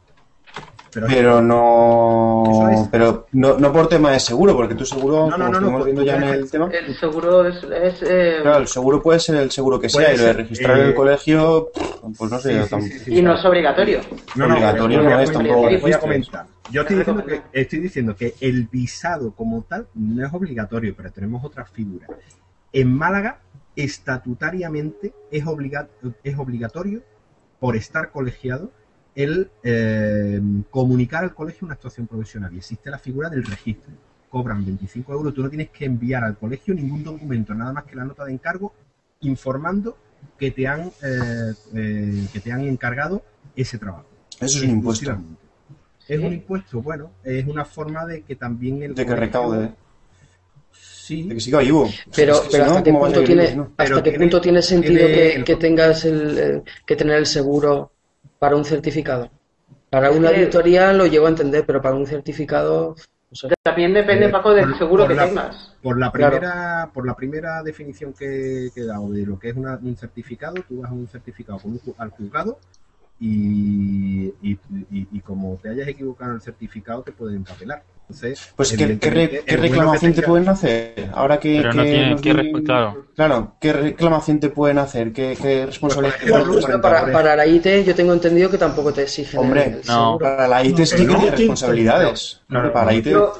Pero, 0.90 1.42
no. 1.42 2.88
Pero 2.90 3.26
no, 3.32 3.58
no 3.58 3.72
por 3.72 3.88
tema 3.88 4.12
de 4.12 4.20
seguro, 4.20 4.56
porque 4.56 4.74
tu 4.74 4.86
seguro, 4.86 5.28
no, 5.28 5.36
no, 5.36 5.50
no, 5.50 5.58
estamos 5.58 5.84
viendo 5.84 6.02
ya 6.02 6.16
en 6.16 6.22
el 6.24 6.50
tema. 6.50 6.70
El 6.72 6.96
seguro 6.96 7.46
es. 7.46 7.62
Eh, 8.02 8.38
claro, 8.40 8.58
el 8.58 8.68
seguro 8.68 9.02
puede 9.02 9.20
ser 9.20 9.36
el 9.36 9.50
seguro 9.50 9.78
que 9.78 9.90
sea, 9.90 10.14
y 10.14 10.16
lo 10.16 10.24
de 10.24 10.32
registrar 10.32 10.78
en 10.78 10.86
el 10.86 10.90
eh, 10.92 10.94
colegio, 10.94 11.70
pues 12.16 12.30
no 12.30 12.38
sé. 12.38 12.66
y 13.06 13.20
no 13.20 13.34
es 13.34 13.44
obligatorio. 13.44 14.00
No, 14.34 14.46
no, 14.46 14.54
obligatorio 14.54 15.02
no, 15.02 15.20
es 15.20 15.30
tampoco. 15.30 15.68
Voy 15.80 15.92
a 15.92 16.00
comentar. 16.00 16.46
Yo 16.70 16.82
estoy 16.82 16.96
diciendo, 16.96 17.24
que, 17.24 17.42
estoy 17.52 17.78
diciendo 17.80 18.16
que 18.16 18.34
el 18.40 18.66
visado 18.66 19.32
como 19.32 19.62
tal 19.62 19.88
no 19.94 20.26
es 20.26 20.32
obligatorio, 20.32 20.94
pero 20.96 21.10
tenemos 21.10 21.44
otras 21.44 21.70
figuras. 21.70 22.10
En 22.72 22.94
Málaga, 22.94 23.40
estatutariamente, 23.78 25.14
es, 25.30 25.44
es 26.24 26.38
obligatorio, 26.38 27.02
por 27.60 27.76
estar 27.76 28.10
colegiado, 28.10 28.72
el 29.14 29.50
eh, 29.62 30.40
comunicar 30.70 31.24
al 31.24 31.34
colegio 31.34 31.64
una 31.64 31.74
actuación 31.74 32.06
profesional 32.06 32.52
y 32.54 32.58
existe 32.58 32.90
la 32.90 32.98
figura 32.98 33.30
del 33.30 33.44
registro. 33.44 33.92
Cobran 34.28 34.64
25 34.64 35.12
euros, 35.12 35.32
tú 35.32 35.42
no 35.42 35.48
tienes 35.48 35.70
que 35.70 35.84
enviar 35.84 36.24
al 36.24 36.36
colegio 36.36 36.74
ningún 36.74 37.02
documento, 37.02 37.54
nada 37.54 37.72
más 37.72 37.84
que 37.84 37.96
la 37.96 38.04
nota 38.04 38.24
de 38.24 38.32
encargo 38.32 38.74
informando 39.20 39.96
que 40.36 40.50
te 40.50 40.66
han, 40.66 40.90
eh, 41.02 41.54
eh, 41.74 42.26
que 42.32 42.40
te 42.40 42.52
han 42.52 42.62
encargado 42.62 43.22
ese 43.54 43.78
trabajo. 43.78 44.06
Eso 44.40 44.58
es 44.58 44.64
un 44.64 44.70
impuesto. 44.70 45.18
Es 46.06 46.18
un 46.18 46.32
impuesto, 46.32 46.82
bueno, 46.82 47.12
es 47.22 47.46
una 47.46 47.64
forma 47.64 48.06
de 48.06 48.22
que 48.22 48.34
también 48.34 48.82
el... 48.82 48.94
De 48.94 49.06
que 49.06 49.14
recaude. 49.14 49.72
Sí. 51.08 51.22
De 51.22 51.36
que 51.36 51.40
siga 51.40 51.60
vivo. 51.60 51.88
Pero, 52.14 52.34
¿hasta, 52.34 52.82
qué 52.82 52.92
punto, 52.92 53.24
tiene, 53.24 53.66
¿hasta 53.78 54.02
qué 54.02 54.12
punto 54.12 54.42
tiene 54.42 54.60
sentido 54.60 55.06
que, 55.06 55.42
que, 55.42 55.56
tengas 55.56 56.04
el, 56.04 56.62
que 56.84 56.96
tener 56.96 57.16
el 57.16 57.24
seguro 57.24 57.92
para 58.38 58.56
un 58.56 58.64
certificado. 58.66 59.30
Para 59.88 60.10
una 60.10 60.28
auditoría 60.28 60.92
lo 60.92 61.06
llevo 61.06 61.24
a 61.24 61.30
entender, 61.30 61.64
pero 61.64 61.80
para 61.80 61.94
un 61.94 62.06
certificado. 62.06 62.94
También 63.62 63.94
depende, 63.94 64.26
eh, 64.26 64.28
Paco, 64.28 64.52
del 64.52 64.76
seguro 64.76 65.08
que 65.08 65.14
tengas. 65.14 65.74
Por 65.82 65.98
la 65.98 66.12
primera, 66.12 66.90
por 66.92 67.06
la 67.06 67.16
primera 67.16 67.62
definición 67.62 68.12
que, 68.12 68.66
he 68.76 68.84
dado 68.84 69.08
de 69.08 69.24
lo 69.24 69.38
que 69.38 69.48
es 69.48 69.56
un 69.56 69.96
certificado, 69.96 70.56
tú 70.68 70.82
vas 70.82 70.90
a 70.90 70.94
un 70.94 71.08
certificado 71.08 71.58
con 71.58 71.80
al 71.96 72.10
juzgado 72.10 72.58
y, 73.20 74.32
y, 74.42 75.20
como 75.20 75.58
te 75.60 75.70
hayas 75.70 75.88
equivocado 75.88 76.30
en 76.30 76.36
el 76.36 76.42
certificado 76.42 77.02
te 77.02 77.12
pueden 77.12 77.36
empapelar. 77.38 77.82
Entonces, 78.02 78.52
pues 78.56 78.72
¿qué, 78.72 78.98
qué, 78.98 79.56
reclamación 79.56 80.14
te 80.14 80.22
pueden 80.22 80.48
hacer? 80.48 81.10
Ahora 81.12 81.38
que, 81.38 81.58
Pero 81.60 81.74
no 81.74 81.82
tienen 81.82 82.18
que 82.18 82.62
claro. 82.62 83.06
claro, 83.14 83.56
¿qué 83.60 83.72
reclamación 83.72 84.40
te 84.40 84.48
pueden 84.48 84.78
hacer? 84.78 85.12
¿Qué, 85.12 85.36
qué 85.40 85.66
responsabilidad 85.66 86.16
pues, 86.46 86.64
para, 86.80 87.12
para, 87.12 87.36
la 87.36 87.46
IT 87.46 87.84
yo 87.84 87.94
tengo 87.94 88.14
entendido 88.14 88.50
que 88.50 88.56
tampoco 88.56 88.94
te 88.94 89.02
exigen. 89.02 89.40
Hombre, 89.40 89.80
no. 89.86 90.16
para 90.18 90.48
la 90.48 90.64
IT 90.64 90.78
sí 90.84 90.96
que 90.96 91.14
tiene 91.14 91.30
responsabilidades. 91.30 92.40
No, 92.48 92.72
para 92.72 92.86
la 92.86 92.94
IT. 92.94 93.08
Yo, 93.08 93.34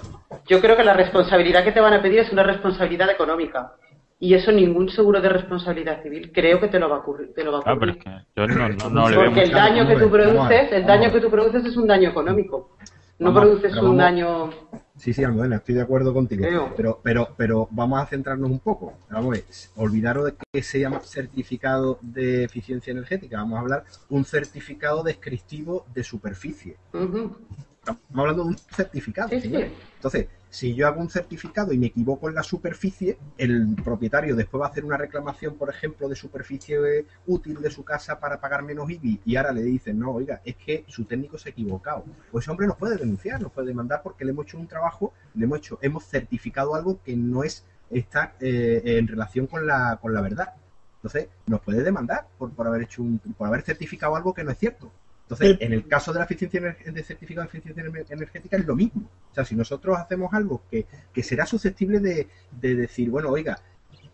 yo 0.46 0.60
creo 0.60 0.76
que 0.76 0.84
la 0.84 0.92
responsabilidad 0.92 1.64
que 1.64 1.72
te 1.72 1.80
van 1.80 1.94
a 1.94 2.02
pedir 2.02 2.18
es 2.18 2.32
una 2.32 2.42
responsabilidad 2.42 3.10
económica. 3.10 3.72
Y 4.20 4.34
eso 4.34 4.50
ningún 4.50 4.88
seguro 4.88 5.20
de 5.20 5.28
responsabilidad 5.28 6.02
civil 6.02 6.32
creo 6.32 6.60
que 6.60 6.68
te 6.68 6.78
lo 6.78 6.88
va 6.88 6.96
a 6.96 6.98
ocurrir. 7.00 7.32
Te 7.34 7.44
lo 7.44 7.52
va 7.52 7.58
a 7.58 7.72
ocurrir. 7.74 7.98
Ah, 8.04 8.24
pero 8.34 8.46
es 8.46 8.52
que 8.52 8.56
yo 8.56 8.88
no, 8.88 8.90
no, 8.90 9.08
le 9.08 9.16
Porque 9.16 9.42
el 9.42 9.50
daño 9.50 9.86
que 9.86 9.96
tú 9.96 10.10
produces, 10.10 10.72
el 10.72 10.86
daño 10.86 11.12
que 11.12 11.20
tú 11.20 11.30
produces 11.30 11.64
es 11.64 11.76
un 11.76 11.86
daño 11.86 12.10
económico. 12.10 12.70
No 13.18 13.34
produces 13.34 13.76
un 13.76 13.96
daño. 13.96 14.50
Sí, 14.96 15.12
sí, 15.12 15.24
Almudena, 15.24 15.56
estoy 15.56 15.76
de 15.76 15.82
acuerdo 15.82 16.12
contigo. 16.12 16.44
Pero, 16.76 17.00
pero, 17.02 17.28
pero 17.36 17.68
vamos 17.70 18.00
a 18.00 18.06
centrarnos 18.06 18.50
un 18.50 18.60
poco. 18.60 18.94
Vamos 19.10 19.26
a 19.26 19.30
ver, 19.30 19.44
olvidaros 19.76 20.26
de 20.26 20.34
que 20.52 20.62
se 20.62 20.80
llama 20.80 21.00
certificado 21.00 21.98
de 22.00 22.44
eficiencia 22.44 22.90
energética. 22.90 23.38
Vamos 23.38 23.58
a 23.58 23.60
hablar 23.60 23.84
un 24.08 24.24
certificado 24.24 25.02
descriptivo 25.02 25.86
de 25.94 26.04
superficie. 26.04 26.76
Estamos 26.92 28.02
hablando 28.14 28.42
de 28.44 28.48
un 28.50 28.58
certificado. 28.58 29.30
Entonces, 29.32 30.28
si 30.50 30.74
yo 30.74 30.86
hago 30.86 31.00
un 31.00 31.10
certificado 31.10 31.72
y 31.72 31.78
me 31.78 31.86
equivoco 31.86 32.28
en 32.28 32.34
la 32.34 32.42
superficie, 32.42 33.18
el 33.36 33.76
propietario 33.84 34.34
después 34.34 34.62
va 34.62 34.66
a 34.66 34.70
hacer 34.70 34.84
una 34.84 34.96
reclamación, 34.96 35.56
por 35.56 35.70
ejemplo, 35.70 36.08
de 36.08 36.16
superficie 36.16 37.06
útil 37.26 37.60
de 37.60 37.70
su 37.70 37.84
casa 37.84 38.18
para 38.18 38.40
pagar 38.40 38.62
menos 38.62 38.90
IBI 38.90 39.20
y 39.24 39.36
ahora 39.36 39.52
le 39.52 39.62
dicen, 39.62 39.98
no, 39.98 40.12
oiga, 40.12 40.40
es 40.44 40.56
que 40.56 40.84
su 40.88 41.04
técnico 41.04 41.38
se 41.38 41.50
ha 41.50 41.52
equivocado. 41.52 42.04
Pues 42.30 42.44
ese 42.44 42.50
hombre 42.50 42.66
nos 42.66 42.76
puede 42.76 42.96
denunciar, 42.96 43.40
nos 43.40 43.52
puede 43.52 43.68
demandar 43.68 44.02
porque 44.02 44.24
le 44.24 44.30
hemos 44.30 44.46
hecho 44.46 44.58
un 44.58 44.68
trabajo, 44.68 45.12
le 45.34 45.44
hemos 45.44 45.58
hecho, 45.58 45.78
hemos 45.82 46.04
certificado 46.04 46.74
algo 46.74 47.00
que 47.02 47.16
no 47.16 47.44
es 47.44 47.64
está 47.90 48.34
eh, 48.40 48.82
en 48.84 49.08
relación 49.08 49.46
con 49.46 49.66
la, 49.66 49.98
con 50.00 50.12
la 50.12 50.20
verdad. 50.20 50.54
Entonces, 50.96 51.28
nos 51.46 51.60
puede 51.60 51.82
demandar 51.82 52.26
por, 52.38 52.50
por 52.52 52.66
haber 52.66 52.82
hecho 52.82 53.02
un, 53.02 53.18
por 53.18 53.46
haber 53.46 53.62
certificado 53.62 54.16
algo 54.16 54.34
que 54.34 54.44
no 54.44 54.50
es 54.50 54.58
cierto. 54.58 54.90
Entonces, 55.30 55.58
en 55.60 55.74
el 55.74 55.86
caso 55.86 56.10
de 56.14 56.20
la 56.20 56.24
eficiencia 56.24 56.58
de 56.58 57.02
certificado 57.02 57.46
de 57.46 57.58
eficiencia 57.58 58.14
energética 58.14 58.56
es 58.56 58.64
lo 58.64 58.74
mismo. 58.74 59.10
O 59.30 59.34
sea, 59.34 59.44
si 59.44 59.54
nosotros 59.54 59.98
hacemos 59.98 60.32
algo 60.32 60.62
que, 60.70 60.86
será 61.22 61.44
susceptible 61.44 62.00
de, 62.00 62.74
decir, 62.74 63.10
bueno, 63.10 63.28
oiga, 63.28 63.58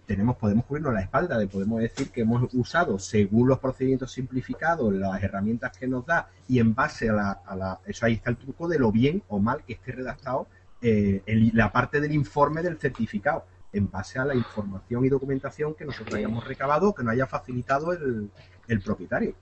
tenemos, 0.07 0.37
podemos 0.37 0.65
cubrirnos 0.65 0.93
la 0.93 1.03
espalda, 1.03 1.39
de 1.39 1.47
podemos 1.47 1.81
decir 1.81 2.11
que 2.11 2.23
hemos 2.23 2.53
usado, 2.53 2.99
según 2.99 3.47
los 3.47 3.61
procedimientos 3.61 4.11
simplificados, 4.11 4.93
las 4.93 5.23
herramientas 5.23 5.79
que 5.79 5.87
nos 5.87 6.05
da, 6.05 6.31
y 6.49 6.59
en 6.59 6.75
base 6.75 7.09
a 7.11 7.13
la, 7.13 7.79
eso 7.87 8.07
ahí 8.07 8.15
está 8.15 8.31
el 8.31 8.37
truco 8.37 8.67
de 8.67 8.81
lo 8.81 8.91
bien 8.91 9.23
o 9.29 9.39
mal 9.39 9.63
que 9.65 9.75
esté 9.75 9.93
redactado 9.93 10.49
eh, 10.83 11.23
la 11.53 11.71
parte 11.71 12.01
del 12.01 12.13
informe 12.13 12.61
del 12.61 12.77
certificado, 12.77 13.47
en 13.73 13.89
base 13.89 14.19
a 14.19 14.25
la 14.25 14.35
información 14.35 15.05
y 15.05 15.11
documentación 15.11 15.75
que 15.75 15.85
nosotros 15.85 16.17
hayamos 16.17 16.45
recabado, 16.45 16.93
que 16.93 17.05
nos 17.05 17.13
haya 17.13 17.27
facilitado 17.27 17.93
el, 17.93 18.31
el 18.67 18.81
propietario. 18.81 19.35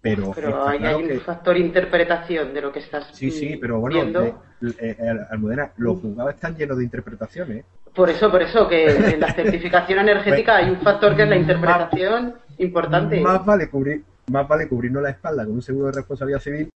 Pero, 0.00 0.32
hay, 0.66 0.94
un 0.94 1.20
factor 1.20 1.56
interpretación 1.56 2.54
de 2.54 2.60
lo 2.60 2.72
que 2.72 2.78
estás 2.78 3.08
Sí, 3.12 3.30
sí, 3.30 3.56
pero 3.60 3.80
bueno, 3.80 4.22
eh, 4.22 4.34
eh, 4.78 4.96
Almudena, 5.30 5.72
los 5.76 6.00
juzgados 6.00 6.34
están 6.34 6.56
llenos 6.56 6.78
de 6.78 6.84
interpretaciones. 6.84 7.64
Por 7.94 8.08
eso, 8.08 8.30
por 8.30 8.42
eso, 8.42 8.68
que 8.68 8.86
en 8.86 9.20
la 9.20 9.32
certificación 9.32 9.98
energética 9.98 10.56
hay 10.56 10.70
un 10.70 10.80
factor 10.80 11.16
que 11.16 11.24
es 11.24 11.28
la 11.28 11.36
interpretación 11.36 12.34
importante. 12.58 13.20
Más 13.20 13.44
vale 13.44 13.68
cubrir, 13.68 14.04
más 14.30 14.46
vale 14.46 14.68
cubrirnos 14.68 15.02
la 15.02 15.10
espalda 15.10 15.44
con 15.44 15.54
un 15.54 15.62
seguro 15.62 15.86
de 15.86 15.92
responsabilidad 15.92 16.40
civil 16.40 16.70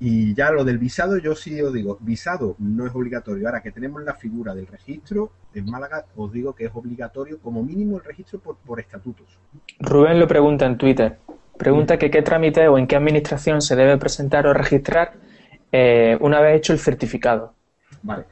y 0.00 0.34
ya 0.34 0.50
lo 0.50 0.64
del 0.64 0.78
visado, 0.78 1.16
yo 1.18 1.34
sí 1.34 1.60
os 1.60 1.72
digo, 1.72 1.98
visado 2.00 2.54
no 2.58 2.86
es 2.86 2.94
obligatorio. 2.94 3.46
Ahora 3.48 3.62
que 3.62 3.72
tenemos 3.72 4.02
la 4.02 4.14
figura 4.14 4.54
del 4.54 4.66
registro, 4.66 5.32
en 5.54 5.66
Málaga 5.66 6.04
os 6.16 6.32
digo 6.32 6.54
que 6.54 6.66
es 6.66 6.70
obligatorio 6.74 7.38
como 7.40 7.62
mínimo 7.62 7.98
el 7.98 8.04
registro 8.04 8.38
por, 8.38 8.56
por 8.56 8.80
estatutos. 8.80 9.26
Rubén 9.80 10.20
lo 10.20 10.28
pregunta 10.28 10.66
en 10.66 10.78
Twitter. 10.78 11.18
Pregunta 11.58 11.98
que 11.98 12.10
qué 12.10 12.22
trámite 12.22 12.68
o 12.68 12.78
en 12.78 12.86
qué 12.86 12.96
administración 12.96 13.60
se 13.60 13.74
debe 13.74 13.98
presentar 13.98 14.46
o 14.46 14.54
registrar 14.54 15.14
eh, 15.72 16.16
una 16.20 16.40
vez 16.40 16.58
hecho 16.58 16.72
el 16.72 16.78
certificado. 16.78 17.54
Vale. 18.02 18.24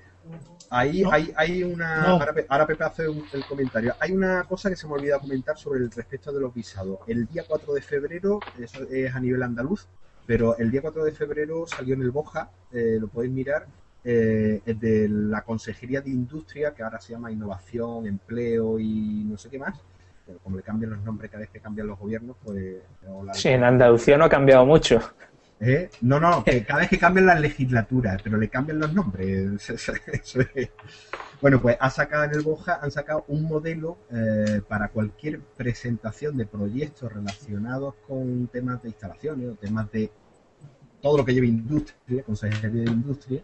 Ahí 0.71 1.03
hay, 1.11 1.33
hay 1.37 1.63
una. 1.63 2.05
Ahora, 2.05 2.67
Pepe 2.67 2.85
hace 2.85 3.05
el 3.05 3.45
comentario. 3.49 3.95
Hay 4.01 4.13
una 4.13 4.45
cosa 4.45 4.69
que 4.71 4.77
se 4.77 4.87
me 4.87 4.95
olvidó 4.95 5.19
comentar 5.21 5.57
sobre 5.59 5.81
el 5.81 5.91
respecto 5.91 6.33
de 6.33 6.41
los 6.41 6.55
visados. 6.55 6.99
El 7.07 7.27
día 7.27 7.45
4 7.47 7.75
de 7.75 7.83
febrero, 7.83 8.41
eso 8.59 8.87
es 8.91 9.15
a 9.15 9.21
nivel 9.21 9.43
andaluz, 9.43 9.87
pero 10.27 10.57
el 10.59 10.71
día 10.71 10.83
4 10.83 11.05
de 11.05 11.13
febrero 11.13 11.67
salió 11.67 11.95
en 11.95 12.03
el 12.03 12.11
Boja, 12.11 12.51
eh, 12.73 12.99
lo 13.01 13.09
podéis 13.09 13.33
mirar, 13.33 13.67
eh, 14.05 14.61
de 14.65 15.09
la 15.09 15.43
Consejería 15.43 16.01
de 16.01 16.11
Industria, 16.11 16.75
que 16.75 16.83
ahora 16.83 17.01
se 17.01 17.13
llama 17.13 17.31
Innovación, 17.33 18.07
Empleo 18.07 18.79
y 18.79 19.25
no 19.25 19.39
sé 19.39 19.49
qué 19.49 19.59
más. 19.59 19.81
Pero 20.27 20.41
como 20.41 20.57
le 20.57 20.63
cambian 20.63 20.91
los 20.91 21.03
nombres 21.03 21.31
cada 21.31 21.43
vez 21.43 21.51
que 21.51 21.61
cambian 21.61 21.87
los 21.87 21.99
gobiernos, 21.99 22.37
pues. 22.43 22.77
Sí, 23.35 23.49
en 23.49 23.63
Andalucía 23.63 24.19
no 24.19 24.25
ha 24.25 24.29
cambiado 24.29 24.67
mucho. 24.67 25.01
¿Eh? 25.59 25.89
No, 26.03 26.21
no, 26.21 26.45
que 26.45 26.65
cada 26.67 26.81
vez 26.81 26.91
que 26.91 26.99
cambian 26.99 27.27
las 27.27 27.41
legislaturas, 27.41 28.21
pero 28.23 28.37
le 28.37 28.49
cambian 28.49 28.79
los 28.79 28.93
nombres. 28.93 29.73
bueno, 31.41 31.61
pues 31.61 31.77
ha 31.81 31.91
sacado 31.91 32.25
en 32.25 32.33
el 32.33 32.43
Boja, 32.43 32.81
han 32.83 32.91
sacado 32.91 33.25
un 33.29 33.45
modelo 33.45 33.99
eh, 34.13 34.61
para 34.69 34.89
cualquier 34.89 35.41
presentación 35.41 36.37
de 36.37 36.47
proyectos 36.47 37.13
relacionados 37.13 37.95
con 38.07 38.49
temas 38.49 38.83
de 38.83 38.89
instalaciones 38.89 39.51
o 39.51 39.55
temas 39.55 39.91
de 39.93 40.11
todo 41.01 41.19
lo 41.19 41.25
que 41.25 41.35
lleve 41.35 41.47
industria, 41.47 42.23
consejería 42.25 42.83
de 42.83 42.91
industria, 42.91 43.43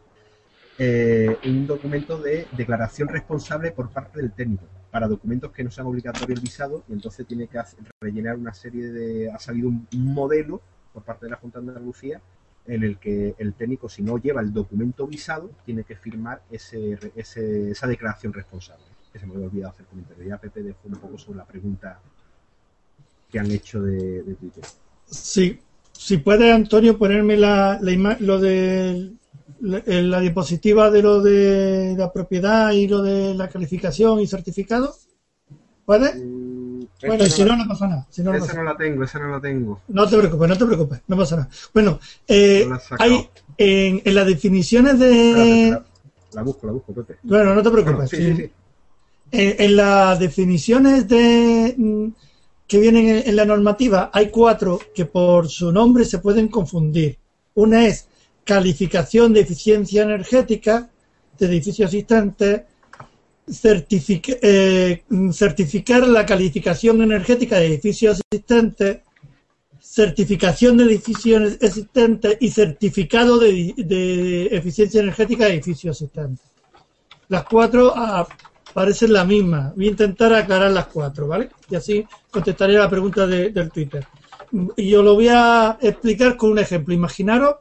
eh, 0.78 1.38
un 1.44 1.66
documento 1.66 2.18
de 2.18 2.46
declaración 2.52 3.08
responsable 3.08 3.70
por 3.70 3.90
parte 3.90 4.20
del 4.20 4.32
técnico 4.32 4.64
para 4.92 5.08
documentos 5.08 5.50
que 5.52 5.64
no 5.64 5.70
sean 5.70 5.86
obligatorios 5.86 6.38
el 6.38 6.44
visado 6.44 6.84
y 6.86 6.92
entonces 6.92 7.26
tiene 7.26 7.48
que 7.48 7.58
rellenar 7.98 8.36
una 8.36 8.52
serie 8.52 8.92
de 8.92 9.32
ha 9.32 9.38
salido 9.38 9.70
un 9.70 9.88
modelo 9.90 10.60
por 10.92 11.02
parte 11.02 11.24
de 11.26 11.30
la 11.30 11.38
Junta 11.38 11.60
de 11.60 11.68
Andalucía 11.68 12.20
en 12.66 12.84
el 12.84 12.98
que 12.98 13.34
el 13.38 13.54
técnico, 13.54 13.88
si 13.88 14.02
no 14.02 14.18
lleva 14.18 14.42
el 14.42 14.52
documento 14.52 15.06
visado, 15.06 15.50
tiene 15.64 15.82
que 15.82 15.96
firmar 15.96 16.42
ese, 16.50 16.98
esa 17.16 17.86
declaración 17.86 18.34
responsable. 18.34 18.84
Que 19.12 19.18
se 19.18 19.26
me 19.26 19.34
había 19.34 19.46
olvidado 19.46 19.72
hacer 19.72 19.86
comentario. 19.86 20.24
Ya 20.24 20.38
Pepe 20.38 20.62
dejó 20.62 20.78
un 20.84 20.94
poco 20.96 21.18
sobre 21.18 21.38
la 21.38 21.44
pregunta 21.44 21.98
que 23.30 23.38
han 23.38 23.50
hecho 23.50 23.82
de, 23.82 24.22
Twitter. 24.38 24.64
Sí, 25.06 25.58
si 25.92 26.18
puede 26.18 26.52
Antonio 26.52 26.98
ponerme 26.98 27.36
la, 27.36 27.78
la 27.80 28.16
lo 28.20 28.38
de 28.38 29.12
la, 29.62 30.20
diapositiva 30.20 30.90
de 30.90 31.02
lo 31.02 31.22
de 31.22 31.94
la 31.96 32.12
propiedad 32.12 32.72
y 32.72 32.88
lo 32.88 33.02
de 33.02 33.34
la 33.34 33.48
calificación 33.48 34.20
y 34.20 34.26
certificado. 34.26 34.94
¿Puede? 35.84 36.14
Mm, 36.14 36.86
bueno, 37.06 37.24
y 37.24 37.30
si 37.30 37.44
no, 37.44 37.56
no 37.56 37.66
pasa 37.66 37.88
nada. 37.88 38.06
esa 38.10 38.54
no 38.54 38.62
la 38.64 38.76
tengo, 38.76 39.04
esa 39.04 39.18
no 39.18 39.28
la 39.28 39.40
tengo. 39.40 39.80
No 39.88 40.08
te 40.08 40.16
preocupes, 40.16 40.48
no 40.48 40.58
te 40.58 40.66
preocupes, 40.66 41.00
no 41.06 41.16
pasa 41.16 41.36
nada. 41.36 41.48
Bueno, 41.72 42.00
eh, 42.26 42.68
hay 42.98 43.28
en, 43.56 44.02
en, 44.04 44.14
las 44.14 44.26
definiciones 44.26 44.98
de... 44.98 45.78
la, 46.32 46.42
busco, 46.42 46.66
la 46.66 46.72
busco, 46.72 46.92
Pepe. 46.92 47.18
Bueno, 47.22 47.54
no 47.54 47.62
te 47.62 47.70
preocupes. 47.70 48.10
sí, 48.10 48.36
sí, 48.36 48.50
En, 49.30 49.76
las 49.76 50.18
definiciones 50.18 51.08
de 51.08 51.74
mm, 51.76 52.08
que 52.66 52.78
vienen 52.78 53.22
en, 53.26 53.36
la 53.36 53.44
normativa 53.44 54.10
hay 54.12 54.30
cuatro 54.30 54.78
que 54.94 55.06
por 55.06 55.48
su 55.48 55.72
nombre 55.72 56.04
se 56.04 56.18
pueden 56.18 56.48
confundir. 56.48 57.18
Una 57.54 57.86
es 57.86 58.08
calificación 58.44 59.32
de 59.32 59.40
eficiencia 59.40 60.02
energética 60.02 60.88
de 61.38 61.46
edificios 61.46 61.92
existentes, 61.92 62.62
eh, 64.42 65.02
certificar 65.32 66.06
la 66.06 66.24
calificación 66.24 67.02
energética 67.02 67.56
de 67.56 67.66
edificios 67.66 68.20
existentes, 68.30 68.98
certificación 69.80 70.76
de 70.76 70.84
edificios 70.84 71.58
existentes 71.60 72.36
y 72.40 72.50
certificado 72.50 73.38
de, 73.38 74.48
eficiencia 74.50 75.00
energética 75.00 75.46
de 75.46 75.54
edificios 75.54 76.00
existentes. 76.00 76.46
Las 77.28 77.44
cuatro 77.44 77.92
ah, 77.96 78.26
parecen 78.72 79.12
la 79.12 79.24
misma. 79.24 79.72
Voy 79.74 79.86
a 79.86 79.90
intentar 79.90 80.32
aclarar 80.32 80.70
las 80.70 80.86
cuatro, 80.86 81.26
¿vale? 81.26 81.48
Y 81.68 81.74
así 81.74 82.06
contestaré 82.30 82.74
la 82.74 82.88
pregunta 82.88 83.26
del 83.26 83.70
Twitter. 83.70 84.06
Yo 84.76 85.02
lo 85.02 85.14
voy 85.14 85.28
a 85.28 85.78
explicar 85.80 86.36
con 86.36 86.52
un 86.52 86.58
ejemplo. 86.58 86.94
Imaginaros 86.94 87.56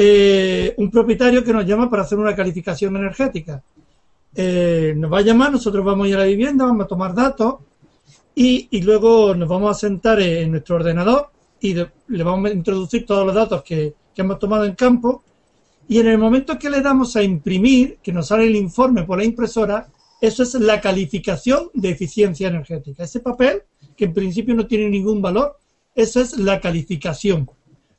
eh, 0.00 0.74
un 0.76 0.92
propietario 0.92 1.42
que 1.42 1.52
nos 1.52 1.66
llama 1.66 1.90
para 1.90 2.02
hacer 2.04 2.18
una 2.18 2.36
calificación 2.36 2.94
energética. 2.94 3.60
Eh, 4.32 4.94
nos 4.96 5.12
va 5.12 5.18
a 5.18 5.22
llamar, 5.22 5.50
nosotros 5.50 5.84
vamos 5.84 6.06
a 6.06 6.08
ir 6.08 6.14
a 6.14 6.20
la 6.20 6.26
vivienda, 6.26 6.66
vamos 6.66 6.84
a 6.84 6.88
tomar 6.88 7.12
datos 7.12 7.56
y, 8.32 8.80
luego 8.82 9.34
nos 9.34 9.48
vamos 9.48 9.76
a 9.76 9.80
sentar 9.80 10.20
en 10.20 10.52
nuestro 10.52 10.76
ordenador 10.76 11.30
y 11.60 11.74
le 11.74 12.22
vamos 12.22 12.48
a 12.48 12.54
introducir 12.54 13.04
todos 13.04 13.26
los 13.26 13.34
datos 13.34 13.64
que, 13.64 13.94
hemos 14.14 14.40
tomado 14.40 14.64
en 14.64 14.74
campo 14.74 15.22
y 15.88 16.00
en 16.00 16.08
el 16.08 16.18
momento 16.18 16.58
que 16.58 16.70
le 16.70 16.80
damos 16.80 17.14
a 17.14 17.22
imprimir, 17.22 17.98
que 18.02 18.12
nos 18.12 18.26
sale 18.26 18.48
el 18.48 18.56
informe 18.56 19.04
por 19.04 19.18
la 19.18 19.24
impresora, 19.24 19.88
eso 20.20 20.42
es 20.42 20.54
la 20.54 20.80
calificación 20.80 21.70
de 21.72 21.90
eficiencia 21.90 22.48
energética. 22.48 23.04
Ese 23.04 23.20
papel, 23.20 23.62
que 23.96 24.06
en 24.06 24.14
principio 24.14 24.56
no 24.56 24.66
tiene 24.66 24.90
ningún 24.90 25.22
valor, 25.22 25.56
eso 25.94 26.20
es 26.20 26.36
la 26.36 26.60
calificación. 26.60 27.48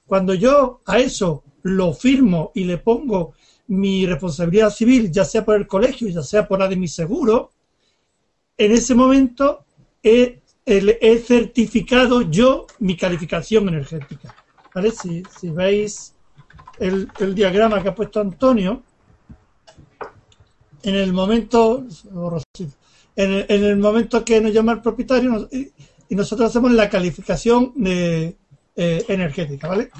Cuando 0.05 0.33
yo 0.33 0.81
a 0.85 0.99
eso 0.99 1.43
lo 1.70 1.93
firmo 1.93 2.51
y 2.55 2.63
le 2.65 2.78
pongo 2.78 3.34
mi 3.67 4.05
responsabilidad 4.05 4.72
civil, 4.72 5.11
ya 5.11 5.24
sea 5.24 5.45
por 5.45 5.55
el 5.55 5.67
colegio, 5.67 6.07
ya 6.09 6.24
sea 6.24 6.47
por 6.47 6.59
la 6.59 6.67
de 6.67 6.76
mi 6.76 6.88
seguro, 6.88 7.51
en 8.57 8.72
ese 8.72 8.95
momento 8.95 9.63
he, 10.03 10.39
certificado 11.26 12.22
yo 12.22 12.67
mi 12.80 12.95
calificación 12.95 13.67
energética. 13.67 14.36
¿Vale? 14.74 14.91
Si, 14.91 15.24
veis 15.49 16.13
el, 16.80 17.09
diagrama 17.34 17.82
que 17.82 17.89
ha 17.89 17.95
puesto 17.95 18.20
Antonio, 18.20 18.84
en 20.84 20.95
el 20.95 21.13
momento 21.13 21.86
en 23.15 23.45
el, 23.49 23.78
momento 23.78 24.24
que 24.24 24.39
nos 24.39 24.53
llama 24.53 24.74
el 24.74 24.82
propietario 24.82 25.47
y, 25.51 25.72
nosotros 26.15 26.49
hacemos 26.49 26.72
la 26.72 26.89
calificación 26.89 27.74
eh, 27.86 28.36
energética, 28.76 29.67
¿vale? 29.67 29.91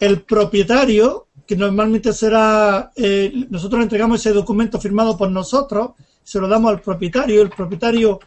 El 0.00 0.22
propietario 0.22 1.28
que 1.46 1.56
normalmente 1.56 2.12
será, 2.12 2.92
eh, 2.96 3.46
nosotros 3.50 3.82
entregamos 3.82 4.20
ese 4.20 4.32
documento 4.32 4.80
firmado 4.80 5.16
por 5.16 5.30
nosotros, 5.30 5.90
se 6.22 6.38
lo 6.38 6.46
damos 6.46 6.70
al 6.70 6.80
propietario, 6.80 7.42
el 7.42 7.50
propietario 7.50 8.20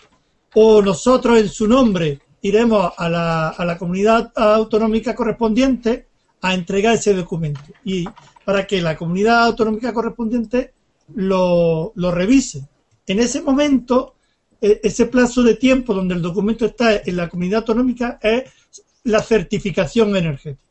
o 0.56 0.82
nosotros 0.82 1.40
en 1.40 1.50
su 1.50 1.68
nombre 1.68 2.20
iremos 2.42 2.92
a 2.98 3.10
la, 3.10 3.50
a 3.50 3.66
la 3.66 3.78
comunidad 3.78 4.32
autonómica 4.36 5.16
correspondiente 5.16 6.08
a 6.42 6.54
entregar 6.54 6.96
ese 6.96 7.14
documento 7.14 7.62
y 7.86 8.06
para 8.44 8.68
que 8.68 8.82
la 8.82 8.98
comunidad 8.98 9.46
autonómica 9.46 9.94
correspondiente 9.94 10.74
lo, 11.16 11.94
lo 11.96 12.12
revise. 12.12 12.68
En 13.08 13.20
ese 13.20 13.42
momento, 13.42 14.16
e, 14.62 14.82
ese 14.84 15.06
plazo 15.06 15.42
de 15.42 15.56
tiempo 15.56 15.94
donde 15.94 16.16
el 16.16 16.22
documento 16.22 16.66
está 16.66 16.98
en 16.98 17.16
la 17.16 17.30
comunidad 17.30 17.60
autonómica 17.60 18.20
es 18.22 18.44
la 19.06 19.22
certificación 19.24 20.16
energética 20.16 20.63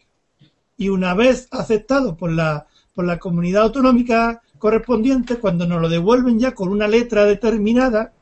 y 0.77 0.89
una 0.89 1.15
vez 1.15 1.49
aceptado 1.51 2.17
por 2.17 2.33
la, 2.33 2.67
por 2.95 3.05
la 3.05 3.19
comunidad 3.19 3.65
autonómica 3.65 4.43
correspondiente, 4.59 5.37
cuando 5.37 5.67
nos 5.67 5.81
lo 5.81 5.89
devuelven 5.89 6.39
ya 6.39 6.53
con 6.53 6.69
una 6.69 6.87
letra 6.87 7.25
determinada, 7.25 8.13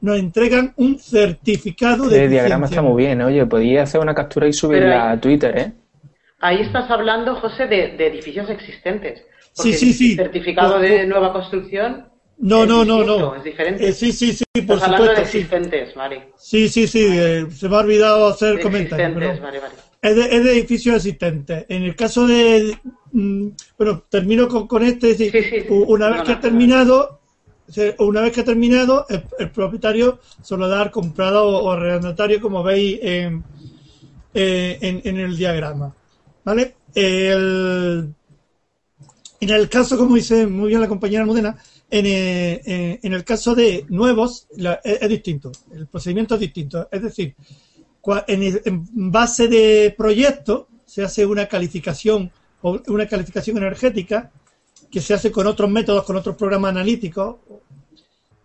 nos 0.00 0.18
entregan 0.18 0.74
un 0.76 0.98
certificado 0.98 2.08
de. 2.08 2.24
El 2.24 2.30
diagrama 2.30 2.66
está 2.66 2.82
muy 2.82 3.04
bien, 3.04 3.20
oye, 3.22 3.44
podía 3.46 3.82
hacer 3.82 4.00
una 4.00 4.14
captura 4.14 4.46
y 4.46 4.52
subirla 4.52 5.10
a 5.10 5.20
Twitter, 5.20 5.58
¿eh? 5.58 5.72
Ahí 6.40 6.60
estás 6.60 6.88
hablando, 6.90 7.34
José, 7.36 7.66
de, 7.66 8.06
edificios 8.06 8.48
existentes. 8.48 9.22
sí, 9.54 9.72
sí, 9.72 9.92
sí. 9.92 10.14
certificado 10.14 10.78
de 10.78 11.06
nueva 11.06 11.32
construcción. 11.32 12.06
No, 12.38 12.64
no, 12.64 12.84
no, 12.84 13.02
no. 13.02 13.34
Es 13.34 13.42
diferente. 13.42 13.88
Eh, 13.88 13.92
sí, 13.92 14.12
sí, 14.12 14.32
sí, 14.32 14.44
por 14.64 14.76
Estás 14.76 14.92
hablando 14.92 15.12
de 15.12 15.22
existentes, 15.22 15.94
vale. 15.96 16.28
Sí, 16.36 16.68
sí, 16.68 16.86
sí. 16.86 17.04
Eh, 17.10 17.46
se 17.50 17.68
me 17.68 17.74
ha 17.74 17.80
olvidado 17.80 18.28
hacer 18.28 18.60
comentarios. 18.60 19.40
Vale, 19.40 19.58
vale 19.58 19.87
es 20.00 20.16
de, 20.16 20.36
es 20.36 20.44
de 20.44 20.52
edificios 20.52 20.96
existentes. 20.96 21.66
En 21.68 21.82
el 21.82 21.96
caso 21.96 22.26
de. 22.26 22.78
Mm, 23.12 23.48
bueno, 23.76 24.04
termino 24.08 24.48
con, 24.48 24.66
con 24.66 24.84
este. 24.84 25.10
Es 25.10 25.18
decir, 25.18 25.66
una 25.70 26.08
vez 26.08 26.22
que 26.22 26.32
ha 26.32 26.40
terminado. 26.40 27.18
Una 27.98 28.22
vez 28.22 28.32
que 28.32 28.40
ha 28.40 28.44
terminado, 28.44 29.04
el, 29.10 29.50
propietario 29.50 30.20
se 30.42 30.56
lo 30.56 30.68
da 30.68 30.80
al 30.80 30.90
comprado 30.90 31.46
o, 31.46 31.70
arrendatario, 31.70 32.40
como 32.40 32.62
veis 32.62 32.98
en, 33.02 33.44
eh, 34.32 34.78
en, 34.80 35.02
en, 35.04 35.18
el 35.18 35.36
diagrama. 35.36 35.94
¿Vale? 36.44 36.76
El, 36.94 38.14
en 39.40 39.50
el 39.50 39.68
caso, 39.68 39.98
como 39.98 40.16
dice 40.16 40.46
muy 40.46 40.68
bien 40.68 40.80
la 40.80 40.88
compañera 40.88 41.26
Mudena, 41.26 41.58
en, 41.90 42.06
eh, 42.06 43.00
en 43.02 43.12
el 43.12 43.22
caso 43.24 43.54
de 43.54 43.84
nuevos 43.90 44.48
es, 44.50 45.02
es, 45.02 45.08
distinto. 45.10 45.52
El 45.70 45.86
procedimiento 45.88 46.36
es 46.36 46.40
distinto. 46.40 46.88
Es 46.90 47.02
decir, 47.02 47.36
en, 48.26 49.10
base 49.10 49.48
de 49.48 49.94
proyecto 49.96 50.68
se 50.86 51.02
hace 51.02 51.26
una 51.26 51.46
calificación 51.46 52.30
o 52.62 52.80
una 52.88 53.06
calificación 53.06 53.58
energética 53.58 54.30
que 54.90 55.00
se 55.00 55.14
hace 55.14 55.30
con 55.30 55.46
otros 55.46 55.70
métodos, 55.70 56.04
con 56.04 56.16
otros 56.16 56.36
programas 56.36 56.70
analíticos 56.70 57.36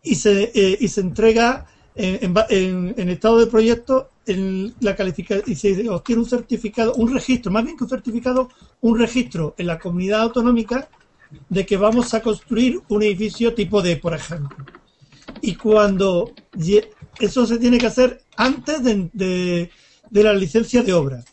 y 0.01 0.15
se, 0.15 0.51
eh, 0.53 0.77
y 0.79 0.87
se 0.87 1.01
entrega 1.01 1.65
en, 1.95 2.93
en, 2.97 3.09
estado 3.09 3.37
de 3.37 3.47
proyecto 3.47 4.09
en 4.25 4.73
la 4.79 4.95
calificación 4.95 5.43
y 5.47 5.55
se 5.55 5.89
obtiene 5.89 6.21
un 6.21 6.29
certificado, 6.29 6.93
un 6.95 7.13
registro, 7.13 7.51
más 7.51 7.63
bien 7.63 7.77
que 7.77 7.83
un 7.83 7.89
certificado, 7.89 8.49
un 8.81 8.99
registro 8.99 9.53
en 9.57 9.67
la 9.67 9.79
comunidad 9.79 10.21
autonómica 10.21 10.89
de 11.49 11.65
que 11.65 11.77
vamos 11.77 12.13
a 12.13 12.21
construir 12.21 12.81
un 12.89 13.03
edificio 13.03 13.53
tipo 13.53 13.81
D, 13.81 13.97
por 13.97 14.13
ejemplo. 14.13 14.57
Y 15.41 15.55
cuando 15.55 16.31
eso 17.19 17.45
se 17.45 17.57
tiene 17.57 17.77
que 17.77 17.87
hacer 17.87 18.21
antes 18.35 18.83
de, 18.83 19.69
la 20.11 20.33
licencia 20.33 20.83
de 20.83 20.93
obra, 20.93 21.23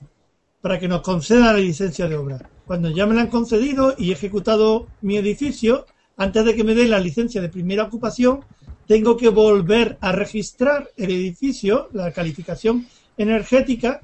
para 0.60 0.78
que 0.78 0.88
nos 0.88 1.02
concedan 1.02 1.54
la 1.54 1.60
licencia 1.60 2.08
de 2.08 2.16
obra. 2.16 2.50
Cuando 2.66 2.90
ya 2.90 3.06
me 3.06 3.14
la 3.14 3.22
han 3.22 3.28
concedido 3.28 3.94
y 3.98 4.10
he 4.10 4.12
ejecutado 4.12 4.86
mi 5.00 5.16
edificio, 5.16 5.86
antes 6.16 6.44
de 6.44 6.54
que 6.54 6.64
me 6.64 6.74
den 6.74 6.90
la 6.90 7.00
licencia 7.00 7.40
de 7.40 7.48
primera 7.48 7.84
ocupación, 7.84 8.40
tengo 8.86 9.16
que 9.16 9.28
volver 9.28 9.98
a 10.00 10.12
registrar 10.12 10.90
el 10.96 11.10
edificio, 11.10 11.88
la 11.92 12.12
calificación 12.12 12.86
energética 13.16 14.00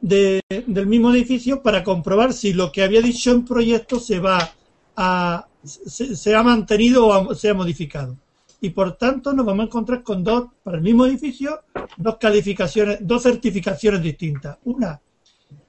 del 0.00 0.86
mismo 0.86 1.12
edificio 1.12 1.62
para 1.62 1.82
comprobar 1.82 2.32
si 2.32 2.52
lo 2.52 2.70
que 2.70 2.82
había 2.82 3.00
dicho 3.00 3.30
en 3.30 3.44
proyecto 3.44 4.00
se 4.00 4.20
va 4.20 4.50
a 4.96 5.46
se, 5.64 6.34
ha 6.34 6.42
mantenido 6.42 7.06
o 7.06 7.34
se 7.34 7.48
ha 7.48 7.54
modificado. 7.54 8.16
Y 8.64 8.70
por 8.70 8.96
tanto 8.96 9.34
nos 9.34 9.44
vamos 9.44 9.64
a 9.64 9.66
encontrar 9.66 10.02
con 10.02 10.24
dos, 10.24 10.46
para 10.62 10.78
el 10.78 10.82
mismo 10.82 11.04
edificio, 11.04 11.64
dos 11.98 12.16
calificaciones, 12.16 12.96
dos 13.02 13.22
certificaciones 13.22 14.00
distintas. 14.02 14.56
Una 14.64 14.98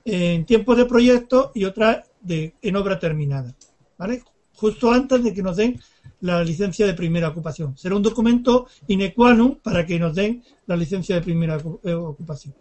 en 0.05 0.45
tiempo 0.45 0.73
de 0.77 0.85
proyecto 0.85 1.51
y 1.53 1.65
otra 1.65 2.03
de, 2.21 2.53
en 2.61 2.75
obra 2.77 2.97
terminada. 2.97 3.53
¿Vale? 3.97 4.21
Justo 4.53 4.93
antes 4.93 5.21
de 5.25 5.33
que 5.33 5.43
nos 5.43 5.57
den 5.57 5.77
la 6.21 6.41
licencia 6.41 6.85
de 6.85 6.93
primera 6.93 7.27
ocupación. 7.27 7.77
Será 7.77 7.97
un 7.97 8.01
documento 8.01 8.67
inequanum 8.87 9.55
para 9.55 9.85
que 9.85 9.99
nos 9.99 10.15
den 10.15 10.41
la 10.65 10.77
licencia 10.77 11.15
de 11.15 11.21
primera 11.21 11.57
eh, 11.83 11.93
ocupación. 11.93 12.55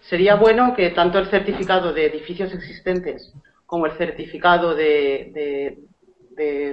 Sería 0.00 0.34
bueno 0.34 0.74
que 0.74 0.90
tanto 0.90 1.20
el 1.20 1.30
certificado 1.30 1.92
de 1.92 2.06
edificios 2.06 2.52
existentes 2.52 3.32
como 3.64 3.86
el 3.86 3.92
certificado 3.96 4.74
de, 4.74 5.78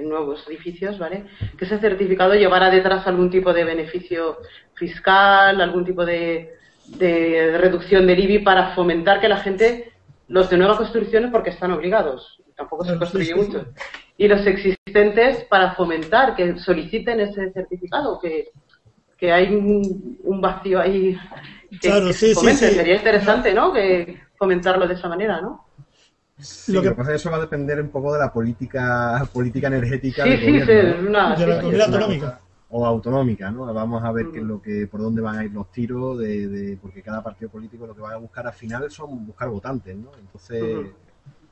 nuevos 0.02 0.46
edificios, 0.48 0.98
¿vale? 0.98 1.24
Que 1.58 1.64
ese 1.64 1.78
certificado 1.78 2.34
llevara 2.34 2.70
detrás 2.70 3.06
algún 3.06 3.30
tipo 3.30 3.52
de 3.52 3.64
beneficio 3.64 4.38
fiscal, 4.74 5.60
algún 5.60 5.84
tipo 5.84 6.04
de, 6.04 6.52
reducción 6.98 8.06
del 8.06 8.20
IBI 8.20 8.40
para 8.40 8.74
fomentar 8.74 9.20
que 9.20 9.28
la 9.28 9.38
gente, 9.38 9.92
los 10.28 10.50
de 10.50 10.58
nuevas 10.58 10.76
construcciones, 10.76 11.30
porque 11.30 11.50
están 11.50 11.72
obligados, 11.72 12.42
tampoco 12.56 12.84
se 12.84 12.98
construye 12.98 13.34
mucho, 13.34 13.66
y 14.16 14.28
los 14.28 14.46
existentes 14.46 15.44
para 15.44 15.72
fomentar 15.72 16.36
que 16.36 16.58
soliciten 16.58 17.20
ese 17.20 17.50
certificado, 17.52 18.20
que, 18.20 18.50
hay 19.32 19.54
un, 19.54 20.38
vacío 20.42 20.78
ahí 20.78 21.18
que, 21.80 21.88
claro, 21.88 22.12
sí, 22.12 22.34
sí, 22.34 22.50
Sería 22.56 22.96
interesante, 22.96 23.54
¿no? 23.54 23.72
Que 23.72 24.20
fomentarlo 24.36 24.86
de 24.86 24.92
esa 24.92 25.08
manera, 25.08 25.40
¿no? 25.40 25.64
Lo 26.68 26.82
que 26.82 26.90
pasa 26.90 27.02
es 27.02 27.08
que 27.08 27.14
eso 27.14 27.30
va 27.30 27.36
a 27.36 27.40
depender 27.40 27.80
un 27.80 27.90
poco 27.90 28.12
de 28.12 28.18
la 28.18 28.32
política 28.32 29.28
política 29.32 29.68
energética 29.68 30.24
sí, 30.24 30.36
sí, 30.36 30.52
de 30.52 31.10
la 31.10 31.60
comunidad 31.60 31.86
autonómica. 31.86 32.40
O 32.70 32.84
autonómica, 32.84 33.52
¿no? 33.52 33.72
Vamos 33.72 34.02
a 34.02 34.10
ver 34.10 34.30
qué 34.32 34.38
es 34.38 34.44
lo 34.44 34.60
que 34.60 34.88
por 34.88 35.00
dónde 35.00 35.22
van 35.22 35.38
a 35.38 35.44
ir 35.44 35.52
los 35.52 35.70
tiros 35.70 36.18
de, 36.18 36.76
porque 36.82 37.02
cada 37.02 37.22
partido 37.22 37.48
político 37.48 37.86
lo 37.86 37.94
que 37.94 38.00
va 38.00 38.14
a 38.14 38.16
buscar 38.16 38.48
al 38.48 38.52
final 38.52 38.90
son 38.90 39.24
buscar 39.26 39.48
votantes, 39.48 39.96
¿no? 39.96 40.10
Entonces 40.18 40.86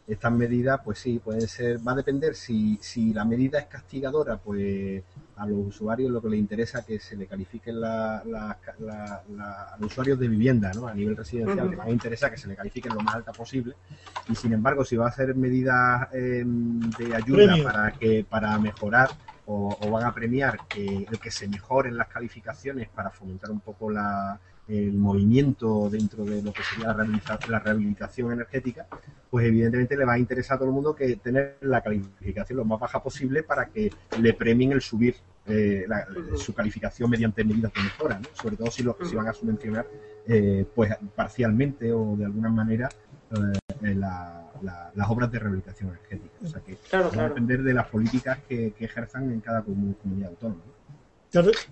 estas 0.08 0.32
medidas, 0.32 0.80
pues 0.84 0.98
sí, 0.98 1.20
pueden 1.20 1.46
ser, 1.46 1.78
va 1.86 1.92
a 1.92 1.96
depender 1.96 2.34
si, 2.34 2.76
si 2.82 3.12
la 3.14 3.24
medida 3.24 3.60
es 3.60 3.66
castigadora, 3.66 4.36
pues 4.36 5.04
a 5.42 5.46
los 5.46 5.58
usuarios 5.66 6.10
lo 6.10 6.22
que 6.22 6.28
les 6.28 6.38
interesa 6.38 6.84
que 6.84 7.00
se 7.00 7.16
le 7.16 7.26
califiquen 7.26 7.80
la, 7.80 8.18
a 8.18 9.76
los 9.80 9.90
usuarios 9.90 10.18
de 10.18 10.28
vivienda, 10.28 10.70
¿no? 10.72 10.86
A 10.86 10.94
nivel 10.94 11.16
residencial, 11.16 11.68
que 11.68 11.76
les 11.76 11.88
interesa 11.88 12.30
que 12.30 12.36
se 12.36 12.46
le 12.46 12.54
califiquen 12.54 12.94
lo 12.94 13.00
más 13.00 13.16
alta 13.16 13.32
posible. 13.32 13.74
Y 14.28 14.36
sin 14.36 14.52
embargo, 14.52 14.84
si 14.84 14.96
va 14.96 15.06
a 15.06 15.08
hacer 15.08 15.34
medidas 15.34 16.08
em, 16.12 16.78
de 16.90 17.16
ayuda 17.16 17.56
para 17.64 17.90
que 17.92 18.24
para 18.28 18.56
mejorar 18.58 19.10
o, 19.46 19.76
o, 19.80 19.90
van 19.90 20.04
a 20.04 20.14
premiar 20.14 20.60
que 20.68 21.06
el 21.10 21.18
que 21.18 21.32
se 21.32 21.48
mejoren 21.48 21.96
las 21.96 22.06
calificaciones 22.06 22.88
para 22.88 23.10
fomentar 23.10 23.50
un 23.50 23.58
poco 23.58 23.90
la 23.90 24.38
el 24.72 24.94
movimiento 24.94 25.90
dentro 25.90 26.24
de 26.24 26.42
lo 26.42 26.52
que 26.52 26.62
sería 26.62 26.94
la 27.48 27.58
rehabilitación, 27.58 28.32
energética, 28.32 28.86
pues 29.30 29.46
evidentemente 29.46 29.96
le 29.96 30.04
va 30.04 30.14
a 30.14 30.18
interesar 30.18 30.56
a 30.56 30.58
todo 30.58 30.68
el 30.68 30.74
mundo 30.74 30.94
que 30.94 31.16
tener 31.16 31.58
la 31.60 31.82
calificación 31.82 32.56
lo 32.56 32.64
más 32.64 32.80
baja 32.80 33.02
posible 33.02 33.42
para 33.42 33.66
que 33.66 33.90
le 34.18 34.32
premien 34.32 34.72
el 34.72 34.80
subir 34.80 35.16
eh, 35.46 35.84
su 36.36 36.54
calificación 36.54 37.10
mediante 37.10 37.44
medidas 37.44 37.72
de 37.74 37.82
mejora, 37.82 38.20
sobre 38.32 38.56
todo 38.56 38.70
si, 38.70 38.82
lo, 38.82 38.96
si 39.02 39.14
van 39.14 39.28
a 39.28 39.32
subvencionar 39.32 39.86
eh, 40.26 40.64
pues 40.74 40.96
parcialmente 41.14 41.92
o 41.92 42.16
de 42.16 42.24
alguna 42.24 42.48
manera 42.48 42.88
eh, 43.82 43.94
las 43.94 45.10
obras 45.10 45.30
de 45.30 45.38
rehabilitación 45.38 45.90
energética. 45.90 46.34
O 46.42 46.46
sea 46.46 46.60
que 46.60 46.78
va 46.94 47.24
a 47.24 47.28
depender 47.28 47.62
de 47.62 47.74
las 47.74 47.88
políticas 47.88 48.38
que, 48.48 48.72
ejerzan 48.78 49.32
en 49.32 49.40
cada 49.40 49.62
comunidad 49.62 50.30
autónoma 50.30 50.62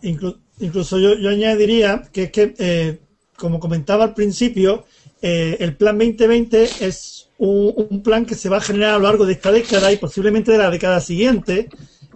incluso 0.03 0.99
yo, 0.99 1.29
añadiría 1.29 2.03
que 2.13 2.25
es 2.25 2.33
que, 2.33 2.55
eh, 2.59 2.99
como 3.37 3.59
comentaba 3.59 4.05
al 4.05 4.15
principio, 4.15 4.85
eh, 5.23 5.57
el 5.61 5.77
Plan 5.77 5.99
2020 5.99 6.63
es 6.81 7.29
un, 7.39 8.03
plan 8.03 8.27
que 8.27 8.35
se 8.35 8.49
va 8.49 8.59
a 8.59 8.61
generar 8.61 8.95
a 8.95 8.99
lo 8.99 9.05
largo 9.05 9.27
de 9.27 9.33
esta 9.33 9.51
década 9.51 9.93
y 9.93 9.97
posiblemente 9.97 10.53
de 10.53 10.59
la 10.59 10.71
década 10.71 11.01
siguiente, 11.01 11.69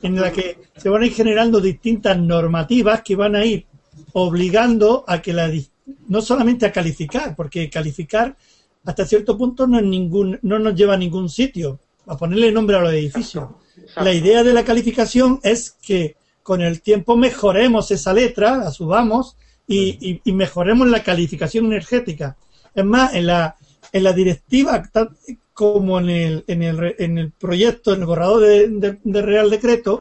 en 0.03 0.21
la 0.21 0.31
que 0.31 0.59
se 0.77 0.89
van 0.89 1.03
a 1.03 1.07
ir 1.07 1.15
generando 1.15 1.61
distintas 1.61 2.19
normativas 2.19 3.03
que 3.03 3.17
van 3.17 3.37
a 3.37 3.45
ir 3.45 3.67
obligando 4.13 5.05
a 5.07 5.23
que 5.23 5.33
la 5.33 5.51
no 6.09 6.23
solamente 6.23 6.67
a 6.67 6.73
calificar, 6.73 7.35
porque 7.37 7.71
calificar 7.71 8.37
hasta 8.85 9.07
cierto 9.07 9.37
punto 9.37 9.67
no, 9.67 9.79
es 9.79 9.85
ningún, 9.85 10.39
no 10.43 10.59
nos 10.59 10.75
lleva 10.75 10.95
a 10.95 10.99
ningún 10.99 11.29
sitio, 11.29 11.81
a 12.07 12.17
ponerle 12.17 12.53
nombre 12.53 12.77
a 12.77 12.81
los 12.81 12.93
edificios. 12.93 13.49
La 13.97 14.13
idea 14.13 14.43
de 14.43 14.53
la 14.53 14.65
calificación 14.65 15.41
es 15.43 15.77
que 15.83 16.17
con 16.45 16.61
el 16.61 16.83
tiempo 16.83 17.17
mejoremos 17.17 17.91
esa 17.91 18.13
letra, 18.13 18.59
la 18.59 18.71
subamos 18.71 19.37
y, 19.67 20.21
mejoremos 20.27 20.87
la 20.89 21.03
calificación 21.03 21.65
energética. 21.65 22.37
Es 22.75 22.85
más, 22.85 23.15
en 23.15 23.27
la, 23.27 23.57
en 23.91 24.05
la 24.05 24.13
directiva, 24.13 24.83
como 25.55 25.99
en 25.99 26.11
el, 26.11 26.45
en 26.47 26.63
el, 26.63 26.95
en 26.99 27.19
el 27.19 27.33
proyecto, 27.33 27.95
en 27.95 28.01
el 28.01 28.07
borrador 28.07 28.43
de, 28.43 29.23
Real 29.23 29.49
Decreto, 29.49 30.01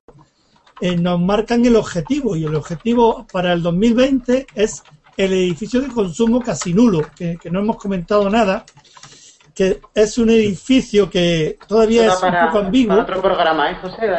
eh, 0.81 0.97
nos 0.97 1.19
marcan 1.21 1.65
el 1.65 1.77
objetivo 1.77 2.35
y 2.35 2.43
el 2.43 2.55
objetivo 2.55 3.25
para 3.31 3.53
el 3.53 3.61
2020 3.61 4.47
es 4.53 4.83
el 5.15 5.31
edificio 5.31 5.79
de 5.79 5.87
consumo 5.87 6.41
casi 6.41 6.73
nulo, 6.73 7.07
que 7.15 7.39
no 7.49 7.59
hemos 7.59 7.77
comentado 7.77 8.29
nada, 8.29 8.65
que 9.53 9.81
es 9.93 10.17
un 10.17 10.29
edificio 10.29 11.09
que 11.09 11.57
todavía 11.67 12.07
es 12.07 12.23
un 12.23 12.31
poco 12.45 12.59
ambiguo. 12.59 12.95
Para 12.95 13.03
otro 13.03 13.21
programa, 13.21 13.71
¿eh, 13.71 13.75
José? 13.75 14.11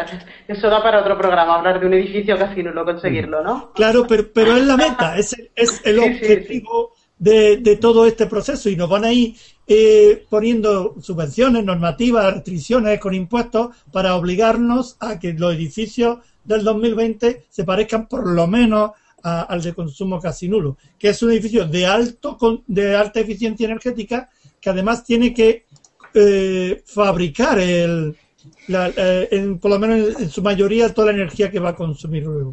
Eso 0.47 0.69
da 0.69 0.83
para 0.83 1.01
otro 1.01 1.19
programa, 1.19 1.57
hablar 1.57 1.81
de 1.81 1.87
un 1.87 1.95
edificio 1.95 2.39
casi 2.39 2.63
nulo, 2.63 2.85
conseguirlo, 2.85 3.43
¿no? 3.43 3.73
Claro, 3.73 4.07
pero, 4.07 4.33
pero 4.33 4.57
es 4.57 4.65
la 4.65 4.77
meta, 4.77 5.17
es, 5.17 5.37
es 5.55 5.81
el 5.85 5.99
objetivo 5.99 6.93
De, 7.17 7.59
de, 7.59 7.77
todo 7.77 8.07
este 8.07 8.27
proceso 8.27 8.69
y 8.69 8.77
nos 8.77 8.91
van 8.91 9.05
a 9.05 9.13
ir 9.13 9.37
eh, 9.67 10.27
poniendo 10.29 10.97
subvenciones, 11.01 11.65
normativas, 11.65 12.35
restricciones 12.35 12.99
con 12.99 13.15
impuestos 13.15 13.75
para 13.93 14.17
obligarnos 14.17 14.97
a 15.01 15.19
que 15.19 15.33
los 15.33 15.55
edificios 15.55 16.19
del 16.43 16.65
2020 16.65 17.45
se 17.49 17.65
parezcan 17.65 18.09
por 18.09 18.27
lo 18.27 18.47
menos 18.47 18.91
al 19.23 19.63
de 19.63 19.73
consumo 19.73 20.21
casi 20.21 20.49
nulo, 20.49 20.77
que 20.99 21.09
es 21.09 21.23
un 21.23 21.31
edificio 21.31 21.67
de 21.67 21.87
alto 21.87 22.37
de 22.67 22.95
alta 22.95 23.21
eficiencia 23.21 23.65
energética 23.65 24.29
que 24.65 24.71
además 24.71 25.05
tiene 25.05 25.35
que 25.35 25.67
eh, 26.15 26.83
fabricar 26.87 27.59
el, 27.59 28.17
eh, 28.67 29.59
por 29.61 29.71
lo 29.71 29.79
menos 29.79 30.19
en 30.19 30.31
su 30.31 30.43
mayoría 30.43 30.93
toda 30.95 31.09
la 31.09 31.19
energía 31.19 31.51
que 31.51 31.61
va 31.61 31.71
a 31.71 31.77
consumir 31.77 32.25
luego. 32.25 32.53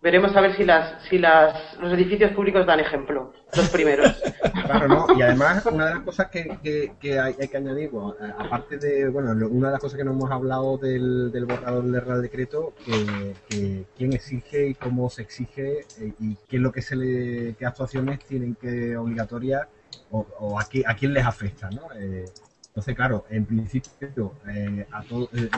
Veremos 0.00 0.36
a 0.36 0.40
ver 0.42 0.54
si 0.56 0.64
las 0.64 1.02
si 1.08 1.18
las 1.18 1.76
los 1.80 1.92
edificios 1.94 2.30
públicos 2.32 2.64
dan 2.66 2.78
ejemplo, 2.78 3.32
los 3.56 3.68
primeros. 3.70 4.22
Claro, 4.64 4.88
¿no? 4.88 5.06
Y 5.18 5.20
además, 5.20 5.66
una 5.66 5.88
de 5.88 5.94
las 5.96 6.04
cosas 6.04 6.30
que, 6.30 6.92
que, 6.98 7.18
hay, 7.18 7.34
que 7.34 7.56
añadir, 7.56 7.90
aparte 8.38 8.78
de, 8.78 9.10
bueno, 9.10 9.32
una 9.48 9.68
de 9.68 9.72
las 9.72 9.80
cosas 9.80 9.98
que 9.98 10.04
no 10.04 10.12
hemos 10.12 10.30
hablado 10.30 10.78
del, 10.78 11.30
del 11.30 11.44
borrador 11.44 11.84
del 11.84 12.00
Real 12.00 12.22
Decreto, 12.22 12.72
que, 12.86 13.84
quién 13.94 14.14
exige 14.14 14.68
y 14.68 14.74
cómo 14.74 15.10
se 15.10 15.20
exige 15.20 15.80
eh, 16.00 16.14
y 16.18 16.36
qué 16.48 16.56
es 16.56 16.62
lo 16.62 16.72
que 16.72 16.80
se 16.80 16.96
le, 16.96 17.54
qué 17.56 17.66
actuaciones 17.66 18.20
tienen 18.20 18.54
que 18.54 18.96
obligatorias 18.96 19.68
o, 20.10 20.58
a, 20.58 20.64
quién 20.64 21.12
les 21.12 21.24
afecta, 21.24 21.70
¿no? 21.70 21.82
Eh, 21.96 22.24
entonces, 22.68 22.96
claro, 22.96 23.24
en 23.30 23.44
principio 23.44 24.34
eh, 24.48 24.86
a 24.90 25.02
todo, 25.04 25.28
eh, 25.32 25.48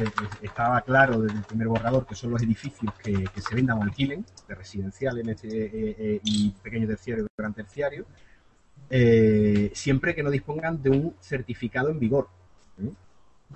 estaba 0.43 0.83
claro 0.83 1.23
desde 1.23 1.39
el 1.39 1.45
primer 1.45 1.69
borrador 1.69 2.07
que 2.07 2.15
son 2.15 2.31
los 2.31 2.43
edificios 2.43 2.93
que, 3.03 3.25
se 3.41 3.55
vendan 3.55 3.79
o 3.79 3.83
alquilen, 3.83 4.25
de 4.47 4.55
residencial 4.55 5.19
y 5.23 6.51
pequeño 6.63 6.87
terciario 6.87 7.25
y 7.25 7.29
gran 7.37 7.55
terciario, 7.55 8.05
siempre 9.73 10.15
que 10.15 10.23
no 10.23 10.31
dispongan 10.31 10.83
de 10.83 10.91
un 10.91 11.15
certificado 11.21 11.89
en 11.89 11.99
vigor. 11.99 12.29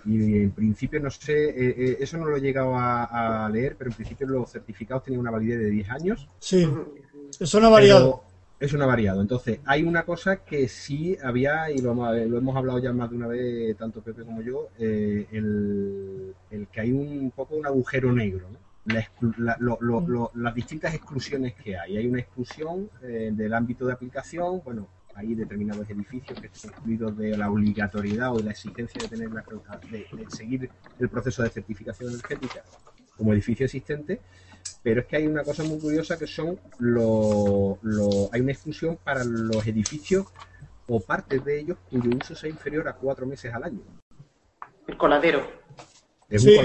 Y 0.07 0.37
en 0.43 0.53
principio, 0.53 1.01
no 1.01 1.11
sé, 1.11 2.03
eso 2.03 2.17
no 2.17 2.25
lo 2.25 2.37
he 2.37 2.41
llegado 2.41 2.73
a, 2.75 3.51
leer, 3.53 3.77
pero 3.77 3.91
en 3.91 3.97
principio 3.97 4.27
los 4.27 4.51
certificados 4.51 5.05
tenían 5.05 5.21
una 5.21 5.33
validez 5.33 5.59
de 5.59 5.71
10 5.71 5.91
años. 5.91 6.29
Sí, 6.39 6.67
eso 7.39 7.61
no 7.61 7.67
ha 7.67 7.71
variado 7.71 8.30
Es 8.61 8.75
una 8.75 8.85
variado. 8.85 9.23
Entonces, 9.23 9.59
hay 9.65 9.83
una 9.85 10.05
cosa 10.05 10.45
que 10.45 10.69
sí 10.69 11.17
había, 11.23 11.71
y 11.71 11.79
lo, 11.79 11.95
lo 11.95 12.39
hemos 12.39 12.55
hablado 12.55 12.79
ya 12.79 12.93
más 12.93 13.09
de 13.09 13.17
una 13.17 13.27
vez, 13.27 13.75
tanto 13.79 14.03
Pepe 14.03 14.23
como 14.23 14.43
yo, 14.43 14.69
eh, 14.79 15.27
el, 15.33 16.35
que 16.71 16.81
hay 16.81 16.93
un 16.93 17.33
poco 17.35 17.57
un 17.57 17.65
agujero 17.65 18.13
negro, 18.13 18.49
las 18.85 20.55
distintas 20.55 20.95
exclusiones 20.95 21.55
que 21.55 21.79
hay. 21.79 21.97
Hay 21.97 22.07
una 22.07 22.21
exclusión 22.21 22.91
eh, 23.03 23.31
del 23.33 23.55
ámbito 23.55 23.87
de 23.87 23.95
aplicación, 23.95 24.61
bueno, 24.63 24.89
hay 25.15 25.35
determinados 25.35 25.89
edificios 25.89 26.39
que 26.39 26.49
están 26.49 26.73
excluidos 26.73 27.17
de 27.17 27.39
la 27.39 27.51
obligatoriedad 27.51 28.35
o 28.35 28.39
de 28.39 28.45
la 28.45 28.51
exigencia 28.51 29.01
de 29.01 29.09
tener 29.09 29.31
la, 29.33 29.43
de, 29.91 30.07
de 30.13 30.31
seguir 30.31 30.71
el 30.99 31.09
proceso 31.09 31.43
de 31.43 31.49
certificación 31.49 32.11
energética 32.11 32.63
como 33.17 33.33
edificio 33.33 33.65
existente 33.65 34.21
pero 34.83 35.01
es 35.01 35.07
que 35.07 35.17
hay 35.17 35.27
una 35.27 35.43
cosa 35.43 35.63
muy 35.63 35.79
curiosa 35.79 36.19
que 36.19 36.27
son 36.27 36.59
los... 36.79 37.79
hay 38.33 38.41
una 38.41 38.53
exclusión 38.53 38.99
para 39.03 39.25
los 39.25 39.67
edificios 39.67 40.27
o 40.89 41.01
partes 41.01 41.45
de 41.45 41.61
ellos 41.61 41.79
cuyo 41.89 42.11
uso 42.21 42.35
sea 42.35 42.51
inferior 42.51 42.89
a 42.89 42.95
cuatro 42.95 43.27
meses 43.27 43.53
al 43.55 43.65
año. 43.65 43.81
El 44.87 44.97
coladero. 44.97 45.47
sí, 46.31 46.57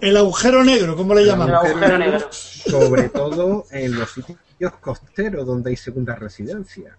El, 0.00 0.16
agujero 0.16 0.64
negro, 0.64 0.96
¿cómo 0.96 1.14
le 1.14 1.24
llaman? 1.24 1.48
El 1.48 1.54
agujero 1.54 1.98
negro. 1.98 2.26
Sobre 2.30 3.08
todo 3.08 3.64
en 3.70 3.98
los 3.98 4.10
sitios 4.10 4.72
costeros 4.80 5.46
donde 5.46 5.70
hay 5.70 5.76
segundas 5.76 6.18
residencias. 6.18 6.96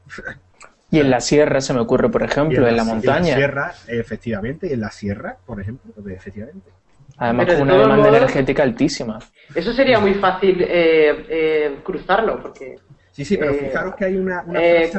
Y 0.89 0.99
en 0.99 1.09
la 1.09 1.21
sierra 1.21 1.59
se 1.59 1.73
me 1.73 1.79
ocurre, 1.79 2.09
por 2.09 2.23
ejemplo, 2.23 2.67
en, 2.67 2.75
la, 2.75 2.83
montaña. 2.83 3.17
En 3.17 3.27
la 3.27 3.35
sierra, 3.35 3.75
efectivamente, 3.87 4.67
y 4.67 4.73
en 4.73 4.81
la 4.81 4.91
sierra, 4.91 5.37
por 5.45 5.59
ejemplo, 5.59 5.91
efectivamente. 6.09 6.71
Además, 7.17 7.45
con 7.53 7.61
una 7.63 7.77
demanda 7.77 8.09
energética 8.09 8.63
altísima. 8.63 9.19
Eso 9.53 9.73
sería 9.73 9.99
muy 9.99 10.15
fácil 10.15 10.61
eh, 10.61 11.25
eh, 11.29 11.79
cruzarlo, 11.83 12.41
porque. 12.41 12.75
Sí, 13.11 13.23
sí, 13.23 13.37
pero 13.37 13.51
eh, 13.51 13.65
fijaros 13.67 13.95
que 13.95 14.05
hay 14.05 14.17
una. 14.17 14.43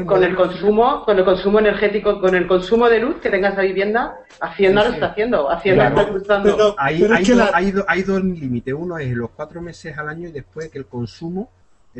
con 0.07 0.23
el 0.23 0.37
consumo, 0.37 1.05
con 1.05 1.19
el 1.19 1.25
consumo 1.25 1.59
energético, 1.59 2.21
con 2.21 2.35
el 2.37 2.47
consumo 2.47 2.89
de 2.89 3.01
luz 3.01 3.17
que 3.21 3.29
tenga 3.29 3.49
esa 3.49 3.63
vivienda, 3.63 4.17
Hacienda 4.41 4.85
lo 4.85 4.95
está 4.95 5.07
haciendo. 5.07 5.51
Hacienda 5.51 5.89
está 5.89 6.09
cruzando. 6.09 6.77
hay, 6.79 7.03
hay, 7.03 7.73
hay, 7.89 8.03
dos 8.03 8.23
límites. 8.23 8.73
Uno 8.73 8.99
es 8.99 9.11
los 9.11 9.31
cuatro 9.31 9.61
meses 9.61 9.99
al 9.99 10.09
año 10.09 10.29
y 10.29 10.33
después 10.33 10.69
que 10.71 10.79
el 10.79 10.87
consumo 10.87 11.51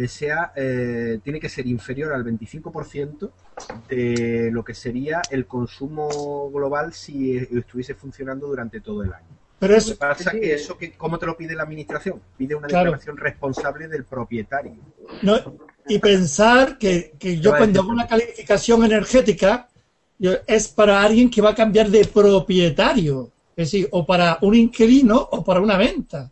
sea 0.07 0.53
tiene 0.55 1.41
que 1.41 1.49
ser 1.49 1.67
inferior 1.67 2.13
al 2.13 2.25
25% 2.25 3.31
de 3.89 4.51
lo 4.53 4.65
que 4.65 4.75
sería 4.75 5.21
el 5.31 5.47
consumo 5.47 6.51
global 6.53 6.93
si 6.93 7.37
estuviese 7.37 7.95
funcionando 7.95 8.47
durante 8.47 8.81
todo 8.81 9.03
el 9.03 9.13
año. 9.13 9.44
Pero 9.59 9.77
es, 9.77 9.93
pasa 9.93 10.33
que 10.33 10.55
eso, 10.55 10.77
que, 10.77 10.93
¿cómo 10.93 11.19
te 11.19 11.27
lo 11.27 11.37
pide 11.37 11.55
la 11.55 11.63
administración? 11.63 12.21
Pide 12.37 12.55
una 12.55 12.67
declaración 12.67 13.17
responsable 13.17 13.89
del 13.89 14.05
propietario. 14.05 14.75
No, 15.23 15.39
y 15.87 15.99
pensar 15.99 16.79
que, 16.79 17.13
yo 17.41 17.57
cuando 17.57 17.81
hago 17.81 17.91
una 17.91 18.07
calificación 18.07 18.85
energética 18.85 19.69
es 20.47 20.69
para 20.69 21.03
alguien 21.03 21.31
que 21.31 21.43
va 21.43 21.51
a 21.51 21.55
cambiar 21.55 21.91
de 21.91 22.05
propietario, 22.05 23.31
es 23.57 23.71
decir, 23.71 23.89
o 23.91 24.05
para 24.05 24.39
un 24.41 24.55
inquilino 24.55 25.17
o 25.17 25.45
para 25.45 25.61
una 25.61 25.77
venta. 25.77 26.31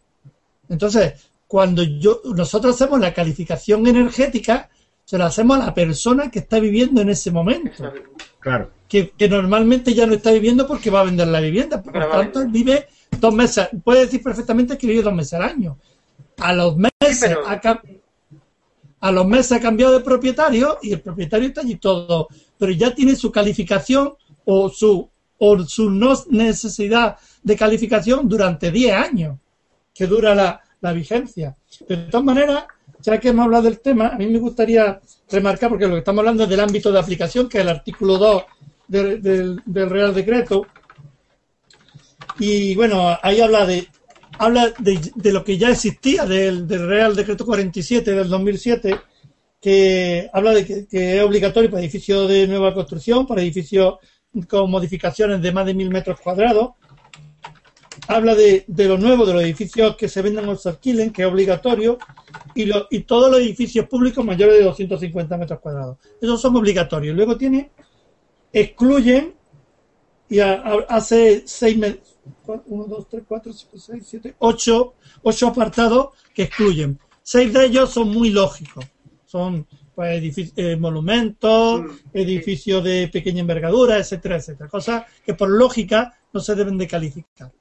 Entonces, 0.69 1.15
cuando 1.47 1.83
yo 1.83 2.23
nosotros 2.35 2.75
hacemos 2.75 2.99
la 3.01 3.13
calificación 3.13 3.87
energética, 3.87 4.71
se 5.05 5.19
la 5.19 5.27
hacemos 5.27 5.59
a 5.59 5.67
la 5.67 5.75
persona 5.75 6.31
que 6.31 6.39
está 6.39 6.59
viviendo 6.59 7.03
en 7.03 7.11
ese 7.11 7.31
momento. 7.31 7.93
Claro. 8.41 8.71
Que, 8.89 9.11
que 9.11 9.29
normalmente 9.29 9.95
ya 9.95 10.07
no 10.07 10.15
está 10.15 10.31
viviendo 10.33 10.67
porque 10.67 10.91
va 10.91 11.01
a 11.01 11.05
vender 11.05 11.29
la 11.29 11.41
vivienda. 11.41 11.83
Por 11.83 11.97
lo 11.97 12.09
tanto, 12.09 12.41
él 12.41 12.49
vive 12.49 12.87
dos 13.21 13.35
meses, 13.35 13.69
puede 13.85 14.01
decir 14.01 14.23
perfectamente 14.23 14.77
que 14.77 14.87
vive 14.87 15.03
dos 15.03 15.15
meses 15.15 15.35
al 15.35 15.43
año. 15.43 15.79
A 16.39 16.53
los 16.53 16.77
meses, 16.77 17.37
ha, 17.47 17.81
a 19.01 19.13
los 19.13 19.27
meses 19.27 19.53
ha 19.53 19.61
cambiado 19.61 19.93
de 19.93 20.05
propietario 20.05 20.79
y 20.83 20.93
el 20.93 21.01
propietario 21.01 21.49
está 21.49 21.61
allí 21.61 21.77
todo, 21.77 22.29
pero 22.59 22.73
ya 22.73 22.95
tiene 22.95 23.17
su 23.17 23.31
calificación 23.31 24.15
o 24.45 24.69
su, 24.69 25.09
o 25.39 25.59
su 25.65 25.91
no 25.91 26.15
necesidad 26.31 27.17
de 27.43 27.57
calificación 27.57 28.29
durante 28.29 28.71
10 28.71 28.95
años, 28.95 29.39
que 29.95 30.07
dura 30.07 30.35
la, 30.35 30.61
la 30.81 30.93
vigencia. 30.93 31.57
de 31.89 31.97
todas 31.97 32.25
maneras, 32.25 32.65
ya 33.01 33.19
que 33.19 33.29
hemos 33.29 33.45
hablado 33.45 33.65
del 33.65 33.81
tema, 33.81 34.09
a 34.09 34.19
mí 34.19 34.27
me 34.27 34.39
gustaría 34.39 35.01
remarcar, 35.31 35.69
porque 35.71 35.87
lo 35.87 35.95
que 35.95 35.99
estamos 35.99 36.21
hablando 36.21 36.45
es 36.45 36.49
del 36.49 36.61
ámbito 36.61 36.93
de 36.93 36.99
aplicación, 36.99 37.49
que 37.49 37.59
es 37.59 37.63
el 37.63 37.71
artículo 37.71 38.19
2 38.19 38.43
del 38.89 39.91
Real 39.91 40.15
Decreto, 40.15 40.67
y 42.39 42.75
bueno, 42.75 43.19
ahí 43.23 43.41
habla 43.41 43.67
de 43.67 43.89
habla 44.39 44.73
de, 44.79 45.33
lo 45.33 45.45
que 45.45 45.59
ya 45.59 45.71
existía 45.71 46.25
del, 46.27 46.69
Real 46.69 47.15
Decreto 47.15 47.45
47 47.45 48.13
del 48.13 48.29
2007, 48.29 48.99
que 49.61 50.29
habla 50.33 50.53
de 50.53 50.87
que, 50.89 51.17
es 51.17 51.23
obligatorio 51.23 51.71
para 51.71 51.83
edificios 51.83 52.29
de 52.29 52.47
nueva 52.47 52.75
construcción, 52.75 53.27
para 53.27 53.43
edificios 53.43 53.97
con 54.49 54.71
modificaciones 54.71 55.41
de 55.41 55.53
más 55.53 55.67
de 55.67 55.75
mil 55.75 55.91
metros 55.91 56.21
cuadrados. 56.21 56.71
Habla 58.09 58.35
de, 58.35 58.65
de 58.67 58.89
lo 58.89 58.99
nuevo, 58.99 59.25
de 59.25 59.35
los 59.35 59.43
edificios 59.43 59.97
que 59.97 60.09
se 60.09 60.23
venden 60.23 60.49
o 60.49 60.57
se 60.57 60.71
alquilen, 60.71 61.13
que 61.13 61.23
es 61.23 61.29
obligatorio, 61.29 61.99
y, 62.55 62.65
lo, 62.65 62.89
y 62.91 63.01
todos 63.01 63.31
los 63.31 63.41
edificios 63.41 63.87
públicos 63.87 64.25
mayores 64.25 64.59
de 64.59 64.65
250 64.65 65.37
metros 65.37 65.61
cuadrados. 65.61 65.99
Esos 66.21 66.41
son 66.41 66.57
obligatorios. 66.57 67.15
Luego 67.15 67.37
tiene, 67.37 67.71
excluyen, 68.53 69.35
y 70.29 70.41
hace 70.41 71.43
seis 71.47 71.77
meses, 71.77 72.12
1, 72.47 72.85
2, 72.89 73.09
3, 73.09 73.25
4, 73.27 73.53
5, 73.53 73.79
6, 73.79 74.05
7, 74.07 74.35
8, 74.39 74.95
8 75.23 75.47
apartados 75.47 76.09
que 76.35 76.45
excluyen. 76.45 76.99
Seis 77.23 77.53
de 77.53 77.67
ellos 77.67 77.91
son 77.91 78.09
muy 78.09 78.31
lógicos. 78.31 78.85
Son 79.27 79.67
pues, 79.95 80.53
eh, 80.57 80.77
monumentos, 80.77 81.83
mm. 81.83 81.87
edificios 82.13 82.83
de 82.83 83.09
pequeña 83.09 83.41
envergadura, 83.41 83.99
etcétera, 83.99 84.37
etcétera. 84.37 84.69
Cosas 84.69 85.05
que 85.25 85.35
por 85.35 85.49
lógica 85.49 86.19
no 86.33 86.41
se 86.41 86.55
deben 86.55 86.79
de 86.79 86.89
calificar. 86.89 87.53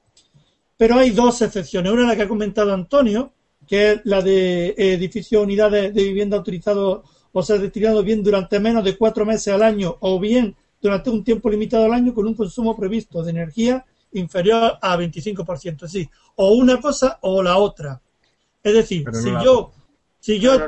Pero 0.76 0.96
hay 0.96 1.10
dos 1.10 1.40
excepciones. 1.42 1.92
Una 1.92 2.06
la 2.06 2.16
que 2.16 2.22
ha 2.22 2.28
comentado 2.28 2.74
Antonio, 2.74 3.32
que 3.66 3.92
es 3.92 4.00
la 4.04 4.20
de 4.20 4.74
edificios, 4.76 5.42
unidades 5.42 5.94
de 5.94 6.02
vivienda 6.02 6.36
autorizados 6.36 7.08
o 7.32 7.42
ser 7.42 7.60
destinado 7.60 8.02
bien 8.02 8.22
durante 8.22 8.58
menos 8.60 8.84
de 8.84 8.96
cuatro 8.96 9.24
meses 9.24 9.54
al 9.54 9.62
año 9.62 9.96
o 10.00 10.18
bien 10.18 10.56
durante 10.80 11.10
un 11.10 11.22
tiempo 11.22 11.48
limitado 11.48 11.84
al 11.84 11.94
año 11.94 12.12
con 12.12 12.26
un 12.26 12.34
consumo 12.34 12.76
previsto 12.76 13.22
de 13.22 13.30
energía 13.30 13.86
inferior 14.12 14.78
a 14.80 14.96
25%. 14.96 15.74
Es 15.74 15.80
decir, 15.80 16.08
o 16.36 16.52
una 16.52 16.80
cosa 16.80 17.18
o 17.22 17.42
la 17.42 17.56
otra. 17.56 18.00
Es 18.62 18.74
decir, 18.74 19.04
si 19.12 19.30
yo, 19.44 19.72
si 20.20 20.38
yo, 20.38 20.58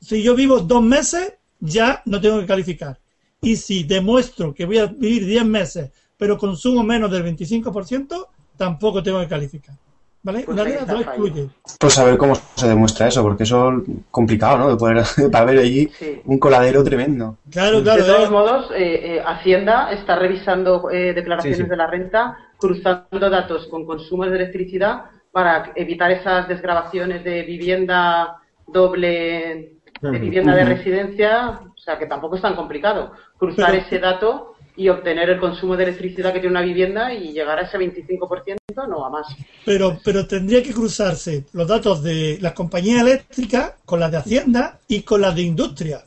si 0.00 0.22
yo 0.22 0.34
vivo 0.34 0.60
dos 0.60 0.82
meses, 0.82 1.34
ya 1.60 2.02
no 2.04 2.20
tengo 2.20 2.40
que 2.40 2.46
calificar. 2.46 2.98
Y 3.40 3.56
si 3.56 3.84
demuestro 3.84 4.54
que 4.54 4.64
voy 4.64 4.78
a 4.78 4.86
vivir 4.86 5.26
10 5.26 5.44
meses, 5.44 5.90
pero 6.16 6.38
consumo 6.38 6.82
menos 6.82 7.10
del 7.10 7.24
25%, 7.24 8.26
tampoco 8.56 9.02
tengo 9.02 9.20
que 9.20 9.28
calificar. 9.28 9.76
¿Vale? 10.22 10.40
Pues 10.40 10.58
Una 10.58 10.64
de 10.64 11.02
excluye. 11.02 11.48
Pues 11.78 11.98
a 11.98 12.04
ver 12.04 12.16
cómo 12.16 12.34
se 12.34 12.66
demuestra 12.66 13.08
eso, 13.08 13.22
porque 13.22 13.42
eso 13.42 13.72
es 13.72 13.82
complicado, 14.10 14.56
¿no? 14.56 14.70
De 14.70 14.76
poder, 14.76 15.04
para 15.30 15.44
ver 15.44 15.58
allí 15.58 15.90
un 16.24 16.38
coladero 16.38 16.82
tremendo. 16.82 17.36
Claro, 17.50 17.82
claro. 17.82 18.02
De 18.02 18.10
todos 18.10 18.30
modos, 18.30 18.70
eh, 18.70 19.16
eh, 19.16 19.22
Hacienda 19.24 19.92
está 19.92 20.16
revisando 20.16 20.90
eh, 20.90 21.12
declaraciones 21.12 21.68
de 21.68 21.76
la 21.76 21.86
renta, 21.86 22.38
cruzando 22.64 23.28
datos 23.28 23.66
con 23.66 23.84
consumos 23.84 24.30
de 24.30 24.36
electricidad 24.36 25.04
para 25.30 25.72
evitar 25.76 26.10
esas 26.10 26.48
desgrabaciones 26.48 27.22
de 27.22 27.42
vivienda 27.42 28.38
doble, 28.66 29.74
de 30.00 30.18
vivienda 30.18 30.54
de 30.56 30.64
residencia, 30.64 31.60
o 31.62 31.76
sea 31.76 31.98
que 31.98 32.06
tampoco 32.06 32.36
es 32.36 32.42
tan 32.42 32.56
complicado. 32.56 33.12
Cruzar 33.36 33.74
ese 33.74 33.98
dato 33.98 34.54
y 34.76 34.88
obtener 34.88 35.28
el 35.28 35.40
consumo 35.40 35.76
de 35.76 35.84
electricidad 35.84 36.32
que 36.32 36.40
tiene 36.40 36.56
una 36.56 36.62
vivienda 36.62 37.12
y 37.12 37.34
llegar 37.34 37.58
a 37.58 37.62
ese 37.62 37.76
25%, 37.76 38.88
no 38.88 39.04
a 39.04 39.10
más. 39.10 39.26
Pero, 39.66 39.98
pero 40.02 40.26
tendría 40.26 40.62
que 40.62 40.72
cruzarse 40.72 41.44
los 41.52 41.68
datos 41.68 42.02
de 42.02 42.38
las 42.40 42.54
compañías 42.54 43.02
eléctricas 43.02 43.74
con 43.84 44.00
las 44.00 44.10
de 44.10 44.16
Hacienda 44.16 44.78
y 44.88 45.02
con 45.02 45.20
las 45.20 45.34
de 45.34 45.42
industria. 45.42 46.02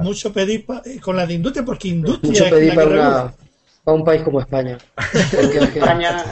Mucho 0.00 0.32
pedir 0.32 0.64
eh, 0.86 0.98
con 0.98 1.14
las 1.14 1.28
de 1.28 1.34
industria 1.34 1.64
porque 1.64 1.88
industria 1.88 2.44
Mucho 2.44 2.50
pedir 2.50 2.74
para, 2.74 3.34
a 3.86 3.92
un 3.92 4.02
país 4.02 4.22
como 4.22 4.40
España. 4.40 4.78
España, 5.12 6.24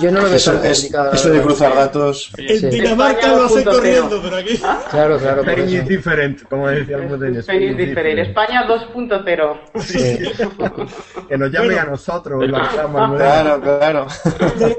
yo 0.00 0.10
no 0.10 0.22
lo 0.22 0.28
veo 0.28 0.36
eso, 0.36 0.64
eso 0.64 1.30
de 1.30 1.42
cruzar 1.42 1.74
datos. 1.74 2.32
En 2.38 2.70
Dinamarca 2.70 3.34
lo 3.34 3.44
hace 3.44 3.62
corriendo, 3.64 4.18
pero 4.22 4.36
aquí. 4.36 4.58
Claro, 4.90 5.18
claro. 5.18 5.42
España 5.42 5.80
es 5.80 5.88
diferente, 5.88 6.44
como 6.48 6.68
decíamos 6.68 7.20
en 7.22 7.36
España. 7.36 7.70
es 7.70 7.76
diferente. 7.76 8.22
España 8.22 8.66
2.0. 8.66 11.28
que 11.28 11.36
nos 11.36 11.52
llame 11.52 11.78
a 11.78 11.84
nosotros. 11.84 12.42
claro, 12.46 13.60
claro. 13.60 14.06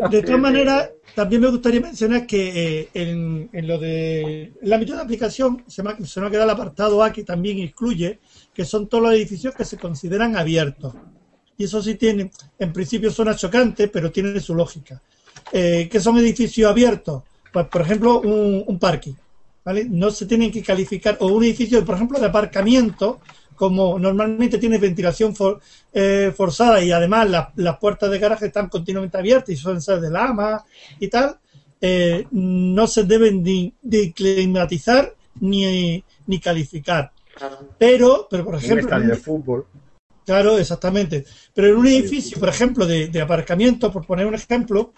De, 0.09 0.23
todas 0.23 0.39
maneras, 0.39 0.89
también 1.13 1.43
me 1.43 1.49
gustaría 1.49 1.81
mencionar 1.81 2.25
que 2.25 2.79
eh, 2.79 2.89
en, 2.95 3.47
en, 3.53 3.67
lo 3.67 3.77
de 3.77 4.53
el 4.59 4.73
ámbito 4.73 4.95
de 4.95 5.01
aplicación 5.01 5.63
se 5.67 5.83
me, 5.83 6.03
se 6.03 6.19
me 6.19 6.25
ha 6.27 6.31
quedado 6.31 6.45
el 6.45 6.51
apartado 6.51 7.03
A 7.03 7.13
que 7.13 7.23
también 7.23 7.59
incluye 7.59 8.19
que 8.55 8.65
son 8.65 8.87
todos 8.87 9.03
los 9.03 9.13
edificios 9.13 9.53
que 9.53 9.65
se 9.65 9.77
consideran 9.77 10.35
abiertos 10.35 10.95
y 11.59 11.65
eso 11.65 11.83
sí 11.83 11.95
tiene, 11.95 12.31
en 12.57 12.71
principio 12.71 13.11
suena 13.11 13.35
chocante, 13.35 13.89
pero 13.89 14.09
tiene 14.13 14.39
su 14.39 14.55
lógica. 14.55 14.99
Eh, 15.51 15.89
¿Qué 15.91 15.99
son 15.99 16.17
edificios 16.17 16.71
abiertos? 16.71 17.23
Pues, 17.51 17.67
por 17.67 17.81
ejemplo, 17.81 18.21
un, 18.21 18.79
parque. 18.79 19.13
¿vale? 19.65 19.83
No 19.83 20.09
se 20.09 20.25
tienen 20.25 20.53
que 20.53 20.63
calificar, 20.63 21.17
o 21.19 21.27
un 21.27 21.43
edificio, 21.43 21.83
por 21.83 21.95
ejemplo, 21.95 22.17
de 22.17 22.27
aparcamiento, 22.27 23.19
como 23.55 23.99
normalmente 23.99 24.57
tiene 24.57 24.77
ventilación 24.77 25.35
eh, 25.91 26.31
forzada 26.33 26.81
y 26.81 26.93
además 26.93 27.51
las 27.57 27.77
puertas 27.77 28.09
de 28.09 28.19
garaje 28.19 28.45
están 28.45 28.69
continuamente 28.69 29.17
abiertas 29.17 29.49
y 29.49 29.57
suelen 29.57 29.81
ser 29.81 29.99
de 29.99 30.11
lama 30.11 30.63
y 30.97 31.09
tal, 31.09 31.39
eh, 31.81 32.25
no 32.31 32.87
se 32.87 33.03
deben 33.03 33.43
ni, 33.43 33.73
climatizar 34.15 35.13
ni, 35.41 36.01
ni 36.25 36.39
calificar. 36.39 37.11
Pero, 37.77 38.29
pero 38.31 38.45
por 38.45 38.55
ejemplo... 38.55 38.75
Un 38.75 38.93
estadio 38.93 39.09
de 39.09 39.15
fútbol. 39.17 39.65
Claro, 40.29 40.57
exactamente. 40.57 41.25
Pero 41.53 41.69
en 41.69 41.75
un 41.77 41.87
edificio, 41.87 42.39
por 42.39 42.49
ejemplo, 42.49 42.85
de, 42.85 43.21
aparcamiento, 43.21 43.91
por 43.91 44.05
poner 44.05 44.25
un 44.25 44.35
ejemplo, 44.35 44.93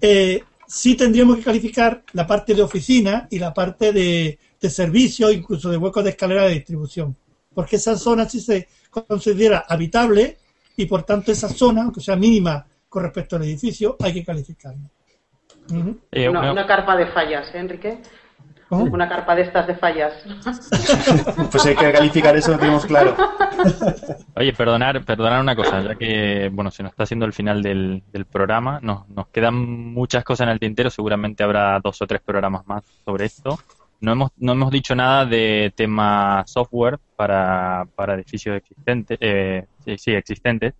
eh, 0.00 0.42
sí 0.66 0.94
tendríamos 0.94 1.36
que 1.38 1.44
calificar 1.44 2.02
la 2.12 2.26
parte 2.26 2.54
de 2.54 2.62
oficina 2.62 3.26
y 3.30 3.38
la 3.38 3.54
parte 3.54 3.92
de, 3.92 4.38
de 4.60 4.70
servicio, 4.70 5.30
incluso 5.30 5.70
de 5.70 5.76
huecos 5.76 6.04
de 6.04 6.10
escalera 6.10 6.44
de 6.44 6.54
distribución 6.54 7.16
porque 7.54 7.76
esa 7.76 7.96
zona 7.96 8.28
sí 8.28 8.40
se 8.40 8.68
considera 8.90 9.64
habitable 9.68 10.36
y 10.76 10.86
por 10.86 11.04
tanto 11.04 11.32
esa 11.32 11.48
zona, 11.48 11.84
aunque 11.84 12.00
sea 12.00 12.16
mínima 12.16 12.66
con 12.88 13.04
respecto 13.04 13.36
al 13.36 13.44
edificio, 13.44 13.96
hay 14.00 14.12
que 14.12 14.24
calificarla. 14.24 14.90
Eh, 16.12 16.28
una, 16.28 16.66
carpa 16.66 16.96
de 16.96 17.06
fallas, 17.06 17.54
¿eh, 17.54 17.58
Enrique? 17.58 17.98
Una 18.78 19.08
carpa 19.08 19.34
de 19.34 19.42
estas 19.42 19.66
de 19.66 19.74
fallas. 19.74 20.12
pues 21.50 21.66
hay 21.66 21.76
que 21.76 21.92
calificar 21.92 22.36
eso, 22.36 22.52
lo 22.52 22.58
tenemos 22.58 22.86
claro. 22.86 23.16
Oye, 24.36 24.52
perdonar, 24.52 25.04
perdonar 25.04 25.40
una 25.40 25.56
cosa, 25.56 25.82
ya 25.82 25.94
que 25.94 26.50
bueno, 26.52 26.70
se 26.70 26.82
nos 26.82 26.90
está 26.92 27.04
haciendo 27.04 27.26
el 27.26 27.32
final 27.32 27.62
del, 27.62 28.02
del 28.12 28.24
programa, 28.24 28.80
nos, 28.82 29.08
nos 29.08 29.28
quedan 29.28 29.54
muchas 29.54 30.24
cosas 30.24 30.46
en 30.46 30.52
el 30.52 30.60
tintero, 30.60 30.90
seguramente 30.90 31.42
habrá 31.42 31.78
dos 31.80 32.00
o 32.02 32.06
tres 32.06 32.20
programas 32.20 32.66
más 32.66 32.84
sobre 33.04 33.26
esto. 33.26 33.58
No 34.00 34.12
hemos, 34.12 34.32
no 34.36 34.52
hemos 34.52 34.70
dicho 34.70 34.94
nada 34.94 35.24
de 35.24 35.72
tema 35.74 36.44
software 36.46 36.98
para, 37.16 37.86
para 37.94 38.14
edificios 38.14 38.56
existentes, 38.56 39.16
eh, 39.20 39.66
sí, 39.96 40.12
existentes. 40.12 40.74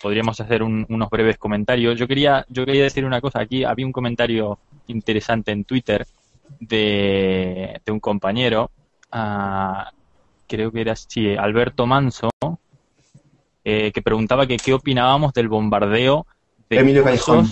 podríamos 0.00 0.40
hacer 0.40 0.62
unos 0.62 1.10
breves 1.10 1.38
comentarios. 1.38 1.98
Yo 1.98 2.06
quería, 2.06 2.46
yo 2.48 2.64
quería 2.64 2.84
decir 2.84 3.04
una 3.04 3.20
cosa. 3.20 3.40
Aquí 3.40 3.64
había 3.64 3.84
un 3.84 3.92
comentario 3.92 4.60
interesante 4.90 5.52
en 5.52 5.64
Twitter 5.64 6.06
de, 6.58 7.80
de 7.84 7.92
un 7.92 8.00
compañero, 8.00 8.70
ah, 9.12 9.90
creo 10.46 10.72
que 10.72 10.80
era 10.80 10.96
sí, 10.96 11.34
Alberto 11.36 11.86
Manso, 11.86 12.30
eh, 13.64 13.92
que 13.92 14.02
preguntaba 14.02 14.46
que 14.46 14.56
qué 14.56 14.72
opinábamos 14.72 15.32
del 15.32 15.48
bombardeo 15.48 16.26
de 16.68 16.78
Emilio 16.78 17.04
Callejón 17.04 17.48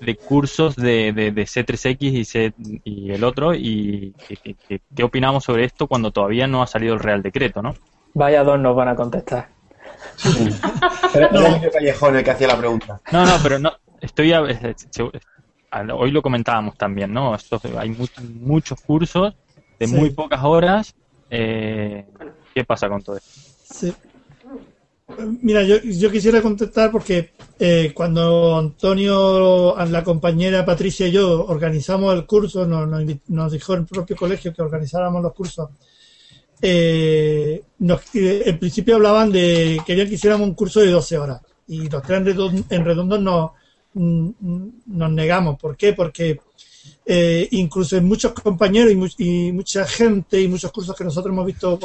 de 0.00 0.16
cursos 0.16 0.76
de, 0.76 1.12
de, 1.12 1.32
C3X 1.32 1.96
y, 2.00 2.24
C, 2.24 2.52
y 2.84 3.10
el 3.10 3.24
otro 3.24 3.54
y 3.54 4.14
qué 4.94 5.02
opinamos 5.02 5.44
sobre 5.44 5.64
esto 5.64 5.86
cuando 5.86 6.10
todavía 6.10 6.46
no 6.46 6.62
ha 6.62 6.66
salido 6.66 6.94
el 6.94 7.00
Real 7.00 7.22
Decreto, 7.22 7.62
¿no? 7.62 7.74
Vaya 8.12 8.44
dos 8.44 8.58
nos 8.60 8.76
van 8.76 8.88
a 8.88 8.96
contestar. 8.96 9.48
no. 11.32 11.60
Callejón 11.72 12.16
el 12.16 12.24
que 12.24 12.30
hacía 12.30 12.48
la 12.48 12.58
pregunta. 12.58 13.00
No, 13.12 13.24
no, 13.24 13.32
pero 13.42 13.58
no, 13.58 13.72
estoy 14.00 14.32
hoy 15.94 16.10
lo 16.10 16.22
comentábamos 16.22 16.76
también, 16.76 17.12
¿no? 17.12 17.34
Esto, 17.34 17.60
hay 17.78 17.96
muchos 18.40 18.80
cursos 18.80 19.34
de 19.78 19.86
muy 19.86 20.10
pocas 20.10 20.42
horas. 20.42 20.94
Eh, 21.30 22.04
¿Qué 22.54 22.64
pasa 22.64 22.88
con 22.88 23.02
todo 23.02 23.16
esto? 23.16 23.30
Sí. 23.64 23.92
Mira, 25.42 25.62
yo, 25.62 25.76
yo 25.82 26.10
quisiera 26.10 26.40
contestar 26.40 26.90
porque 26.90 27.32
eh, 27.58 27.92
cuando 27.94 28.56
Antonio, 28.58 29.76
la 29.86 30.02
compañera 30.02 30.64
Patricia 30.64 31.06
y 31.06 31.12
yo 31.12 31.44
organizamos 31.44 32.14
el 32.14 32.24
curso, 32.24 32.66
nos, 32.66 32.88
nos, 33.28 33.52
dijo 33.52 33.74
el 33.74 33.84
propio 33.84 34.16
colegio 34.16 34.54
que 34.54 34.62
organizáramos 34.62 35.22
los 35.22 35.34
cursos. 35.34 35.68
Eh, 36.62 37.62
en 37.80 38.58
principio 38.58 38.96
hablaban 38.96 39.30
de, 39.30 39.78
querían 39.84 40.08
que 40.08 40.14
hiciéramos 40.14 40.48
un 40.48 40.54
curso 40.54 40.80
de 40.80 40.90
12 40.90 41.18
horas 41.18 41.42
y 41.66 41.88
los 41.88 42.02
tres 42.02 42.22
en 42.70 42.84
redondo 42.84 43.18
nos, 43.18 43.50
nos 43.94 45.10
negamos. 45.12 45.58
¿Por 45.58 45.76
qué? 45.76 45.92
Porque 45.92 46.38
eh, 47.06 47.48
incluso 47.52 47.96
en 47.96 48.06
muchos 48.06 48.32
compañeros 48.32 48.92
y, 49.18 49.52
mucha 49.52 49.86
gente 49.86 50.40
y 50.40 50.48
muchos 50.48 50.72
cursos 50.72 50.96
que 50.96 51.04
nosotros 51.04 51.32
hemos 51.32 51.46
visto, 51.46 51.78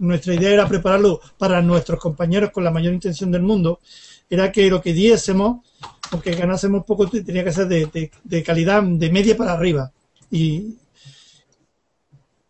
nuestra 0.00 0.34
idea 0.34 0.50
era 0.50 0.68
prepararlo 0.68 1.20
para 1.36 1.62
nuestros 1.62 2.00
compañeros 2.00 2.50
con 2.50 2.64
la 2.64 2.70
mayor 2.70 2.92
intención 2.92 3.30
del 3.30 3.42
mundo, 3.42 3.80
era 4.28 4.50
que 4.50 4.68
lo 4.68 4.82
que 4.82 4.92
diésemos, 4.92 5.64
aunque 6.10 6.32
ganásemos 6.34 6.84
poco, 6.84 7.08
tenía 7.08 7.44
que 7.44 7.52
ser 7.52 7.68
de, 7.68 8.42
calidad 8.44 8.82
de 8.82 9.10
media 9.10 9.36
para 9.36 9.52
arriba. 9.52 9.92
Y, 10.30 10.76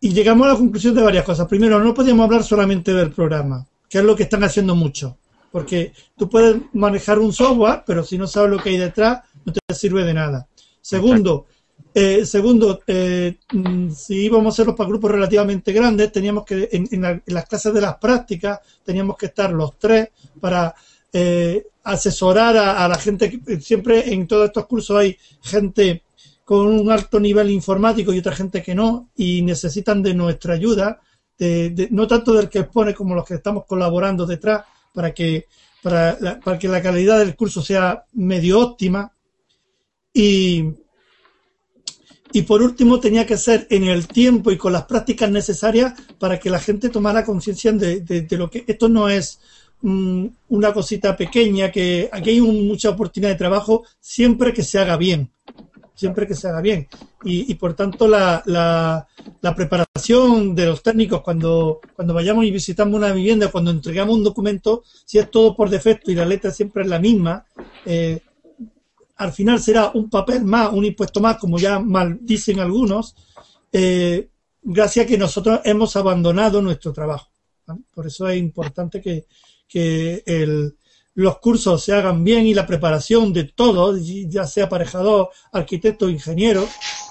y 0.00 0.12
llegamos 0.12 0.46
a 0.46 0.52
la 0.52 0.56
conclusión 0.56 0.94
de 0.94 1.02
varias 1.02 1.24
cosas. 1.24 1.46
Primero, 1.46 1.78
no 1.78 1.94
podíamos 1.94 2.24
hablar 2.24 2.42
solamente 2.42 2.92
del 2.94 3.12
programa, 3.12 3.66
que 3.88 3.98
es 3.98 4.04
lo 4.04 4.16
que 4.16 4.24
están 4.24 4.44
haciendo 4.44 4.74
muchos. 4.74 5.14
Porque 5.50 5.92
tú 6.16 6.28
puedes 6.28 6.60
manejar 6.72 7.18
un 7.18 7.32
software, 7.32 7.82
pero 7.86 8.04
si 8.04 8.18
no 8.18 8.26
sabes 8.26 8.50
lo 8.50 8.62
que 8.62 8.70
hay 8.70 8.76
detrás, 8.76 9.22
no 9.44 9.52
te 9.52 9.74
sirve 9.74 10.04
de 10.04 10.14
nada. 10.14 10.46
Segundo, 10.80 11.46
eh, 11.94 12.24
segundo, 12.26 12.80
eh, 12.86 13.38
mm, 13.52 13.90
si 13.90 14.26
íbamos 14.26 14.46
a 14.46 14.54
hacerlo 14.54 14.76
para 14.76 14.88
grupos 14.88 15.10
relativamente 15.10 15.72
grandes, 15.72 16.12
teníamos 16.12 16.44
que, 16.44 16.68
en, 16.70 17.22
las 17.26 17.46
clases 17.46 17.74
de 17.74 17.80
las 17.80 17.96
prácticas, 17.96 18.60
teníamos 18.84 19.16
que 19.16 19.26
estar 19.26 19.50
los 19.50 19.78
tres 19.78 20.10
para 20.40 20.74
eh, 21.12 21.66
asesorar 21.84 22.56
a, 22.56 22.86
la 22.86 22.94
gente. 22.96 23.40
Siempre 23.60 24.12
en 24.12 24.28
todos 24.28 24.46
estos 24.46 24.66
cursos 24.66 24.96
hay 24.96 25.16
gente 25.42 26.04
con 26.44 26.68
un 26.68 26.90
alto 26.90 27.18
nivel 27.18 27.50
informático 27.50 28.12
y 28.12 28.18
otra 28.18 28.36
gente 28.36 28.62
que 28.62 28.74
no, 28.74 29.08
y 29.16 29.42
necesitan 29.42 30.02
de 30.02 30.14
nuestra 30.14 30.54
ayuda, 30.54 31.00
no 31.90 32.06
tanto 32.06 32.32
del 32.32 32.48
que 32.48 32.60
expone 32.60 32.94
como 32.94 33.14
los 33.14 33.24
que 33.24 33.34
estamos 33.34 33.64
colaborando 33.66 34.24
detrás, 34.24 34.64
para 34.92 35.12
que, 35.12 35.46
para, 35.82 36.40
para 36.44 36.58
que 36.58 36.68
la 36.68 36.82
calidad 36.82 37.18
del 37.18 37.36
curso 37.36 37.62
sea 37.62 38.04
medio 38.12 38.60
óptima. 38.60 39.12
Y, 40.12 40.64
y 42.32 42.42
por 42.42 42.62
último, 42.62 43.00
tenía 43.00 43.26
que 43.26 43.36
ser 43.36 43.66
en 43.70 43.84
el 43.84 44.06
tiempo 44.06 44.50
y 44.50 44.58
con 44.58 44.72
las 44.72 44.84
prácticas 44.84 45.30
necesarias 45.30 45.94
para 46.18 46.38
que 46.38 46.50
la 46.50 46.60
gente 46.60 46.90
tomara 46.90 47.24
conciencia 47.24 47.72
de, 47.72 48.26
lo 48.30 48.50
que 48.50 48.64
esto 48.66 48.88
no 48.88 49.08
es 49.08 49.40
mm, 49.80 50.26
una 50.48 50.72
cosita 50.72 51.16
pequeña, 51.16 51.70
que 51.70 52.08
aquí 52.12 52.30
hay 52.30 52.40
mucha 52.40 52.90
oportunidad 52.90 53.30
de 53.30 53.38
trabajo 53.38 53.84
siempre 54.00 54.52
que 54.52 54.62
se 54.62 54.78
haga 54.78 54.96
bien. 54.96 55.30
Siempre 55.98 56.28
que 56.28 56.36
se 56.36 56.46
haga 56.46 56.60
bien. 56.60 56.86
Y, 57.24 57.52
por 57.56 57.74
tanto, 57.74 58.06
la, 58.06 58.40
la, 58.46 59.54
preparación 59.56 60.54
de 60.54 60.66
los 60.66 60.80
técnicos 60.80 61.22
cuando, 61.22 61.80
cuando 61.96 62.14
vayamos 62.14 62.44
y 62.44 62.52
visitamos 62.52 62.94
una 62.94 63.12
vivienda, 63.12 63.50
cuando 63.50 63.72
entregamos 63.72 64.14
un 64.16 64.22
documento, 64.22 64.84
si 65.04 65.18
es 65.18 65.28
todo 65.28 65.56
por 65.56 65.70
defecto 65.70 66.12
y 66.12 66.14
la 66.14 66.24
letra 66.24 66.52
siempre 66.52 66.84
es 66.84 66.88
la 66.88 67.00
misma, 67.00 67.44
eh, 67.84 68.20
al 69.16 69.32
final 69.32 69.60
será 69.60 69.90
un 69.92 70.08
papel 70.08 70.44
más, 70.44 70.72
un 70.72 70.84
impuesto 70.84 71.20
más, 71.20 71.36
como 71.38 71.58
ya 71.58 71.80
mal 71.80 72.18
dicen 72.20 72.60
algunos, 72.60 73.16
eh, 73.72 74.28
gracias 74.62 75.04
a 75.04 75.08
que 75.08 75.18
nosotros 75.18 75.62
hemos 75.64 75.96
abandonado 75.96 76.62
nuestro 76.62 76.92
trabajo. 76.92 77.28
Por 77.92 78.06
eso 78.06 78.28
es 78.28 78.38
importante 78.38 79.02
que, 79.02 79.26
los 81.18 81.38
cursos 81.40 81.82
se 81.82 81.92
hagan 81.92 82.22
bien 82.22 82.46
y 82.46 82.54
la 82.54 82.64
preparación 82.64 83.32
de 83.32 83.42
todos, 83.42 84.00
ya 84.28 84.44
sea 84.44 84.66
aparejador, 84.66 85.30
arquitecto, 85.50 86.08
ingeniero, 86.08 86.64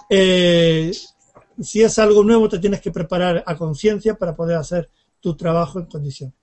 eh, 0.10 0.92
si 1.60 1.82
es 1.84 2.00
algo 2.00 2.24
nuevo 2.24 2.48
te 2.48 2.60
tienes 2.60 2.80
que 2.80 2.92
preparar 2.92 3.44
a 3.46 3.58
conciencia 3.58 4.16
para 4.16 4.34
poder 4.34 4.56
hacer 4.56 4.90
tu 5.20 5.36
trabajo 5.36 5.80
en 5.80 5.88
condición. 5.88 6.34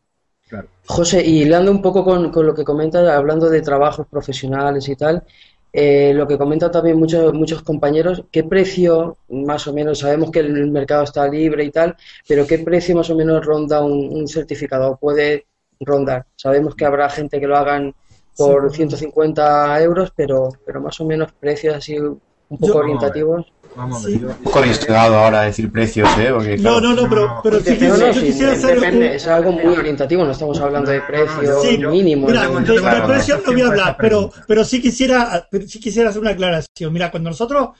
José, 0.84 1.24
y 1.24 1.44
hablando 1.44 1.70
un 1.70 1.80
poco 1.80 2.04
con, 2.04 2.30
con, 2.30 2.46
lo 2.46 2.54
que 2.54 2.64
comentas, 2.64 3.08
hablando 3.08 3.48
de 3.48 3.62
trabajos 3.62 4.06
profesionales 4.08 4.86
y 4.90 4.94
tal, 4.94 5.24
eh, 5.72 6.12
lo 6.14 6.28
que 6.28 6.36
comentan 6.36 6.70
también 6.70 6.98
muchos, 6.98 7.32
muchos 7.32 7.62
compañeros, 7.62 8.24
¿qué 8.30 8.44
precio 8.44 9.16
más 9.30 9.66
o 9.66 9.72
menos, 9.72 10.00
sabemos 10.00 10.30
que 10.30 10.40
el 10.40 10.70
mercado 10.70 11.02
está 11.02 11.26
libre 11.26 11.64
y 11.64 11.70
tal, 11.70 11.96
pero 12.28 12.46
qué 12.46 12.58
precio 12.58 12.94
más 12.94 13.08
o 13.08 13.16
menos 13.16 13.44
ronda 13.44 13.82
un, 13.82 14.28
certificado? 14.28 14.98
¿Puede 15.00 15.46
rondar? 15.80 16.26
Sabemos 16.36 16.74
que 16.74 16.84
habrá 16.84 17.08
gente 17.08 17.40
que 17.40 17.46
lo 17.46 17.56
hagan 17.56 17.94
por 18.36 18.72
150 18.72 19.80
euros, 19.82 20.12
pero, 20.14 20.48
pero 20.64 20.80
más 20.80 21.00
o 21.00 21.04
menos 21.04 21.32
precios 21.32 21.74
así 21.74 21.98
un 21.98 22.20
poco 22.58 22.78
orientativos. 22.78 23.46
Vamos 23.76 24.04
a 24.04 24.08
ver, 24.08 24.24
Un 24.24 24.34
poco 24.36 24.60
arriesgado 24.60 25.18
ahora 25.18 25.42
decir 25.42 25.70
precios, 25.70 26.08
¿eh? 26.18 26.56
no, 26.60 26.80
no, 26.80 26.94
no, 26.94 27.08
pero, 27.08 27.40
pero 27.42 27.58
sí, 27.58 27.74
depende, 27.74 29.16
es 29.16 29.26
algo 29.26 29.50
muy 29.50 29.74
orientativo, 29.74 30.24
no 30.24 30.30
estamos 30.30 30.60
hablando 30.60 30.92
de 30.92 31.00
precios 31.00 31.64
mínimos. 31.90 32.30
Mira, 32.30 32.48
de, 32.48 33.02
precios 33.02 33.40
no 33.44 33.52
voy 33.52 33.62
a 33.62 33.66
hablar, 33.66 33.96
pero, 33.98 34.30
pero 34.46 34.64
sí 34.64 34.80
quisiera, 34.80 35.48
sí 35.66 35.80
quisiera 35.80 36.10
hacer 36.10 36.22
una 36.22 36.30
aclaración. 36.30 36.92
Mira, 36.92 37.10
cuando 37.10 37.30
nosotros 37.30 37.70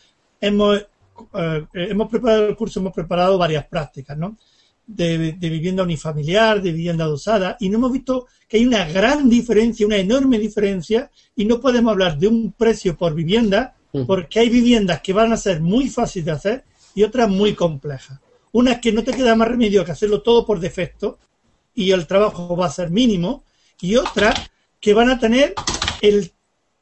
hemos, 0.40 0.78
eh, 1.34 1.66
hemos 1.74 2.09
preparado 2.09 2.49
el 2.49 2.57
curso, 2.57 2.80
hemos 2.80 2.92
preparado 2.92 3.38
varias 3.38 3.64
prácticas, 3.66 4.18
¿no? 4.18 4.36
De, 4.87 5.32
de, 5.32 5.49
vivienda 5.49 5.82
unifamiliar, 5.82 6.61
de 6.61 6.70
vivienda 6.70 7.05
adosada, 7.05 7.57
y 7.59 7.70
no 7.70 7.78
hemos 7.78 7.93
visto 7.93 8.26
que 8.47 8.59
hay 8.59 8.66
una 8.66 8.87
gran 8.87 9.30
diferencia, 9.30 9.87
una 9.87 9.97
enorme 9.97 10.39
diferencia, 10.39 11.11
y 11.35 11.47
no 11.47 11.59
podemos 11.59 11.93
hablar 11.93 12.18
de 12.18 12.28
un 12.28 12.53
precio 12.53 12.95
por 12.95 13.14
vivienda 13.14 13.74
porque 14.07 14.41
hay 14.41 14.49
viviendas 14.49 15.01
que 15.01 15.12
van 15.12 15.32
a 15.32 15.37
ser 15.37 15.61
muy 15.61 15.89
fáciles 15.89 16.26
de 16.26 16.32
hacer 16.32 16.64
y 16.95 17.05
otras 17.05 17.28
muy 17.28 17.55
complejas. 17.55 18.18
Una 18.53 18.72
es 18.72 18.80
que 18.80 18.93
no 18.93 19.05
te 19.05 19.12
queda 19.12 19.37
más 19.37 19.49
remedio 19.49 19.85
que 19.85 19.93
hacerlo 19.93 20.20
todo 20.20 20.45
por 20.45 20.61
defecto 20.61 21.18
y 21.74 21.91
el 21.93 22.07
trabajo 22.07 22.57
va 22.57 22.66
a 22.66 22.70
ser 22.70 22.91
mínimo, 22.91 23.45
y 23.80 23.97
otra 23.97 24.32
que 24.80 24.95
van 24.95 25.11
a 25.11 25.18
tener 25.18 25.55
el 26.01 26.30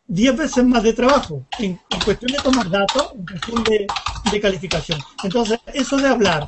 10 0.07 0.37
veces 0.37 0.65
más 0.65 0.83
de 0.83 0.93
trabajo 0.93 1.47
en, 1.59 1.81
cuestión 2.05 2.33
de 2.33 2.39
tomar 2.43 2.69
datos, 2.69 3.13
en 3.15 3.25
cuestión 3.25 3.65
de, 3.65 3.87
de 4.31 4.41
calificación. 4.41 5.01
Entonces, 5.25 5.59
eso 5.73 5.97
de 5.97 6.09
hablar 6.09 6.47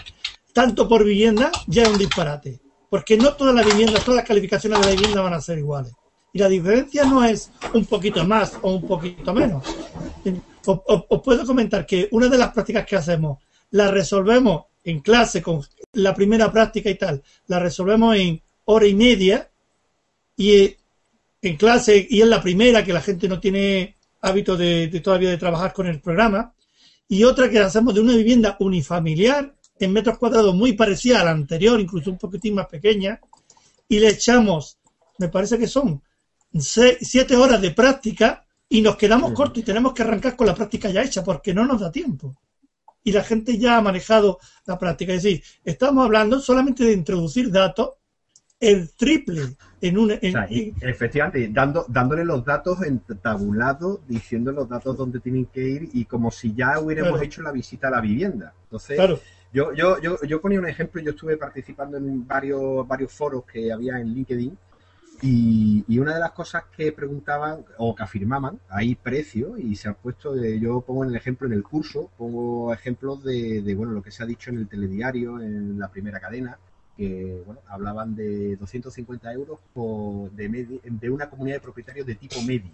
tanto 0.54 0.88
por 0.88 1.04
vivienda 1.04 1.50
ya 1.66 1.82
es 1.82 1.88
un 1.90 1.98
disparate, 1.98 2.60
porque 2.88 3.18
no 3.18 3.34
todas 3.34 3.54
las 3.54 3.66
viviendas, 3.66 4.02
todas 4.04 4.18
las 4.18 4.26
calificaciones 4.26 4.80
de 4.80 4.86
la 4.86 4.92
vivienda 4.92 5.20
van 5.20 5.34
a 5.34 5.40
ser 5.40 5.58
iguales. 5.58 5.92
Y 6.32 6.38
la 6.38 6.48
diferencia 6.48 7.04
no 7.04 7.22
es 7.22 7.50
un 7.74 7.84
poquito 7.84 8.24
más 8.24 8.56
o 8.62 8.72
un 8.72 8.86
poquito 8.86 9.34
menos. 9.34 9.64
Os, 10.64 11.22
puedo 11.22 11.44
comentar 11.44 11.84
que 11.84 12.08
una 12.12 12.28
de 12.28 12.38
las 12.38 12.52
prácticas 12.52 12.86
que 12.86 12.96
hacemos 12.96 13.38
la 13.72 13.90
resolvemos 13.90 14.64
en 14.84 15.00
clase 15.00 15.42
con 15.42 15.60
la 15.92 16.14
primera 16.14 16.50
práctica 16.50 16.88
y 16.88 16.94
tal, 16.94 17.22
la 17.48 17.58
resolvemos 17.58 18.16
en 18.16 18.40
hora 18.66 18.86
y 18.86 18.94
media 18.94 19.50
y 20.36 20.76
en 21.42 21.56
clase 21.56 22.06
y 22.08 22.22
es 22.22 22.28
la 22.28 22.40
primera 22.40 22.84
que 22.84 22.92
la 22.92 23.00
gente 23.00 23.28
no 23.28 23.40
tiene 23.40 23.96
hábito 24.20 24.56
de, 24.56 24.88
todavía 25.02 25.30
de 25.30 25.36
trabajar 25.36 25.72
con 25.72 25.86
el 25.86 26.00
programa 26.00 26.54
y 27.08 27.24
otra 27.24 27.50
que 27.50 27.58
hacemos 27.58 27.94
de 27.94 28.00
una 28.00 28.16
vivienda 28.16 28.56
unifamiliar 28.60 29.54
en 29.78 29.92
metros 29.92 30.18
cuadrados 30.18 30.54
muy 30.54 30.72
parecida 30.74 31.20
a 31.20 31.24
la 31.24 31.30
anterior, 31.32 31.80
incluso 31.80 32.10
un 32.10 32.18
poquitín 32.18 32.54
más 32.54 32.66
pequeña 32.66 33.20
y 33.88 33.98
le 33.98 34.08
echamos, 34.08 34.78
me 35.18 35.28
parece 35.28 35.58
que 35.58 35.66
son 35.66 36.02
siete 36.58 37.36
horas 37.36 37.60
de 37.60 37.72
práctica 37.72 38.44
y 38.68 38.80
nos 38.80 38.96
quedamos 38.96 39.32
cortos 39.32 39.58
y 39.58 39.62
tenemos 39.62 39.92
que 39.92 40.02
arrancar 40.02 40.36
con 40.36 40.46
la 40.46 40.54
práctica 40.54 40.90
ya 40.90 41.02
hecha 41.02 41.22
porque 41.22 41.52
no 41.52 41.64
nos 41.64 41.80
da 41.80 41.90
tiempo. 41.90 42.34
Y 43.02 43.12
la 43.12 43.22
gente 43.22 43.58
ya 43.58 43.76
ha 43.76 43.82
manejado 43.82 44.38
la 44.64 44.78
práctica. 44.78 45.12
Es 45.12 45.22
decir, 45.22 45.42
estamos 45.62 46.04
hablando 46.04 46.40
solamente 46.40 46.84
de 46.84 46.92
introducir 46.92 47.50
datos 47.50 47.90
el 48.58 48.92
triple 48.92 49.56
en 49.80 49.98
un... 49.98 50.10
efectivamente, 50.10 51.50
dando, 51.52 51.84
dándole 51.88 52.24
los 52.24 52.44
datos 52.44 52.82
en 52.82 53.00
tabulado, 53.20 54.00
diciendo 54.08 54.52
los 54.52 54.68
datos 54.68 54.96
donde 54.96 55.20
tienen 55.20 55.46
que 55.46 55.68
ir 55.68 55.90
y 55.92 56.06
como 56.06 56.30
si 56.30 56.54
ya 56.54 56.78
hubiéramos 56.80 57.20
hecho 57.20 57.42
la 57.42 57.52
visita 57.52 57.88
a 57.88 57.90
la 57.90 58.00
vivienda. 58.00 58.54
Entonces, 58.64 58.98
yo, 59.54 59.72
yo, 59.72 60.00
yo, 60.00 60.20
yo 60.22 60.40
ponía 60.40 60.58
un 60.58 60.66
ejemplo, 60.66 61.00
yo 61.00 61.12
estuve 61.12 61.36
participando 61.36 61.96
en 61.96 62.26
varios, 62.26 62.86
varios 62.88 63.12
foros 63.12 63.44
que 63.44 63.72
había 63.72 64.00
en 64.00 64.12
LinkedIn 64.12 64.58
y, 65.22 65.98
una 65.98 66.14
de 66.14 66.20
las 66.20 66.32
cosas 66.32 66.64
que 66.76 66.90
preguntaban 66.90 67.64
o 67.78 67.94
que 67.94 68.02
afirmaban, 68.02 68.58
hay 68.68 68.96
precio 68.96 69.56
y 69.56 69.76
se 69.76 69.88
ha 69.88 69.94
puesto, 69.94 70.34
de, 70.34 70.58
yo 70.58 70.80
pongo 70.80 71.04
en 71.04 71.10
el 71.10 71.16
ejemplo 71.16 71.46
en 71.46 71.52
el 71.52 71.62
curso, 71.62 72.10
pongo 72.18 72.72
ejemplos 72.72 73.22
de, 73.22 73.74
bueno 73.76 73.92
lo 73.92 74.02
que 74.02 74.10
se 74.10 74.24
ha 74.24 74.26
dicho 74.26 74.50
en 74.50 74.58
el 74.58 74.66
telediario, 74.66 75.40
en 75.40 75.78
la 75.78 75.86
primera 75.86 76.18
cadena, 76.18 76.58
que 76.96 77.40
bueno, 77.46 77.60
hablaban 77.68 78.16
de 78.16 78.56
250 78.56 79.32
euros 79.32 79.60
por, 79.72 80.32
de, 80.32 80.80
de 80.82 81.10
una 81.10 81.30
comunidad 81.30 81.56
de 81.56 81.60
propietarios 81.60 82.06
de 82.06 82.16
tipo 82.16 82.42
medio. 82.42 82.72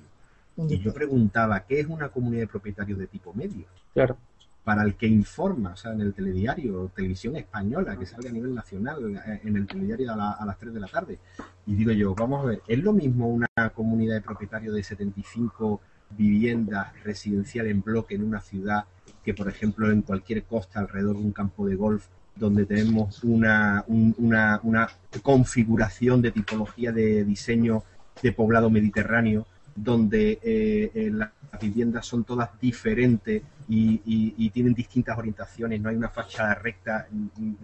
Y 0.56 0.78
yo 0.78 0.92
preguntaba, 0.94 1.60
¿qué 1.60 1.80
es 1.80 1.86
una 1.86 2.08
comunidad 2.08 2.42
de 2.42 2.48
propietarios 2.48 2.98
de 2.98 3.06
tipo 3.06 3.34
medio? 3.34 3.66
Claro 3.92 4.16
para 4.64 4.82
el 4.82 4.94
que 4.94 5.06
informa, 5.06 5.72
o 5.72 5.76
sea, 5.76 5.92
en 5.92 6.02
el 6.02 6.12
telediario, 6.12 6.90
televisión 6.94 7.36
española, 7.36 7.96
que 7.98 8.06
salga 8.06 8.28
a 8.28 8.32
nivel 8.32 8.54
nacional, 8.54 9.16
eh, 9.26 9.40
en 9.44 9.56
el 9.56 9.66
telediario 9.66 10.12
a, 10.12 10.44
las 10.44 10.58
3 10.58 10.74
de 10.74 10.80
la 10.80 10.86
tarde. 10.86 11.18
Y 11.66 11.74
digo 11.74 11.92
yo, 11.92 12.14
vamos 12.14 12.44
a 12.44 12.48
ver, 12.48 12.62
¿es 12.68 12.78
lo 12.78 12.92
mismo 12.92 13.28
una 13.28 13.48
comunidad 13.74 14.16
de 14.16 14.20
propietarios 14.20 14.74
de 14.74 14.82
75 14.82 15.80
viviendas 16.10 16.92
residenciales 17.04 17.70
en 17.70 17.82
bloque 17.82 18.14
en 18.16 18.24
una 18.24 18.40
ciudad 18.40 18.84
que, 19.24 19.34
por 19.34 19.48
ejemplo, 19.48 19.90
en 19.90 20.02
cualquier 20.02 20.44
costa 20.44 20.80
alrededor 20.80 21.16
de 21.16 21.22
un 21.22 21.32
campo 21.32 21.66
de 21.66 21.76
golf, 21.76 22.06
donde 22.36 22.64
tenemos 22.64 23.22
una, 23.22 23.84
una, 23.86 24.60
una 24.62 24.88
configuración 25.22 26.22
de 26.22 26.32
tipología 26.32 26.92
de 26.92 27.24
diseño 27.24 27.82
de 28.22 28.32
poblado 28.32 28.70
mediterráneo, 28.70 29.46
donde 29.74 30.38
eh, 30.42 30.90
eh, 30.94 31.10
las 31.12 31.30
viviendas 31.60 32.06
son 32.06 32.24
todas 32.24 32.50
diferentes 32.60 33.42
y, 33.70 34.50
tienen 34.50 34.74
distintas 34.74 35.16
orientaciones, 35.16 35.80
no 35.80 35.88
hay 35.88 35.96
una 35.96 36.08
fachada 36.08 36.54
recta 36.54 37.06
mm, 37.10 37.26
mm, 37.36 37.56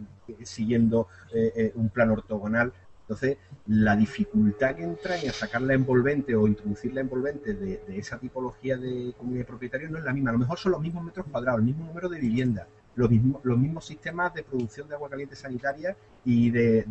siguiendo 0.44 1.08
eh, 1.34 1.72
un 1.74 1.88
plano 1.88 2.14
ortogonal. 2.14 2.72
Entonces, 3.02 3.38
la 3.68 3.96
dificultad 3.96 4.74
que 4.74 4.82
entra 4.82 5.16
en 5.16 5.32
sacar 5.32 5.62
la 5.62 5.74
envolvente 5.74 6.34
o 6.34 6.46
introducir 6.46 6.92
la 6.92 7.02
envolvente 7.02 7.54
de, 7.54 7.80
esa 7.96 8.18
tipología 8.18 8.76
de 8.76 9.14
comunidad 9.16 9.42
de 9.42 9.46
propietarios 9.46 9.90
no 9.90 9.98
es 9.98 10.04
la 10.04 10.12
misma. 10.12 10.30
A 10.30 10.32
lo 10.32 10.40
mejor 10.40 10.58
son 10.58 10.72
los 10.72 10.80
mismos 10.80 11.04
metros 11.04 11.26
cuadrados, 11.30 11.60
el 11.60 11.66
mismo 11.66 11.86
número 11.86 12.08
de 12.08 12.18
viviendas, 12.18 12.66
los 12.96 13.08
mismos, 13.08 13.40
los 13.44 13.58
mismos 13.58 13.86
sistemas 13.86 14.34
de 14.34 14.42
producción 14.42 14.88
de 14.88 14.94
agua 14.96 15.08
caliente 15.08 15.36
sanitaria 15.36 15.96
y 16.24 16.50
de, 16.50 16.84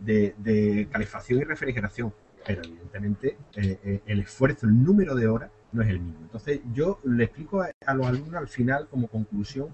de 0.00 0.88
calefacción 0.90 1.40
y 1.40 1.44
refrigeración 1.44 2.12
pero 2.46 2.62
evidentemente 2.62 3.36
eh, 3.56 3.78
eh, 3.84 4.00
el 4.06 4.20
esfuerzo, 4.20 4.66
el 4.66 4.82
número 4.82 5.14
de 5.14 5.26
horas 5.26 5.50
no 5.76 5.82
es 5.82 5.90
el 5.90 6.00
mismo. 6.00 6.20
Entonces 6.22 6.60
yo 6.74 6.98
le 7.04 7.24
explico 7.24 7.62
a, 7.62 7.94
los 7.94 8.06
alumnos 8.06 8.34
al 8.34 8.48
final 8.48 8.88
como 8.88 9.08
conclusión, 9.08 9.68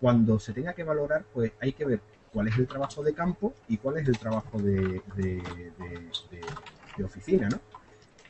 cuando 0.00 0.38
se 0.38 0.52
tenga 0.52 0.74
que 0.74 0.84
valorar, 0.84 1.24
pues 1.32 1.52
hay 1.60 1.72
que 1.72 1.84
ver 1.84 2.00
cuál 2.32 2.48
es 2.48 2.58
el 2.58 2.66
trabajo 2.66 3.02
de 3.02 3.14
campo 3.14 3.54
y 3.68 3.78
cuál 3.78 3.98
es 3.98 4.08
el 4.08 4.18
trabajo 4.18 4.58
de, 4.58 5.00
de 5.16 7.04
oficina, 7.04 7.48
¿no? 7.48 7.58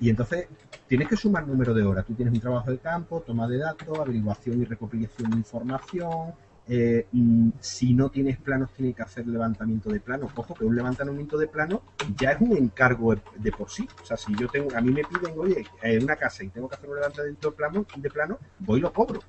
Y 0.01 0.11
entonces 0.11 0.47
tienes 0.87 1.09
que 1.09 1.17
sumar 1.17 1.47
número 1.47 1.75
de 1.75 1.83
horas. 1.83 2.07
Tú 2.07 2.15
tienes 2.15 2.33
un 2.33 2.41
trabajo 2.41 2.71
de 2.71 2.79
campo, 2.79 3.21
toma 3.27 3.49
de 3.49 3.59
datos, 3.59 3.99
averiguación 3.99 4.63
y 4.63 4.65
recopilación 4.65 5.31
de 5.31 5.37
información, 5.39 6.35
eh, 6.71 7.07
si 7.61 7.95
no 7.95 8.11
tienes 8.11 8.37
planos, 8.37 8.71
tienes 8.75 8.95
que 8.95 9.03
hacer 9.03 9.27
levantamiento 9.27 9.91
de 9.91 10.01
planos. 10.01 10.31
Ojo, 10.35 10.55
que 10.55 10.65
un 10.65 10.77
levantamiento 10.77 11.39
de 11.39 11.49
plano 11.49 11.83
ya 12.17 12.33
es 12.33 12.41
un 12.41 12.57
encargo 12.57 13.15
de, 13.15 13.53
por 13.53 13.71
sí. 13.71 13.89
O 14.03 14.05
sea, 14.05 14.17
si 14.17 14.35
yo 14.37 14.49
tengo, 14.49 14.69
a 14.77 14.81
mí 14.81 14.91
me 14.91 15.03
piden, 15.05 15.39
oye, 15.39 15.65
en 15.83 16.05
una 16.05 16.17
casa 16.17 16.45
y 16.45 16.49
tengo 16.49 16.69
que 16.69 16.77
hacer 16.77 16.91
un 16.91 16.97
levantamiento 16.97 17.51
de 17.51 17.57
plano, 17.57 17.87
de 17.97 18.11
plano 18.11 18.39
voy 18.59 18.81
y 18.81 18.83
lo 18.83 18.93
cobro. 18.93 19.21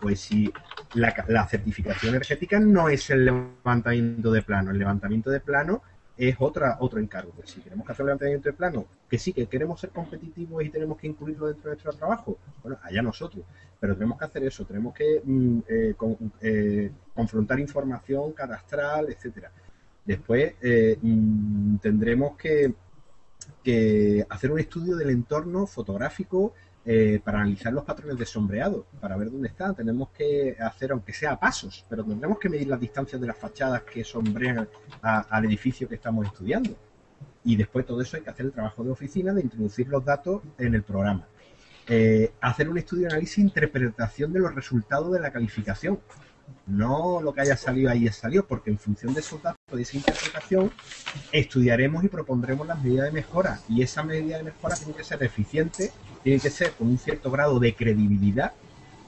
Pues 0.00 0.20
si 0.20 0.52
la, 0.94 1.46
certificación 1.48 2.10
energética 2.10 2.60
no 2.60 2.88
es 2.88 3.08
el 3.10 3.24
levantamiento 3.24 4.30
de 4.30 4.42
plano, 4.42 4.70
el 4.70 4.78
levantamiento 4.78 5.30
de 5.30 5.40
plano 5.40 5.82
es 6.16 6.36
otra, 6.38 6.76
otro 6.80 7.00
encargo. 7.00 7.32
Pues 7.32 7.50
si 7.50 7.60
queremos 7.60 7.86
que 7.86 7.92
hacer 7.92 8.04
un 8.04 8.08
levantamiento 8.08 8.48
de 8.48 8.52
plano, 8.52 8.86
que 9.08 9.18
sí, 9.18 9.32
que 9.32 9.46
queremos 9.46 9.80
ser 9.80 9.90
competitivos 9.90 10.64
y 10.64 10.70
tenemos 10.70 10.98
que 10.98 11.06
incluirlo 11.06 11.46
dentro 11.46 11.70
de 11.70 11.76
nuestro 11.76 11.92
trabajo, 11.92 12.38
bueno, 12.62 12.78
allá 12.82 13.02
nosotros 13.02 13.44
pero 13.84 13.96
tenemos 13.96 14.18
que 14.18 14.24
hacer 14.24 14.42
eso, 14.44 14.64
tenemos 14.64 14.94
que 14.94 15.20
mm, 15.22 15.58
eh, 15.68 15.94
eh, 16.40 16.90
confrontar 17.14 17.60
información 17.60 18.32
cadastral, 18.32 19.10
etcétera. 19.10 19.52
Después 20.02 20.54
eh, 20.62 20.96
mm, 21.02 21.76
tendremos 21.82 22.34
que, 22.34 22.72
hacer 24.30 24.50
un 24.50 24.58
estudio 24.58 24.96
del 24.96 25.10
entorno 25.10 25.66
fotográfico 25.66 26.54
para 27.24 27.40
analizar 27.40 27.72
los 27.72 27.84
patrones 27.84 28.18
de 28.18 28.26
sombreado, 28.26 28.86
para 29.00 29.16
ver 29.16 29.30
dónde 29.30 29.48
están. 29.48 29.74
Tenemos 29.74 30.10
que 30.10 30.56
hacer, 30.60 30.92
aunque 30.92 31.12
sea 31.12 31.32
a 31.32 31.40
pasos, 31.40 31.84
pero 31.88 32.04
tendremos 32.04 32.38
que 32.38 32.48
medir 32.48 32.68
las 32.68 32.80
distancias 32.80 33.20
de 33.20 33.26
las 33.26 33.36
fachadas 33.36 33.82
que 33.82 34.04
sombrean 34.04 34.68
al 35.02 35.44
edificio 35.46 35.88
que 35.88 35.94
estamos 35.94 36.26
estudiando. 36.26 36.76
Y 37.44 37.56
después 37.56 37.84
todo 37.86 38.00
eso 38.00 38.16
hay 38.16 38.22
que 38.22 38.30
hacer 38.30 38.46
el 38.46 38.52
trabajo 38.52 38.82
de 38.82 38.90
oficina 38.90 39.32
de 39.32 39.42
introducir 39.42 39.88
los 39.88 40.04
datos 40.04 40.42
en 40.58 40.74
el 40.74 40.82
programa. 40.82 41.26
Eh, 41.86 42.32
hacer 42.40 42.68
un 42.68 42.78
estudio 42.78 43.02
de 43.02 43.12
análisis 43.12 43.38
e 43.38 43.42
interpretación 43.42 44.32
de 44.32 44.40
los 44.40 44.54
resultados 44.54 45.12
de 45.12 45.20
la 45.20 45.30
calificación. 45.30 46.00
No 46.66 47.20
lo 47.22 47.32
que 47.32 47.42
haya 47.42 47.56
salido 47.56 47.90
ahí 47.90 48.06
es 48.06 48.16
salió, 48.16 48.46
porque 48.46 48.70
en 48.70 48.78
función 48.78 49.12
de 49.12 49.20
esos 49.20 49.42
datos, 49.42 49.60
de 49.70 49.82
esa 49.82 49.96
interpretación, 49.96 50.70
estudiaremos 51.32 52.04
y 52.04 52.08
propondremos 52.08 52.66
las 52.66 52.82
medidas 52.82 53.06
de 53.06 53.12
mejora. 53.12 53.60
Y 53.68 53.82
esa 53.82 54.02
medida 54.02 54.38
de 54.38 54.44
mejora 54.44 54.74
tiene 54.76 54.94
que 54.94 55.04
ser 55.04 55.22
eficiente, 55.22 55.92
tiene 56.24 56.40
que 56.40 56.50
ser 56.50 56.72
con 56.72 56.88
un 56.88 56.98
cierto 56.98 57.30
grado 57.30 57.60
de 57.60 57.74
credibilidad 57.74 58.52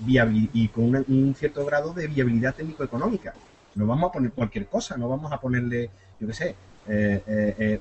y 0.06 0.68
con 0.68 1.04
un 1.08 1.34
cierto 1.34 1.64
grado 1.64 1.92
de 1.94 2.06
viabilidad 2.06 2.54
técnico-económica. 2.54 3.34
No 3.74 3.86
vamos 3.86 4.10
a 4.10 4.12
poner 4.12 4.30
cualquier 4.30 4.66
cosa, 4.66 4.96
no 4.96 5.08
vamos 5.08 5.32
a 5.32 5.40
ponerle, 5.40 5.90
yo 6.20 6.26
qué 6.28 6.32
sé, 6.34 6.54
eh, 6.88 7.22
eh, 7.26 7.80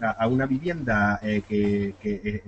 a 0.00 0.26
una 0.28 0.46
vivienda 0.46 1.20
que, 1.22 1.94
que 2.00 2.42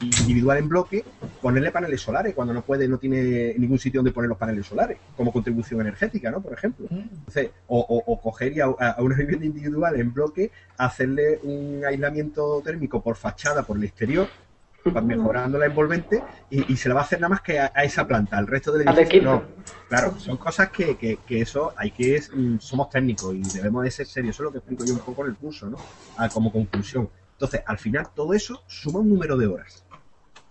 individual 0.00 0.58
en 0.58 0.68
bloque, 0.68 1.04
ponerle 1.40 1.70
paneles 1.70 2.00
solares 2.00 2.34
cuando 2.34 2.52
no 2.52 2.62
puede, 2.62 2.88
no 2.88 2.98
tiene 2.98 3.54
ningún 3.58 3.78
sitio 3.78 3.98
donde 3.98 4.12
poner 4.12 4.28
los 4.28 4.38
paneles 4.38 4.66
solares, 4.66 4.98
como 5.16 5.32
contribución 5.32 5.80
energética, 5.80 6.30
¿no? 6.30 6.40
Por 6.40 6.52
ejemplo. 6.52 6.86
Mm. 6.90 7.02
o, 7.68 8.20
coger 8.22 8.52
y 8.52 8.60
a, 8.60 8.68
una 8.68 9.16
vivienda 9.16 9.46
individual 9.46 9.98
en 9.98 10.12
bloque, 10.12 10.50
hacerle 10.76 11.38
un 11.42 11.82
aislamiento 11.86 12.60
térmico 12.64 13.02
por 13.02 13.16
fachada, 13.16 13.62
por 13.62 13.76
el 13.76 13.84
exterior, 13.84 14.28
mejorando 15.02 15.58
la 15.58 15.66
envolvente, 15.66 16.22
y, 16.50 16.76
se 16.76 16.88
la 16.88 16.94
va 16.94 17.00
a 17.02 17.04
hacer 17.04 17.20
nada 17.20 17.30
más 17.30 17.40
que 17.40 17.58
a, 17.58 17.66
esa 17.82 18.06
planta, 18.06 18.36
al 18.36 18.46
resto 18.46 18.72
del 18.72 18.88
edificio 18.88 19.22
no. 19.22 19.42
Claro, 19.88 20.18
son 20.18 20.36
cosas 20.36 20.70
que, 20.70 20.96
que, 20.96 21.40
eso 21.40 21.72
hay 21.76 21.90
que, 21.90 22.20
mm, 22.32 22.58
somos 22.58 22.90
técnicos 22.90 23.34
y 23.34 23.42
debemos 23.42 23.84
de 23.84 23.90
ser 23.90 24.06
serios, 24.06 24.36
eso 24.36 24.42
es 24.42 24.44
lo 24.44 24.52
que 24.52 24.58
explico 24.58 24.84
yo 24.84 24.94
un 24.94 25.00
poco 25.00 25.24
en 25.24 25.30
el 25.30 25.36
curso, 25.36 25.68
¿no? 25.68 25.78
Ah, 26.16 26.28
como 26.28 26.52
conclusión. 26.52 27.08
Entonces, 27.32 27.62
al 27.66 27.78
final, 27.78 28.08
todo 28.14 28.34
eso 28.34 28.62
suma 28.66 29.00
un 29.00 29.08
número 29.08 29.36
de 29.36 29.46
horas. 29.46 29.84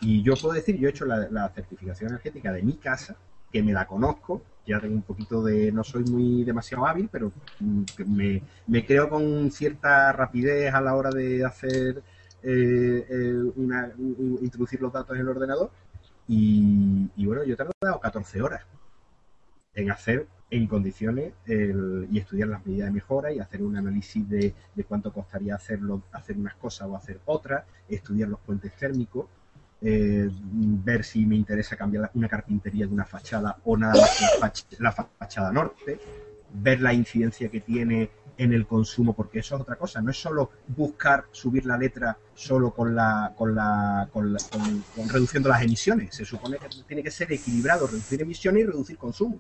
Y 0.02 0.22
yo 0.22 0.34
puedo 0.36 0.54
decir, 0.54 0.78
yo 0.78 0.88
he 0.88 0.92
hecho 0.92 1.06
la, 1.06 1.50
certificación 1.50 2.10
energética 2.10 2.52
de 2.52 2.62
mi 2.62 2.74
casa 2.74 3.16
que 3.52 3.64
me 3.64 3.72
la 3.72 3.86
conozco, 3.86 4.42
ya 4.66 4.80
tengo 4.80 4.96
un 4.96 5.04
poquito 5.04 5.44
de, 5.44 5.72
no 5.72 5.84
soy 5.84 6.04
muy 6.06 6.44
demasiado 6.44 6.86
hábil, 6.86 7.08
pero 7.12 7.32
mm, 7.60 7.84
me, 8.08 8.42
me 8.68 8.86
creo 8.86 9.10
con 9.10 9.52
cierta 9.52 10.12
rapidez 10.12 10.74
a 10.74 10.82
la 10.82 10.96
hora 10.96 11.12
de 11.12 11.46
hacer, 11.46 12.02
eh, 12.44 13.06
eh, 13.10 13.52
una, 13.56 13.92
introducir 14.42 14.82
los 14.82 14.92
datos 14.92 15.16
en 15.16 15.22
el 15.22 15.30
ordenador. 15.30 15.72
Y, 16.28 17.26
bueno, 17.26 17.44
yo 17.44 17.54
he 17.54 17.58
tardado 17.58 18.00
14 18.02 18.42
horas 18.42 18.64
en 19.76 19.92
hacer 19.92 20.28
en 20.50 20.68
condiciones 20.68 21.34
y 21.48 22.18
estudiar 22.20 22.48
las 22.48 22.66
medidas 22.66 22.88
de 22.88 22.94
mejora 22.94 23.34
y 23.34 23.40
hacer 23.40 23.64
un 23.64 23.76
análisis 23.76 24.30
de, 24.30 24.54
de 24.76 24.84
cuánto 24.84 25.12
costaría 25.12 25.56
hacerlo, 25.56 26.04
hacer 26.12 26.38
unas 26.38 26.56
cosas 26.56 26.88
o 26.88 26.96
hacer 26.96 27.20
otras, 27.26 27.66
estudiar 27.90 28.30
los 28.30 28.40
puentes 28.40 28.72
térmicos, 28.76 29.26
eh, 29.86 30.30
ver 30.32 31.04
si 31.04 31.26
me 31.26 31.36
interesa 31.36 31.76
cambiar 31.76 32.10
una 32.14 32.30
carpintería 32.30 32.88
de 32.88 32.94
una 32.94 33.04
fachada 33.04 33.58
o 33.66 33.76
nada 33.76 33.96
más 34.40 34.66
la 34.80 34.94
fachada 34.94 35.52
norte, 35.52 36.00
ver 36.54 36.80
la 36.80 36.94
incidencia 36.94 37.50
que 37.50 37.60
tiene 37.60 38.10
en 38.38 38.54
el 38.54 38.66
consumo, 38.66 39.14
porque 39.14 39.40
eso 39.40 39.56
es 39.56 39.62
otra 39.62 39.76
cosa, 39.76 40.02
no 40.02 40.12
es 40.12 40.18
solo 40.18 40.52
buscar 40.68 41.26
subir 41.32 41.66
la 41.66 41.78
letra 41.78 42.18
solo 42.34 42.72
con 42.72 42.96
la, 42.96 43.34
con 43.38 43.56
la, 43.56 44.10
con, 44.12 44.36
reduciendo 45.10 45.50
las 45.50 45.62
emisiones, 45.62 46.16
se 46.16 46.26
supone 46.26 46.58
que 46.58 46.68
tiene 46.88 47.04
que 47.04 47.12
ser 47.12 47.32
equilibrado, 47.32 47.88
reducir 47.88 48.22
emisiones 48.22 48.64
y 48.64 48.66
reducir 48.66 48.98
consumo 48.98 49.40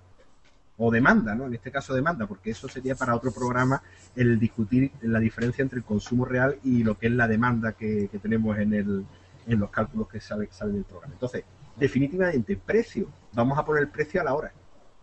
o 0.78 0.91
demanda, 0.91 1.36
¿no? 1.36 1.46
En 1.46 1.54
este 1.54 1.72
caso 1.72 1.94
demanda, 1.94 2.26
porque 2.26 2.52
eso 2.52 2.68
sería 2.68 2.96
para 2.96 3.16
otro 3.16 3.32
programa 3.32 3.82
el 4.16 4.39
discutir 4.39 4.91
la 5.02 5.20
diferencia 5.20 5.62
entre 5.62 5.80
el 5.80 5.86
consumo 5.86 6.26
real 6.26 6.58
y 6.64 6.84
lo 6.84 6.98
que 6.98 7.08
es 7.08 7.14
la 7.14 7.28
demanda 7.28 7.74
que 7.74 8.10
tenemos 8.22 8.58
en 8.58 8.74
el, 8.74 9.06
en 9.48 9.60
los 9.60 9.70
cálculos 9.70 10.08
que 10.08 10.20
salen 10.20 10.48
sale 10.52 10.74
del 10.74 10.84
programa. 10.84 11.14
Entonces, 11.14 11.44
definitivamente, 11.76 12.58
precio, 12.58 13.10
vamos 13.34 13.58
a 13.58 13.66
poner 13.66 13.84
el 13.84 13.89
precio 13.89 14.22
a 14.22 14.24
la 14.24 14.34
hora. 14.34 14.52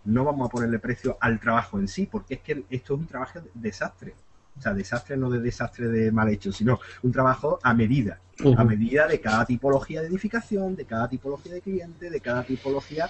No 0.05 0.25
vamos 0.25 0.49
a 0.49 0.51
ponerle 0.51 0.79
precio 0.79 1.17
al 1.21 1.39
trabajo 1.39 1.79
en 1.79 1.89
sí, 1.89 2.07
porque 2.11 2.35
es 2.35 2.41
que 2.41 2.65
esto 2.71 2.95
es 2.95 3.01
un 3.01 3.07
trabajo 3.07 3.41
de 3.41 3.51
desastre. 3.55 4.15
O 4.59 4.63
sea, 4.63 4.75
desastre 4.75 5.17
no 5.17 5.31
de 5.31 5.39
desastre 5.41 5.89
de 5.89 6.11
mal 6.13 6.29
hecho, 6.29 6.53
sino 6.53 6.81
un 7.03 7.13
trabajo 7.13 7.59
a 7.63 7.73
medida. 7.75 8.19
A 8.57 8.65
medida 8.65 9.07
de 9.07 9.21
cada 9.21 9.45
tipología 9.45 10.01
de 10.01 10.09
edificación, 10.09 10.75
de 10.75 10.87
cada 10.87 11.09
tipología 11.09 11.53
de 11.53 11.61
cliente, 11.61 12.09
de 12.09 12.21
cada 12.21 12.43
tipología 12.43 13.09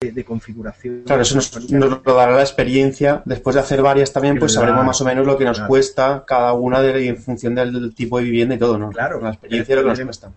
de, 0.00 0.24
configuración. 0.24 1.02
Claro, 1.04 1.22
eso 1.22 1.34
nos, 1.34 1.70
lo 1.70 2.14
dará 2.14 2.32
la 2.32 2.40
experiencia. 2.40 3.22
Después 3.24 3.54
de 3.54 3.60
hacer 3.60 3.82
varias 3.82 4.12
también, 4.12 4.38
pues 4.38 4.52
sabremos 4.52 4.84
más 4.84 5.00
o 5.00 5.04
menos 5.04 5.26
lo 5.26 5.36
que 5.36 5.44
nos 5.44 5.60
cuesta 5.60 6.24
cada 6.26 6.52
una 6.54 6.80
de, 6.80 7.06
en 7.06 7.16
función 7.16 7.54
del 7.54 7.94
tipo 7.94 8.18
de 8.18 8.24
vivienda 8.24 8.54
y 8.54 8.58
todo, 8.58 8.78
¿no? 8.78 8.90
Claro. 8.90 9.20
La 9.20 9.30
experiencia 9.30 9.76
de 9.76 9.82
lo 9.82 9.94
que 9.94 10.04
nos 10.04 10.18
cuesta. 10.20 10.32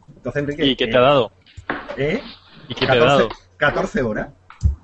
¿Y 0.58 0.76
qué 0.76 0.88
te 0.88 0.98
ha 0.98 1.02
dado? 1.02 1.32
¿Eh? 1.98 2.22
¿Y 2.68 2.76
qué 2.76 2.86
te 2.86 2.92
ha 2.92 2.96
dado? 2.96 3.30
14 3.58 4.02
horas. 4.02 4.30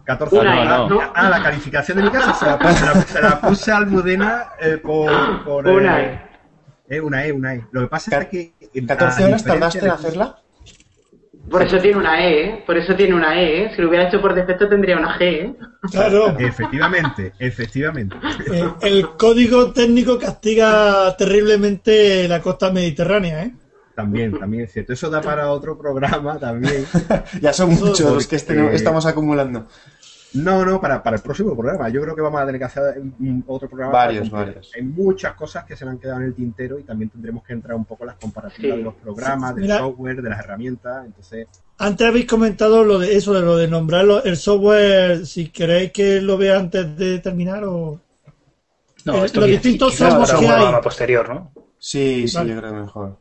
14 0.05 0.37
horas. 0.37 0.91
Ah, 1.13 1.29
la 1.29 1.43
calificación 1.43 1.97
de 1.97 2.03
mi 2.03 2.09
casa 2.09 2.33
se 2.33 2.45
la, 2.45 3.01
se 3.01 3.21
la, 3.21 3.41
puse 3.41 3.71
a 3.71 3.77
Almudena 3.77 4.47
eh, 4.59 4.77
por, 4.77 5.43
por. 5.43 5.67
Una 5.67 6.01
E. 6.01 6.21
Eh, 6.89 6.99
una 6.99 7.25
E, 7.25 7.31
una 7.31 7.55
E. 7.55 7.65
Lo 7.71 7.81
que 7.81 7.87
pasa 7.87 8.21
es 8.21 8.27
que. 8.27 8.53
¿14 8.73 9.25
horas 9.25 9.43
tardaste 9.43 9.85
en 9.85 9.91
hacerla? 9.91 10.37
Por 11.49 11.63
eso 11.63 11.79
tiene 11.79 11.97
una 11.97 12.25
E, 12.25 12.43
¿eh? 12.43 12.63
por 12.65 12.77
eso 12.77 12.95
tiene 12.95 13.15
una 13.15 13.39
E. 13.41 13.63
¿eh? 13.63 13.71
Si 13.75 13.81
lo 13.81 13.89
hubiera 13.89 14.07
hecho 14.07 14.21
por 14.21 14.33
defecto 14.33 14.69
tendría 14.69 14.97
una 14.97 15.17
G. 15.17 15.21
¿eh? 15.21 15.55
Claro. 15.91 16.37
Efectivamente, 16.37 17.33
efectivamente. 17.39 18.15
el 18.81 19.09
código 19.17 19.71
técnico 19.71 20.19
castiga 20.19 21.15
terriblemente 21.17 22.27
la 22.27 22.41
costa 22.41 22.71
mediterránea, 22.71 23.43
¿eh? 23.43 23.53
También, 23.95 24.39
también 24.39 24.63
es 24.63 24.71
cierto. 24.71 24.93
Eso 24.93 25.09
da 25.09 25.21
para 25.21 25.51
otro 25.51 25.77
programa 25.77 26.39
también. 26.39 26.85
ya 27.41 27.51
son 27.51 27.71
muchos 27.71 27.99
los 27.99 28.27
que 28.27 28.37
este 28.37 28.73
estamos 28.73 29.05
acumulando. 29.05 29.67
No, 30.33 30.65
no, 30.65 30.79
para, 30.79 31.03
para 31.03 31.17
el 31.17 31.21
próximo 31.21 31.55
programa. 31.55 31.89
Yo 31.89 32.01
creo 32.01 32.15
que 32.15 32.21
vamos 32.21 32.41
a 32.41 32.45
tener 32.45 32.59
que 32.59 32.65
hacer 32.65 33.01
otro 33.47 33.67
programa. 33.67 33.91
Varios, 33.91 34.29
varios. 34.29 34.71
Hay 34.75 34.83
muchas 34.83 35.33
cosas 35.35 35.65
que 35.65 35.75
se 35.75 35.85
me 35.85 35.91
han 35.91 35.99
quedado 35.99 36.19
en 36.19 36.27
el 36.27 36.33
tintero 36.33 36.79
y 36.79 36.83
también 36.83 37.09
tendremos 37.09 37.43
que 37.43 37.53
entrar 37.53 37.75
un 37.75 37.85
poco 37.85 38.03
en 38.03 38.07
las 38.07 38.15
comparativas 38.17 38.77
de 38.77 38.83
los 38.83 38.93
programas, 38.95 39.55
del 39.55 39.69
software, 39.69 40.21
de 40.21 40.29
las 40.29 40.39
herramientas. 40.39 41.05
Entonces. 41.05 41.47
Antes 41.77 42.07
habéis 42.07 42.25
comentado 42.25 42.83
lo 42.83 42.99
de 42.99 43.15
eso, 43.15 43.33
de 43.33 43.41
lo 43.41 43.57
de 43.57 43.67
nombrar 43.67 44.05
el 44.23 44.37
software, 44.37 45.25
si 45.25 45.49
queréis 45.49 45.91
que 45.91 46.21
lo 46.21 46.37
vea 46.37 46.57
antes 46.57 46.95
de 46.97 47.19
terminar 47.19 47.63
o. 47.65 47.99
No, 49.03 49.15
eh, 49.15 49.25
esto 49.25 49.41
los 49.41 49.49
distintos 49.49 49.95
software 49.95 50.39
que 50.39 50.47
hay. 50.47 50.81
posterior, 50.81 51.27
¿no? 51.27 51.51
Sí, 51.77 52.27
sí, 52.27 52.37
yo 52.37 52.57
creo 52.57 52.71
que 52.71 52.79
mejor. 52.79 53.17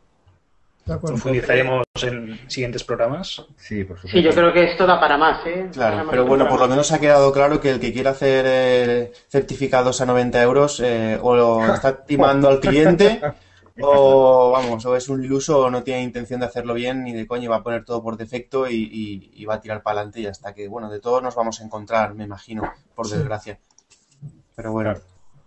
Profundizaremos 0.99 1.84
en 2.03 2.38
siguientes 2.49 2.84
programas. 2.84 3.45
Sí, 3.57 3.84
por 3.84 3.97
supuesto. 3.97 4.18
Sí, 4.18 4.22
yo 4.22 4.30
creo 4.32 4.53
que 4.53 4.64
esto 4.72 4.86
da 4.86 4.99
para 4.99 5.16
más, 5.16 5.47
¿eh? 5.47 5.68
Claro, 5.72 6.07
pero 6.11 6.26
bueno, 6.26 6.49
por 6.49 6.61
lo 6.61 6.68
menos 6.68 6.91
ha 6.93 6.99
quedado 6.99 7.32
claro 7.32 7.61
que 7.61 7.70
el 7.70 7.80
que 7.80 7.93
quiera 7.93 8.11
hacer 8.11 8.45
eh, 8.49 9.12
certificados 9.28 10.01
a 10.01 10.07
90 10.07 10.43
euros 10.43 10.80
eh, 10.80 11.18
o 11.20 11.36
lo 11.36 11.74
está 11.74 12.05
timando 12.05 12.49
al 12.49 12.61
cliente 12.61 13.20
o, 13.82 14.51
vamos, 14.51 14.84
o 14.84 14.97
es 14.97 15.09
un 15.09 15.24
iluso 15.24 15.61
o 15.61 15.70
no 15.70 15.82
tiene 15.82 16.03
intención 16.03 16.41
de 16.41 16.47
hacerlo 16.47 16.74
bien 16.74 17.05
ni 17.05 17.12
de 17.12 17.26
coño 17.26 17.51
va 17.51 17.57
a 17.57 17.62
poner 17.62 17.84
todo 17.84 18.03
por 18.03 18.16
defecto 18.16 18.68
y, 18.68 19.45
va 19.49 19.55
a 19.55 19.61
tirar 19.61 19.82
para 19.82 20.01
adelante 20.01 20.20
y 20.20 20.26
hasta 20.26 20.55
que, 20.55 20.68
bueno, 20.68 20.91
de 20.91 21.01
todos 21.01 21.22
nos 21.22 21.34
vamos 21.34 21.61
a 21.61 21.64
encontrar, 21.64 22.14
me 22.14 22.24
imagino, 22.24 22.62
por 22.95 23.09
desgracia. 23.09 23.59
Pero 24.55 24.72
bueno, 24.72 24.95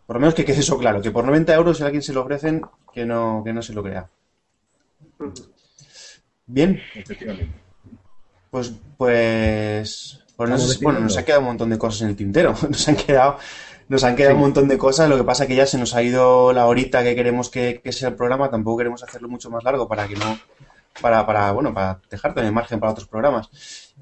por 0.05 0.15
lo 0.15 0.19
menos 0.19 0.33
que 0.33 0.45
quede 0.45 0.59
eso 0.59 0.77
claro, 0.77 1.01
que 1.01 1.11
por 1.11 1.25
90 1.25 1.53
euros 1.53 1.77
si 1.77 1.83
a 1.83 1.85
alguien 1.87 2.01
se 2.01 2.13
lo 2.13 2.21
ofrecen, 2.21 2.61
que 2.91 3.05
no, 3.05 3.41
que 3.45 3.53
no 3.53 3.61
se 3.61 3.73
lo 3.73 3.83
crea. 3.83 4.09
Bien. 6.45 6.79
Pues, 8.51 8.73
pues, 8.97 10.23
pues 10.35 10.79
bueno, 10.81 10.99
nos 10.99 11.17
ha 11.17 11.25
quedado 11.25 11.41
un 11.41 11.47
montón 11.47 11.69
de 11.69 11.77
cosas 11.77 12.01
en 12.01 12.09
el 12.09 12.15
tintero. 12.15 12.53
Nos 12.69 12.87
han 12.87 12.95
quedado, 12.95 13.37
nos 13.87 14.03
han 14.03 14.15
quedado 14.15 14.35
un 14.35 14.41
montón 14.41 14.67
de 14.67 14.77
cosas. 14.77 15.09
Lo 15.09 15.17
que 15.17 15.23
pasa 15.23 15.47
que 15.47 15.55
ya 15.55 15.65
se 15.65 15.77
nos 15.77 15.93
ha 15.95 16.03
ido 16.03 16.53
la 16.53 16.67
horita 16.67 17.03
que 17.03 17.15
queremos 17.15 17.49
que, 17.49 17.81
sea 17.91 18.09
el 18.09 18.15
programa. 18.15 18.49
Tampoco 18.49 18.77
queremos 18.77 19.03
hacerlo 19.03 19.27
mucho 19.27 19.49
más 19.49 19.63
largo 19.63 19.87
para 19.87 20.07
que 20.07 20.15
no, 20.15 20.37
para, 21.01 21.25
para, 21.25 21.51
bueno, 21.51 21.73
para 21.73 21.99
dejar 22.09 22.33
también 22.33 22.53
margen 22.53 22.79
para 22.79 22.91
otros 22.91 23.07
programas. 23.07 23.49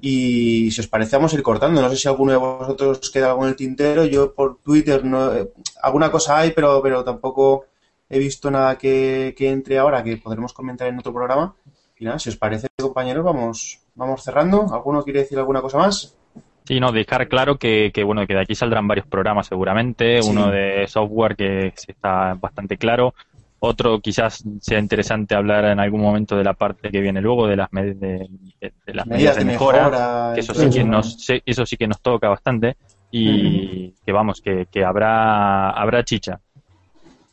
Y 0.00 0.70
si 0.70 0.80
os 0.80 0.86
parece, 0.86 1.16
vamos 1.16 1.32
a 1.32 1.36
ir 1.36 1.42
cortando. 1.42 1.80
No 1.80 1.90
sé 1.90 1.96
si 1.96 2.08
alguno 2.08 2.32
de 2.32 2.38
vosotros 2.38 3.10
queda 3.10 3.30
algo 3.30 3.44
en 3.44 3.50
el 3.50 3.56
tintero. 3.56 4.04
Yo 4.04 4.34
por 4.34 4.58
Twitter 4.58 5.04
no, 5.04 5.34
eh, 5.34 5.50
alguna 5.82 6.10
cosa 6.10 6.38
hay, 6.38 6.52
pero, 6.52 6.80
pero 6.82 7.04
tampoco 7.04 7.66
he 8.12 8.18
visto 8.18 8.50
nada 8.50 8.76
que, 8.76 9.34
entre 9.38 9.78
ahora 9.78 10.04
que 10.04 10.18
podremos 10.18 10.52
comentar 10.52 10.86
en 10.86 10.98
otro 10.98 11.14
programa. 11.14 11.54
Y 11.98 12.04
nada, 12.04 12.18
si 12.18 12.28
os 12.28 12.36
parece, 12.36 12.68
compañeros, 12.78 13.24
vamos, 13.24 13.80
vamos 13.94 14.22
cerrando. 14.22 14.66
¿Alguno 14.72 15.02
quiere 15.02 15.20
decir 15.20 15.38
alguna 15.38 15.62
cosa 15.62 15.78
más? 15.78 16.14
Sí, 16.64 16.78
no, 16.78 16.92
dejar 16.92 17.26
claro 17.28 17.56
que, 17.56 17.90
bueno, 18.04 18.26
que 18.26 18.34
de 18.34 18.42
aquí 18.42 18.54
saldrán 18.54 18.86
varios 18.86 19.06
programas 19.06 19.46
seguramente. 19.46 20.20
Uno 20.20 20.50
de 20.50 20.86
software 20.88 21.36
que 21.36 21.72
está 21.88 22.34
bastante 22.34 22.76
claro. 22.76 23.14
Otro 23.60 24.00
quizás 24.00 24.44
sea 24.60 24.78
interesante 24.78 25.34
hablar 25.34 25.64
en 25.64 25.80
algún 25.80 26.02
momento 26.02 26.36
de 26.36 26.44
la 26.44 26.52
parte 26.52 26.90
que 26.90 27.00
viene 27.00 27.22
luego, 27.22 27.46
de 27.46 27.56
las, 27.56 27.70
de, 27.70 28.28
las 28.86 29.06
medidas, 29.06 29.36
de 29.36 29.44
mejora, 29.46 30.32
que 30.34 30.40
eso 30.40 30.52
sí 30.52 30.68
que, 30.68 30.84
nos, 30.84 31.16
eso 31.46 31.64
sí 31.64 31.76
que 31.78 31.86
nos 31.86 32.00
toca 32.00 32.28
bastante 32.28 32.76
y 33.10 33.92
que 34.04 34.12
vamos, 34.12 34.42
que, 34.42 34.66
que 34.70 34.84
habrá, 34.84 35.70
habrá 35.70 36.04
chicha. 36.04 36.40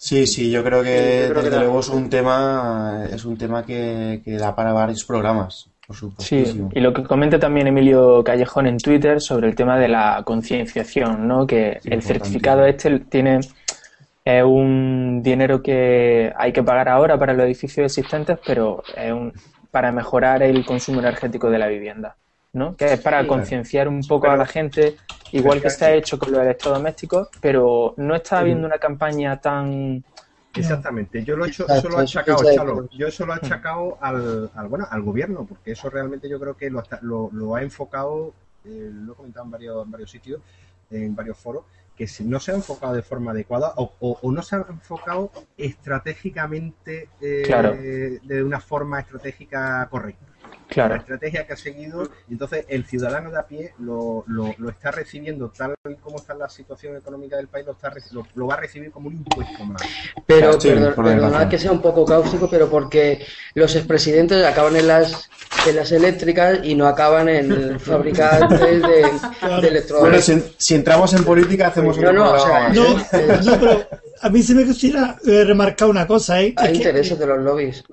Sí, 0.01 0.25
sí, 0.27 0.49
yo 0.49 0.63
creo 0.63 0.81
que 0.81 1.27
desde 1.27 1.59
luego 1.59 1.81
es 1.81 1.89
un 1.89 2.09
tema, 2.09 3.03
es 3.11 3.25
un 3.25 3.37
tema 3.37 3.65
que, 3.65 4.21
da 4.25 4.55
para 4.55 4.71
varios 4.71 5.03
programas. 5.03 5.69
Por 5.85 5.93
supuesto. 5.93 6.23
Sí, 6.23 6.69
y 6.71 6.79
lo 6.79 6.93
que 6.93 7.03
comenta 7.03 7.37
también 7.37 7.67
Emilio 7.67 8.23
Callejón 8.23 8.67
en 8.67 8.77
Twitter 8.77 9.19
sobre 9.19 9.49
el 9.49 9.55
tema 9.55 9.77
de 9.77 9.89
la 9.89 10.21
concienciación, 10.23 11.27
¿no? 11.27 11.45
Que 11.45 11.81
el 11.83 12.01
certificado 12.01 12.65
este 12.65 12.99
tiene 12.99 13.41
es 14.23 14.43
un 14.43 15.21
dinero 15.21 15.61
que 15.61 16.31
hay 16.37 16.53
que 16.53 16.63
pagar 16.63 16.87
ahora 16.87 17.19
para 17.19 17.33
los 17.33 17.45
edificios 17.45 17.87
existentes, 17.87 18.39
pero 18.47 18.81
es 18.95 19.11
un, 19.11 19.33
para 19.69 19.91
mejorar 19.91 20.43
el 20.43 20.65
consumo 20.65 21.01
energético 21.01 21.49
de 21.49 21.59
la 21.59 21.67
vivienda. 21.67 22.15
¿no? 22.53 22.75
Que 22.75 22.93
es 22.93 23.01
para 23.01 23.27
concienciar 23.27 23.87
un 23.87 24.01
poco 24.01 24.29
a 24.29 24.37
la 24.37 24.45
gente, 24.45 24.95
igual 25.31 25.61
que 25.61 25.67
está 25.67 25.93
hecho 25.93 26.17
con 26.17 26.31
los 26.31 26.41
electrodomésticos, 26.41 27.29
pero 27.41 27.93
no 27.97 28.15
está 28.15 28.39
habiendo 28.39 28.67
una 28.67 28.77
campaña 28.77 29.39
tan 29.39 30.03
Exactamente, 30.55 31.23
yo 31.23 31.37
lo 31.37 31.45
he 31.45 31.49
hecho, 31.49 31.67
eso 31.67 31.89
lo 31.89 31.99
he 31.99 32.03
achacado, 32.03 32.89
yo 32.89 33.07
eso 33.07 33.25
lo 33.25 33.33
he 33.33 33.35
achacado 33.37 33.97
al, 34.01 34.49
al, 34.55 34.67
bueno, 34.67 34.87
al 34.89 35.01
gobierno, 35.03 35.45
porque 35.45 35.71
eso 35.71 35.89
realmente 35.89 36.27
yo 36.27 36.39
creo 36.39 36.57
que 36.57 36.69
lo, 36.69 36.83
lo, 37.01 37.29
lo 37.31 37.55
ha 37.55 37.61
enfocado, 37.61 38.33
eh, 38.65 38.89
lo 38.91 39.13
he 39.13 39.15
comentado 39.15 39.45
en 39.45 39.51
varios, 39.51 39.85
en 39.85 39.91
varios 39.91 40.11
sitios, 40.11 40.41
en 40.89 41.15
varios 41.15 41.37
foros, 41.37 41.65
que 41.95 42.07
si 42.07 42.23
no 42.23 42.39
se 42.39 42.51
ha 42.51 42.55
enfocado 42.55 42.93
de 42.93 43.03
forma 43.03 43.31
adecuada 43.31 43.73
o, 43.75 43.93
o, 43.99 44.31
no 44.31 44.41
se 44.41 44.55
ha 44.55 44.65
enfocado 44.69 45.31
estratégicamente 45.57 47.09
eh, 47.21 48.19
de 48.23 48.43
una 48.43 48.59
forma 48.59 49.01
estratégica 49.01 49.87
correcta. 49.89 50.25
La 50.75 50.95
estrategia 50.97 51.45
que 51.45 51.53
ha 51.53 51.57
seguido, 51.57 52.09
y 52.27 52.33
entonces 52.33 52.65
el 52.67 52.85
ciudadano 52.85 53.31
de 53.31 53.39
a 53.39 53.47
pie 53.47 53.73
lo, 53.79 54.23
lo, 54.27 54.53
lo 54.57 54.69
está 54.69 54.91
recibiendo 54.91 55.49
tal 55.49 55.75
como 56.01 56.17
está 56.17 56.33
la 56.33 56.49
situación 56.49 56.95
económica 56.95 57.37
del 57.37 57.47
país, 57.47 57.65
lo, 57.65 57.73
está, 57.73 57.91
lo, 58.35 58.47
va 58.47 58.55
a 58.55 58.57
recibir 58.57 58.91
como 58.91 59.07
un 59.07 59.15
impuesto 59.15 59.63
más. 59.65 59.81
Pero, 60.25 60.57
perdonad 60.57 61.49
que 61.49 61.57
sea 61.57 61.71
un 61.71 61.81
poco 61.81 62.05
cáustico, 62.05 62.49
pero 62.49 62.69
porque 62.69 63.25
los 63.53 63.75
expresidentes 63.75 64.45
acaban 64.45 64.75
en 64.75 64.87
las 64.87 65.29
en 65.67 65.75
las 65.75 65.91
eléctricas 65.91 66.59
y 66.63 66.75
no 66.75 66.87
acaban 66.87 67.27
en 67.27 67.79
fabricantes 67.79 68.59
de, 68.59 69.01
electrónicos. 69.67 69.99
Bueno, 69.99 70.43
si, 70.57 70.75
entramos 70.75 71.13
en 71.13 71.23
política 71.23 71.67
hacemos 71.67 71.97
un 71.97 72.03
no, 72.03 72.13
no, 72.13 72.31
o 72.33 72.39
sea, 72.39 72.69
no, 72.69 72.97
no, 72.97 73.59
pero 73.59 73.87
a 74.21 74.29
mí 74.29 74.43
se 74.43 74.53
me 74.55 74.65
quisiera 74.65 75.17
eh, 75.25 75.43
remarcar 75.43 75.89
una 75.89 76.05
cosa. 76.05 76.41
¿eh? 76.41 76.53
Hay 76.57 76.75
intereses 76.75 77.17
de 77.17 77.25
los 77.25 77.39
lobbies. 77.39 77.83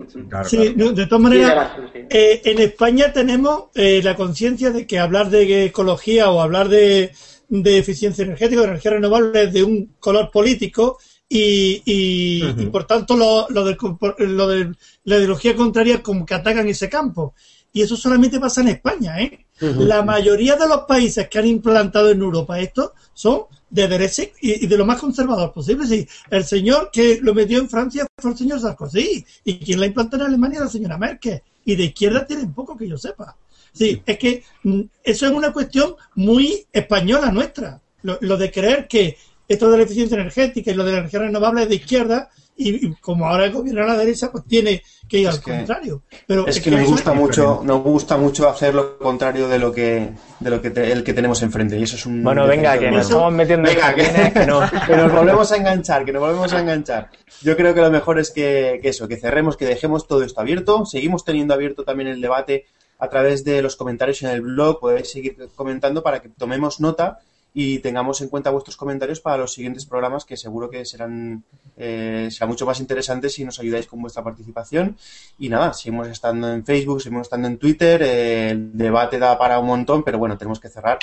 sí, 0.44 0.74
de 0.74 1.06
todas 1.06 1.22
maneras, 1.22 1.72
eh, 1.94 2.40
en 2.44 2.60
España 2.60 3.12
tenemos 3.12 3.64
eh, 3.74 4.00
la 4.02 4.14
conciencia 4.16 4.70
de 4.70 4.86
que 4.86 4.98
hablar 4.98 5.30
de 5.30 5.66
ecología 5.66 6.30
o 6.30 6.40
hablar 6.40 6.68
de, 6.68 7.12
de 7.48 7.78
eficiencia 7.78 8.24
energética, 8.24 8.60
de 8.60 8.68
energía 8.68 8.92
renovable 8.92 9.44
es 9.44 9.52
de 9.52 9.62
un 9.62 9.94
color 9.98 10.30
político 10.30 10.98
y, 11.28 11.82
y, 11.84 12.66
por 12.66 12.84
tanto 12.84 13.16
lo, 13.16 13.46
lo, 13.50 13.64
de, 13.64 13.76
lo, 14.18 14.48
de, 14.48 14.72
la 15.04 15.16
ideología 15.16 15.56
contraria 15.56 16.02
como 16.02 16.24
que 16.24 16.34
atacan 16.34 16.68
ese 16.68 16.88
campo. 16.88 17.34
Y 17.72 17.82
eso 17.82 17.96
solamente 17.96 18.40
pasa 18.40 18.62
en 18.62 18.68
España. 18.68 19.20
¿eh? 19.20 19.46
La 19.60 20.02
mayoría 20.02 20.56
de 20.56 20.68
los 20.68 20.82
países 20.82 21.28
que 21.28 21.38
han 21.38 21.46
implantado 21.46 22.10
en 22.10 22.20
Europa 22.20 22.58
esto 22.58 22.94
son 23.12 23.42
de 23.68 23.88
derecha 23.88 24.22
y, 24.40 24.66
de 24.66 24.78
lo 24.78 24.86
más 24.86 25.00
conservador 25.00 25.52
posible. 25.52 25.86
Sí, 25.86 26.06
el 26.30 26.44
señor 26.44 26.90
que 26.92 27.18
lo 27.20 27.34
metió 27.34 27.58
en 27.58 27.68
Francia 27.68 28.06
fue 28.16 28.32
el 28.32 28.36
señor 28.36 28.60
Sarkozy 28.60 29.24
y 29.44 29.58
quien 29.58 29.80
la 29.80 29.86
implantó 29.86 30.16
en 30.16 30.22
Alemania 30.22 30.60
la 30.60 30.68
señora 30.68 30.98
Merkel. 30.98 31.42
Y 31.64 31.74
de 31.74 31.84
izquierda 31.84 32.26
tienen 32.26 32.52
poco 32.52 32.76
que 32.76 32.88
yo 32.88 32.96
sepa. 32.96 33.36
Sí, 33.72 34.02
es 34.06 34.18
que 34.18 34.42
mm, 34.62 34.80
eso 35.04 35.26
es 35.26 35.32
una 35.32 35.52
cuestión 35.52 35.96
muy 36.14 36.66
española 36.72 37.30
nuestra. 37.30 37.80
Lo, 38.02 38.36
de 38.36 38.52
creer 38.52 38.86
que 38.86 39.16
esto 39.48 39.68
de 39.68 39.78
la 39.78 39.82
eficiencia 39.82 40.14
energética 40.14 40.70
y 40.70 40.74
lo 40.74 40.84
de 40.84 40.92
la 40.92 40.98
energía 40.98 41.20
renovable 41.20 41.64
es 41.64 41.68
de 41.68 41.74
izquierda 41.74 42.30
y, 42.56 42.94
como 42.94 43.26
ahora 43.26 43.44
el 43.44 43.52
gobierno 43.52 43.82
a 43.82 43.86
la 43.86 43.96
derecha, 43.96 44.32
pues 44.32 44.44
tiene 44.44 44.82
que 45.08 45.18
ir 45.18 45.28
al 45.28 45.40
contrario. 45.40 46.02
Pero 46.26 46.46
es, 46.46 46.60
que, 46.60 46.70
nos 46.70 46.86
gusta 46.86 47.12
mucho, 47.12 47.60
nos 47.62 47.82
gusta 47.82 48.16
mucho 48.16 48.48
hacer 48.48 48.74
lo 48.74 48.98
contrario 48.98 49.46
de 49.48 49.58
lo 49.58 49.72
que, 49.72 50.10
de 50.40 50.50
lo 50.50 50.62
que 50.62 50.68
el 50.68 51.04
que 51.04 51.12
tenemos 51.12 51.42
enfrente 51.42 51.78
y 51.78 51.82
eso 51.82 51.96
es 51.96 52.06
un. 52.06 52.22
Bueno, 52.22 52.46
venga, 52.46 52.78
que 52.78 52.90
nos 52.90 53.02
estamos 53.02 53.32
metiendo 53.32 53.68
venga, 53.68 53.94
que, 53.94 54.32
que, 54.32 54.46
no. 54.46 54.60
que 54.86 54.96
nos 54.96 55.12
volvemos 55.12 55.52
a 55.52 55.56
enganchar, 55.56 56.04
que 56.04 56.12
nos 56.12 56.22
volvemos 56.22 56.52
a 56.52 56.60
enganchar. 56.60 57.10
Yo 57.42 57.56
creo 57.56 57.74
que 57.74 57.80
lo 57.82 57.90
mejor 57.90 58.18
es 58.18 58.30
que, 58.30 58.80
que 58.82 58.88
eso, 58.88 59.06
que 59.06 59.16
cerremos, 59.16 59.56
que 59.56 59.66
dejemos 59.66 60.08
todo 60.08 60.22
esto 60.22 60.40
abierto. 60.40 60.86
Seguimos 60.86 61.24
teniendo 61.24 61.52
abierto 61.52 61.84
también 61.84 62.08
el 62.08 62.20
debate 62.20 62.66
a 62.98 63.08
través 63.08 63.44
de 63.44 63.60
los 63.60 63.76
comentarios 63.76 64.22
en 64.22 64.30
el 64.30 64.40
blog. 64.40 64.80
Podéis 64.80 65.10
seguir 65.10 65.36
comentando 65.54 66.02
para 66.02 66.20
que 66.20 66.30
tomemos 66.30 66.80
nota 66.80 67.18
y 67.58 67.78
tengamos 67.78 68.20
en 68.20 68.28
cuenta 68.28 68.50
vuestros 68.50 68.76
comentarios 68.76 69.20
para 69.20 69.38
los 69.38 69.54
siguientes 69.54 69.86
programas 69.86 70.26
que 70.26 70.36
seguro 70.36 70.68
que 70.68 70.84
serán 70.84 71.42
eh, 71.78 72.28
mucho 72.46 72.66
más 72.66 72.80
interesantes 72.80 73.32
si 73.32 73.46
nos 73.46 73.58
ayudáis 73.58 73.86
con 73.86 74.02
vuestra 74.02 74.22
participación. 74.22 74.98
Y 75.38 75.48
nada, 75.48 75.72
seguimos 75.72 76.06
estando 76.08 76.52
en 76.52 76.66
Facebook, 76.66 77.00
seguimos 77.00 77.28
estando 77.28 77.48
en 77.48 77.56
Twitter, 77.56 78.02
eh, 78.02 78.50
el 78.50 78.76
debate 78.76 79.18
da 79.18 79.38
para 79.38 79.58
un 79.58 79.68
montón, 79.68 80.02
pero 80.04 80.18
bueno, 80.18 80.36
tenemos 80.36 80.60
que 80.60 80.68
cerrar. 80.68 80.98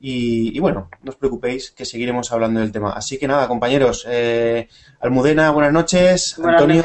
Y, 0.00 0.58
bueno, 0.60 0.88
no 1.02 1.10
os 1.10 1.16
preocupéis 1.16 1.72
que 1.72 1.84
seguiremos 1.84 2.32
hablando 2.32 2.60
del 2.60 2.72
tema. 2.72 2.92
Así 2.92 3.18
que 3.18 3.28
nada, 3.28 3.46
compañeros, 3.46 4.06
eh, 4.08 4.66
Almudena, 5.00 5.50
buenas 5.50 5.74
noches. 5.74 6.38
Antonio, 6.42 6.84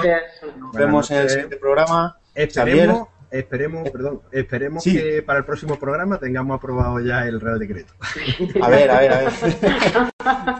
nos 0.57 0.73
vemos 0.73 1.09
en 1.11 1.17
el 1.19 1.29
siguiente 1.29 1.55
programa. 1.55 2.17
Xavier. 2.35 2.93
Esperemos, 3.33 3.89
perdón, 3.89 4.21
esperemos 4.31 4.83
que 4.83 5.23
para 5.23 5.39
el 5.39 5.45
próximo 5.45 5.79
programa 5.79 6.19
tengamos 6.19 6.55
aprobado 6.55 6.99
ya 6.99 7.25
el 7.25 7.41
Real 7.41 7.57
Decreto. 7.57 7.91
A 8.61 8.69
ver, 8.69 8.91
a 8.91 8.99
ver, 8.99 9.11
a 9.11 9.17
ver. 9.21 9.33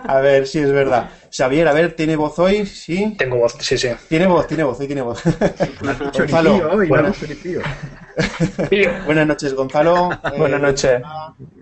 A 0.08 0.20
ver, 0.22 0.48
si 0.48 0.58
es 0.58 0.72
verdad. 0.72 1.12
Xavier, 1.32 1.68
a 1.68 1.74
ver, 1.74 1.96
¿tiene 1.96 2.16
voz 2.16 2.40
hoy? 2.40 2.66
¿Sí? 2.66 3.14
Tengo 3.16 3.38
voz, 3.38 3.56
sí, 3.60 3.78
sí. 3.78 3.90
Tiene 4.10 4.26
voz, 4.26 4.48
tiene 4.48 4.64
voz, 4.64 4.80
hoy 4.80 4.88
tiene 4.88 5.04
voz. 5.04 5.22
Gonzalo, 6.18 6.72
hoy, 6.72 6.88
bueno. 6.88 7.14
Buenas 9.06 9.28
noches, 9.28 9.54
Gonzalo. 9.54 10.10
Buenas 10.40 10.60
noches. 10.60 11.04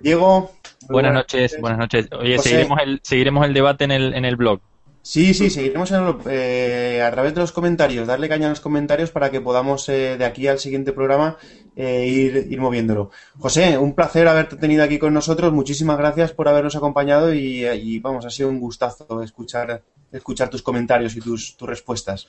Diego. 0.01 0.53
Buenas 0.87 1.13
noches, 1.13 1.59
buenas 1.59 1.79
noches. 1.79 2.07
Oye, 2.17 2.39
seguiremos 2.39 2.79
el, 2.81 3.01
seguiremos 3.03 3.45
el 3.45 3.53
debate 3.53 3.83
en 3.83 3.91
el, 3.91 4.13
en 4.13 4.23
el 4.23 4.37
blog. 4.37 4.61
Sí, 5.03 5.33
sí, 5.33 5.49
seguiremos 5.49 5.91
eh, 6.27 7.01
a 7.03 7.11
través 7.11 7.33
de 7.33 7.41
los 7.41 7.51
comentarios, 7.51 8.07
darle 8.07 8.29
caña 8.29 8.47
a 8.47 8.49
los 8.51 8.59
comentarios 8.59 9.09
para 9.09 9.31
que 9.31 9.41
podamos 9.41 9.89
eh, 9.89 10.15
de 10.17 10.25
aquí 10.25 10.47
al 10.47 10.59
siguiente 10.59 10.93
programa 10.93 11.37
eh, 11.75 12.05
ir, 12.05 12.47
ir 12.51 12.61
moviéndolo. 12.61 13.09
José, 13.39 13.79
un 13.79 13.95
placer 13.95 14.27
haberte 14.27 14.57
tenido 14.57 14.83
aquí 14.83 14.99
con 14.99 15.13
nosotros, 15.13 15.51
muchísimas 15.51 15.97
gracias 15.97 16.33
por 16.33 16.47
habernos 16.47 16.75
acompañado 16.75 17.33
y, 17.33 17.99
vamos, 17.99 18.25
ha 18.25 18.29
sido 18.29 18.49
un 18.49 18.59
gustazo 18.59 19.23
escuchar, 19.23 19.81
escuchar 20.11 20.49
tus 20.49 20.61
comentarios 20.61 21.15
y 21.15 21.19
tus, 21.19 21.57
tus 21.57 21.67
respuestas. 21.67 22.27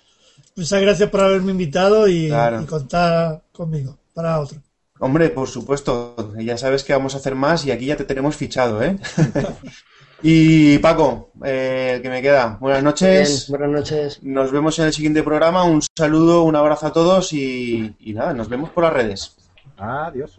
Muchas 0.57 0.81
gracias 0.81 1.11
por 1.11 1.21
haberme 1.21 1.53
invitado 1.53 2.09
y, 2.09 2.33
y 2.33 2.67
contar 2.67 3.43
conmigo 3.53 3.99
para 4.15 4.41
otro. 4.41 4.59
Hombre, 4.99 5.31
por 5.31 5.49
supuesto, 5.49 6.33
ya 6.39 6.57
sabes 6.57 6.85
que 6.85 6.93
vamos 6.93 7.15
a 7.15 7.19
hacer 7.19 7.35
más 7.35 7.67
y 7.67 7.71
aquí 7.71 7.87
ya 7.87 7.97
te 7.97 8.05
tenemos 8.05 8.37
fichado, 8.37 8.83
¿eh? 8.83 8.97
Y 10.25 10.79
Paco, 10.79 11.31
eh, 11.45 11.95
el 11.97 12.03
que 12.03 12.09
me 12.09 12.23
queda, 12.23 12.57
buenas 12.61 12.83
noches. 12.83 13.49
buenas 13.49 13.71
noches. 13.71 14.23
Nos 14.23 14.53
vemos 14.53 14.79
en 14.79 14.87
el 14.87 14.93
siguiente 14.93 15.23
programa. 15.23 15.65
Un 15.65 15.83
saludo, 15.97 16.45
un 16.45 16.55
abrazo 16.55 16.87
a 16.87 16.93
todos 16.93 17.33
y, 17.33 17.95
y 17.99 18.13
nada, 18.13 18.33
nos 18.33 18.49
vemos 18.49 18.71
por 18.71 18.85
las 18.85 18.93
redes. 18.93 19.37
Adiós. 19.77 20.39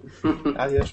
Adiós. 0.58 0.92